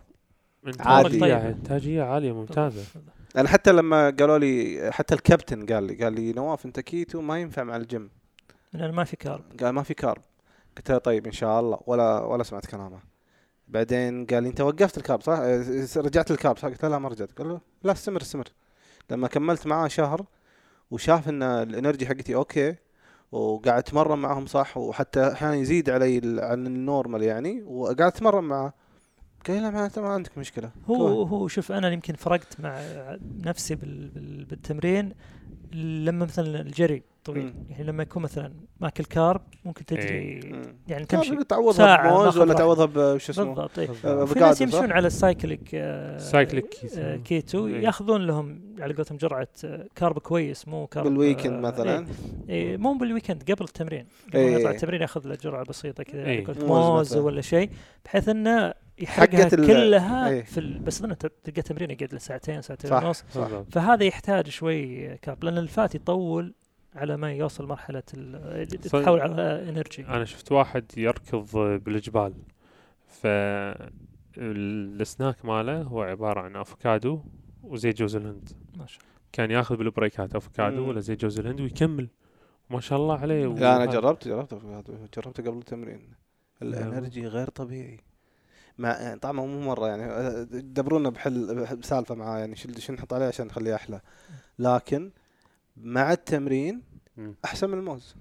[0.80, 1.14] عادي.
[1.14, 2.82] انتاجية إنتاجية عالية ممتازة.
[3.36, 7.38] أنا حتى لما قالوا لي حتى الكابتن قال لي قال لي نواف أنت كيتو ما
[7.40, 8.10] ينفع مع الجيم.
[8.76, 9.44] لأن ما في كارب.
[9.60, 10.22] قال ما في كارب.
[10.76, 11.78] قلت له طيب إن شاء الله.
[11.86, 12.98] ولا ولا سمعت كلامه.
[13.68, 16.88] بعدين قال لي أنت وقفت ال carb صح؟ آه، رجعت ال carb صح؟ قلت له
[16.88, 17.32] لا ما رجعت.
[17.32, 18.48] قال له لا استمر استمر.
[19.10, 20.26] لما كملت معاه شهر
[20.90, 22.76] وشاف إن ال energy حقتي okay
[23.32, 28.72] وقاعد أتمرن معهم صح وحتى أحيانا يزيد علي عن ال normal يعني وقاعد أتمرن معاه.
[29.46, 30.70] قال لي لا ما, ما عندك مشكلة.
[30.86, 32.80] هو هو شوف أنا يمكن فرقت مع
[33.44, 35.14] نفسي بال بال بالتمرين.
[35.72, 37.66] لما مثلا الجري طويل مم.
[37.70, 40.52] يعني لما يكون مثلا ماكل carb ممكن تجري إيه.
[40.52, 40.62] مم.
[40.88, 42.54] يعني تمشي تعوضها بموز ولا.
[42.54, 43.88] تعوضها بش اسمه بالضبط إيه.
[44.04, 47.00] آه، في ناس يمشون؟ على ال cyclic آه، cyclic keto.
[47.00, 47.82] آه، كيتو إيه.
[47.82, 52.06] يأخذون لهم على قولتهم جرعة آه، carb كويس مو carb بال weekend آه، مثلا إيه.
[52.48, 54.56] إيه مو بال weekend قبل التمرين قبل إيه.
[54.56, 56.44] يطلع التمرين يأخذ له جرعة بسيطة كذا إيه.
[56.58, 57.16] موز.
[57.16, 57.70] ولا شيء
[58.04, 60.42] بحيث إنه يحرقها كلها إيه.
[60.42, 60.78] في ال...
[60.78, 62.92] بس إنه تلقى تمرين يقعد له ساعتين ساعتين.
[62.92, 63.24] ونص.
[63.70, 66.54] فهذا يحتاج شوي carb لأن ال fat يطول
[66.96, 72.34] على ما يوصل مرحلة ال- تتحول على energy أنا شفت واحد يركض بالجبال
[73.06, 73.26] ف
[74.38, 77.20] السناك ماله هو عبارة عن أفوكادو
[77.62, 78.48] وزيت جوز الهند.
[78.76, 79.02] ما شاء
[79.32, 80.88] كان ياخذ بال breakات أفوكادو.
[80.88, 82.08] ولا زيت جوز الهند ويكمل.
[82.70, 83.46] ما شاء الله عليه.
[83.46, 83.86] لا أنا.
[83.86, 86.10] جربت جربت أفوكادو، جربته قبل التمرين.
[86.62, 88.00] ال energy غير طبيعي.
[88.78, 93.46] مع طعمه مو مرة يعني دبرونا بحل بح- بسالفة معاه يعني شو نحط عليه عشان
[93.46, 94.00] نخليه أحلى.
[94.58, 95.10] لكن
[95.76, 96.82] مع التمرين.
[97.44, 98.14] أحسن من الموز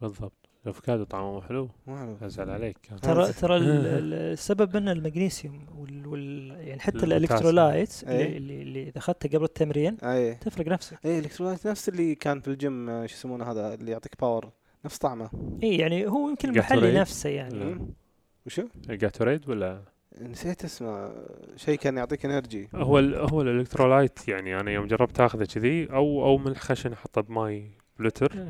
[0.00, 0.32] بالضبط
[0.64, 2.76] الأفوكادو طعمه حلو مو حلو أزعل عليك.
[3.02, 3.62] ترى ترى ال-
[3.98, 6.98] ال- السبب منه المغنيسيوم وال, وال يعني حتى.
[7.06, 8.22] ال electrolyte أي.
[8.26, 12.14] اللي, اللي, اللي إذا اخذته قبل التمرين أي تفرق نفسك أي ال electrolyte نفس اللي
[12.14, 14.50] كان في الجيم آه، شو يسمونه هذا اللي يعطيك power
[14.84, 15.30] نفس طعمه
[15.62, 16.48] إي يعني هو يمكن.
[16.48, 17.78] المحلي نفسه يعني.
[18.46, 19.82] وشو؟ Gatorade ولا
[20.20, 21.12] نسيت اسمه.
[21.56, 25.92] شيء كان يعطيك energy هو ال هو ال electrolyte يعني أنا يوم جربت آخذه كذي
[25.92, 28.46] أو أو ملح خشن احطه بماي بلتر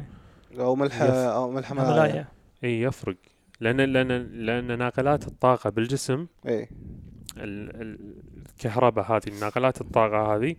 [0.59, 1.02] أو ملح.
[1.02, 2.26] أو ملح هملايا هيمالايا
[2.64, 3.16] إي يفرق.
[3.60, 4.09] لأن لأن
[4.47, 6.68] لأن ناقلات الطاقة بالجسم إي.
[7.36, 8.14] ال- ال-
[8.56, 10.56] الكهرباء هذه ناقلات الطاقة هذه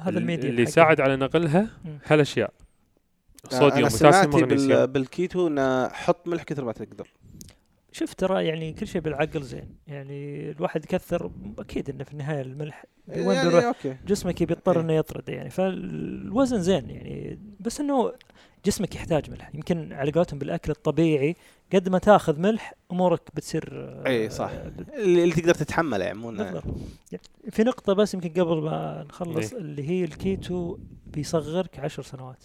[0.00, 1.68] هذا ال- الميديا اللي يساعد على نقلها.
[2.06, 2.52] هالأشياء.
[3.50, 4.40] صوديوم سمعت بال...
[4.40, 7.08] مغنيسيوم بالكيتو إنه حط ملح كثر ما تقدر.
[7.98, 9.68] شوف ترى يعني كل شيء بالعقل زين.
[9.86, 13.76] يعني الواحد يكثر أكيد إنه في النهاية الملح وين يعني بيروح؟
[14.06, 14.82] جسمك بيضطر إيه.
[14.84, 15.50] إنه يطرد يعني.
[15.50, 17.38] فالوزن زين يعني.
[17.60, 18.12] بس إنه
[18.64, 19.54] جسمك يحتاج ملح.
[19.54, 21.36] يمكن على قولتهم بالأكل الطبيعي
[21.72, 24.52] قد ما تأخذ ملح أمورك بتصير آه، اي صح.
[24.54, 26.30] بت- اللي, تقدر تتحمله يعني مو
[27.50, 29.60] في نقطة بس يمكن قبل ما نخلص إيه.
[29.60, 32.44] اللي هي الكيتو بيصغرك عشر سنوات.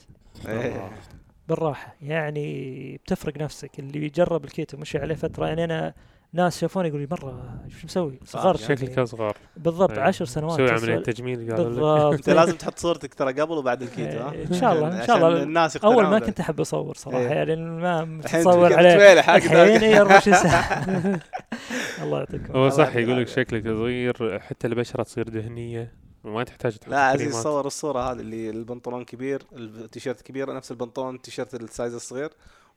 [1.48, 5.94] بالراحة يعني بتفرق نفسك اللي يجرب الكيتو مشي عليه فترة يعني أنا
[6.34, 8.78] ناس شافوني يقولوا لي مرة شو مسوي؟ صغرت يعني.
[8.78, 10.00] شكلك اصغر بالضبط إيه.
[10.00, 14.32] عشر سنوات سوي عملية تجميل بالضبط أنت لازم تحط صورتك ترى قبل وبعد الكيتو ها
[14.32, 15.44] إيه، إن شاء الله، إن عشان- شاء الله.
[15.44, 16.20] الناس أول ما.
[16.20, 17.28] كنت أحب أصور صراحة إيه.
[17.28, 19.84] يعني ما تلقى عليه الحين ذاك.
[19.84, 20.86] إيه، 24 ساعه
[22.04, 23.28] الله يعطيكم هو صح يقول لك.
[23.28, 25.92] شكلك صغير حتى البشرة تصير دهنيه
[26.24, 27.44] وما تحتاج تحط لا عزيز كريمات.
[27.44, 32.30] صور الصورة هذه اللي البنطلون كبير التيشيرت كبير نفس البنطلون التيشيرت ال size الصغير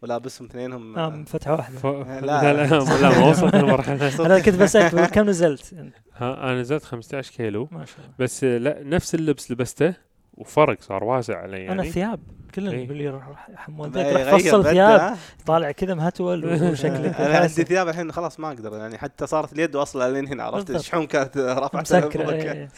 [0.02, 1.86] ولابسهم اثنينهم نعم فتحه واحدة ف...
[1.86, 2.20] لا.
[2.20, 2.66] لا لا
[3.00, 5.74] لا ما وصلت للمرحله أنا كنت بسألك كم نزلت؟
[6.14, 9.94] ها أنا نزلت 15 كيلو ما شاء الله بس لا نفس اللبس لبسته
[10.34, 12.20] وفرق صار واسع علي يعني أنا الثياب
[12.54, 12.72] كلنا.
[12.74, 15.16] يقول لي روح حمود ما ذاك روح فصل ثياب؟
[15.46, 19.76] طالع كذا مهتول وشكلك أنا عندي ثياب الحين خلاص ما أقدر يعني حتى صارت اليد
[19.76, 20.70] واصلة لين هنا عرفت.
[20.70, 22.68] الشحوم كانت رافعه مسكر إيه.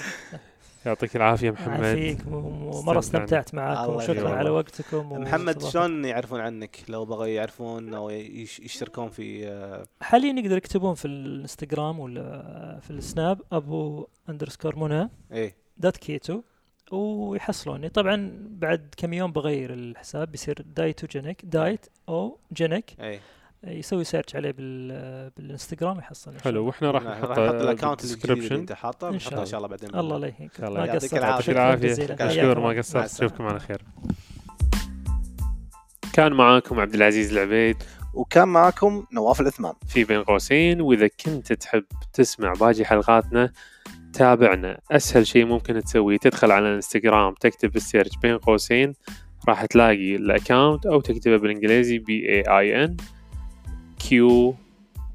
[0.88, 1.84] يعطيك العافية محمد.
[1.84, 4.34] يعافيك ومره استمتعت معاكم الله وشكرا.
[4.34, 5.62] على وقتكم محمد.
[5.62, 11.04] شلون يعرفون عنك؟ لو بغوا يعرفون أو يش- يشتركون في آه، حاليا يقدر يكتبون في
[11.04, 15.08] الانستغرام ولا في السناب أبو underscore منى.
[15.32, 15.54] إيه.
[15.76, 16.40] dot keto.
[16.92, 17.88] ويحصلوني.
[17.88, 22.96] طبعا بعد كم يوم بغير الحساب بيصير ketogenic diet أو genic.
[23.00, 23.20] إيه.
[23.66, 26.66] يسوي search عليه بال بالانستغرام يحصل حلو.
[26.66, 29.58] وإحنا راح راح نحط ال account الجديد اللي أنت حاطه إن نحطه شاء إن شاء
[29.58, 29.94] الله بعدين.
[29.94, 30.80] الله لا يهينك الله.
[30.80, 32.16] ما يعطيك العافية.
[32.26, 32.78] مشكور ما.
[32.78, 33.20] قصرت.
[33.20, 33.82] أشوفكم على خير.
[36.12, 37.76] كان معاكم عبد العزيز العبيد.
[38.14, 40.80] وكان معكم نواف العثمان في بين قوسين.
[40.80, 43.52] وإذا كنت تحب تسمع باقي حلقاتنا
[44.12, 44.80] تابعنا.
[44.90, 48.92] أسهل شيء ممكن تسويه تدخل على الانستغرام تكتب بال search بين قوسين.
[49.48, 52.96] راح تلاقي ال account أو تكتبه بالإنجليزي B A I N
[53.98, 54.54] Q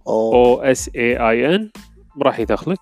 [0.07, 1.69] O S A I N
[2.22, 2.80] راح يدخلك.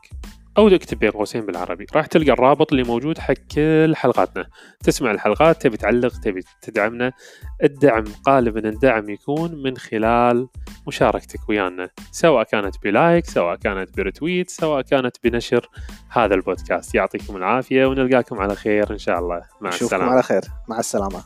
[0.57, 1.85] أو تكتب بين قوسين بالعربي.
[1.95, 4.45] راح تلقى الرابط اللي موجود حق كل حلقاتنا.
[4.83, 7.11] تسمع الحلقات تبي تعلق تبي تدعمنا.
[7.63, 10.47] الدعم غالبا الدعم يكون من خلال
[10.87, 11.89] مشاركتك ويانا.
[12.11, 15.69] سواء كانت ب like سواء كانت ب retweet سواء كانت بنشر
[16.09, 16.95] هذا البودكاست.
[16.95, 19.41] يعطيكم العافية ونلقاكم على خير إن شاء الله.
[19.61, 20.11] مع السلامة.
[20.11, 20.41] على خير.
[20.69, 21.23] مع السلامة.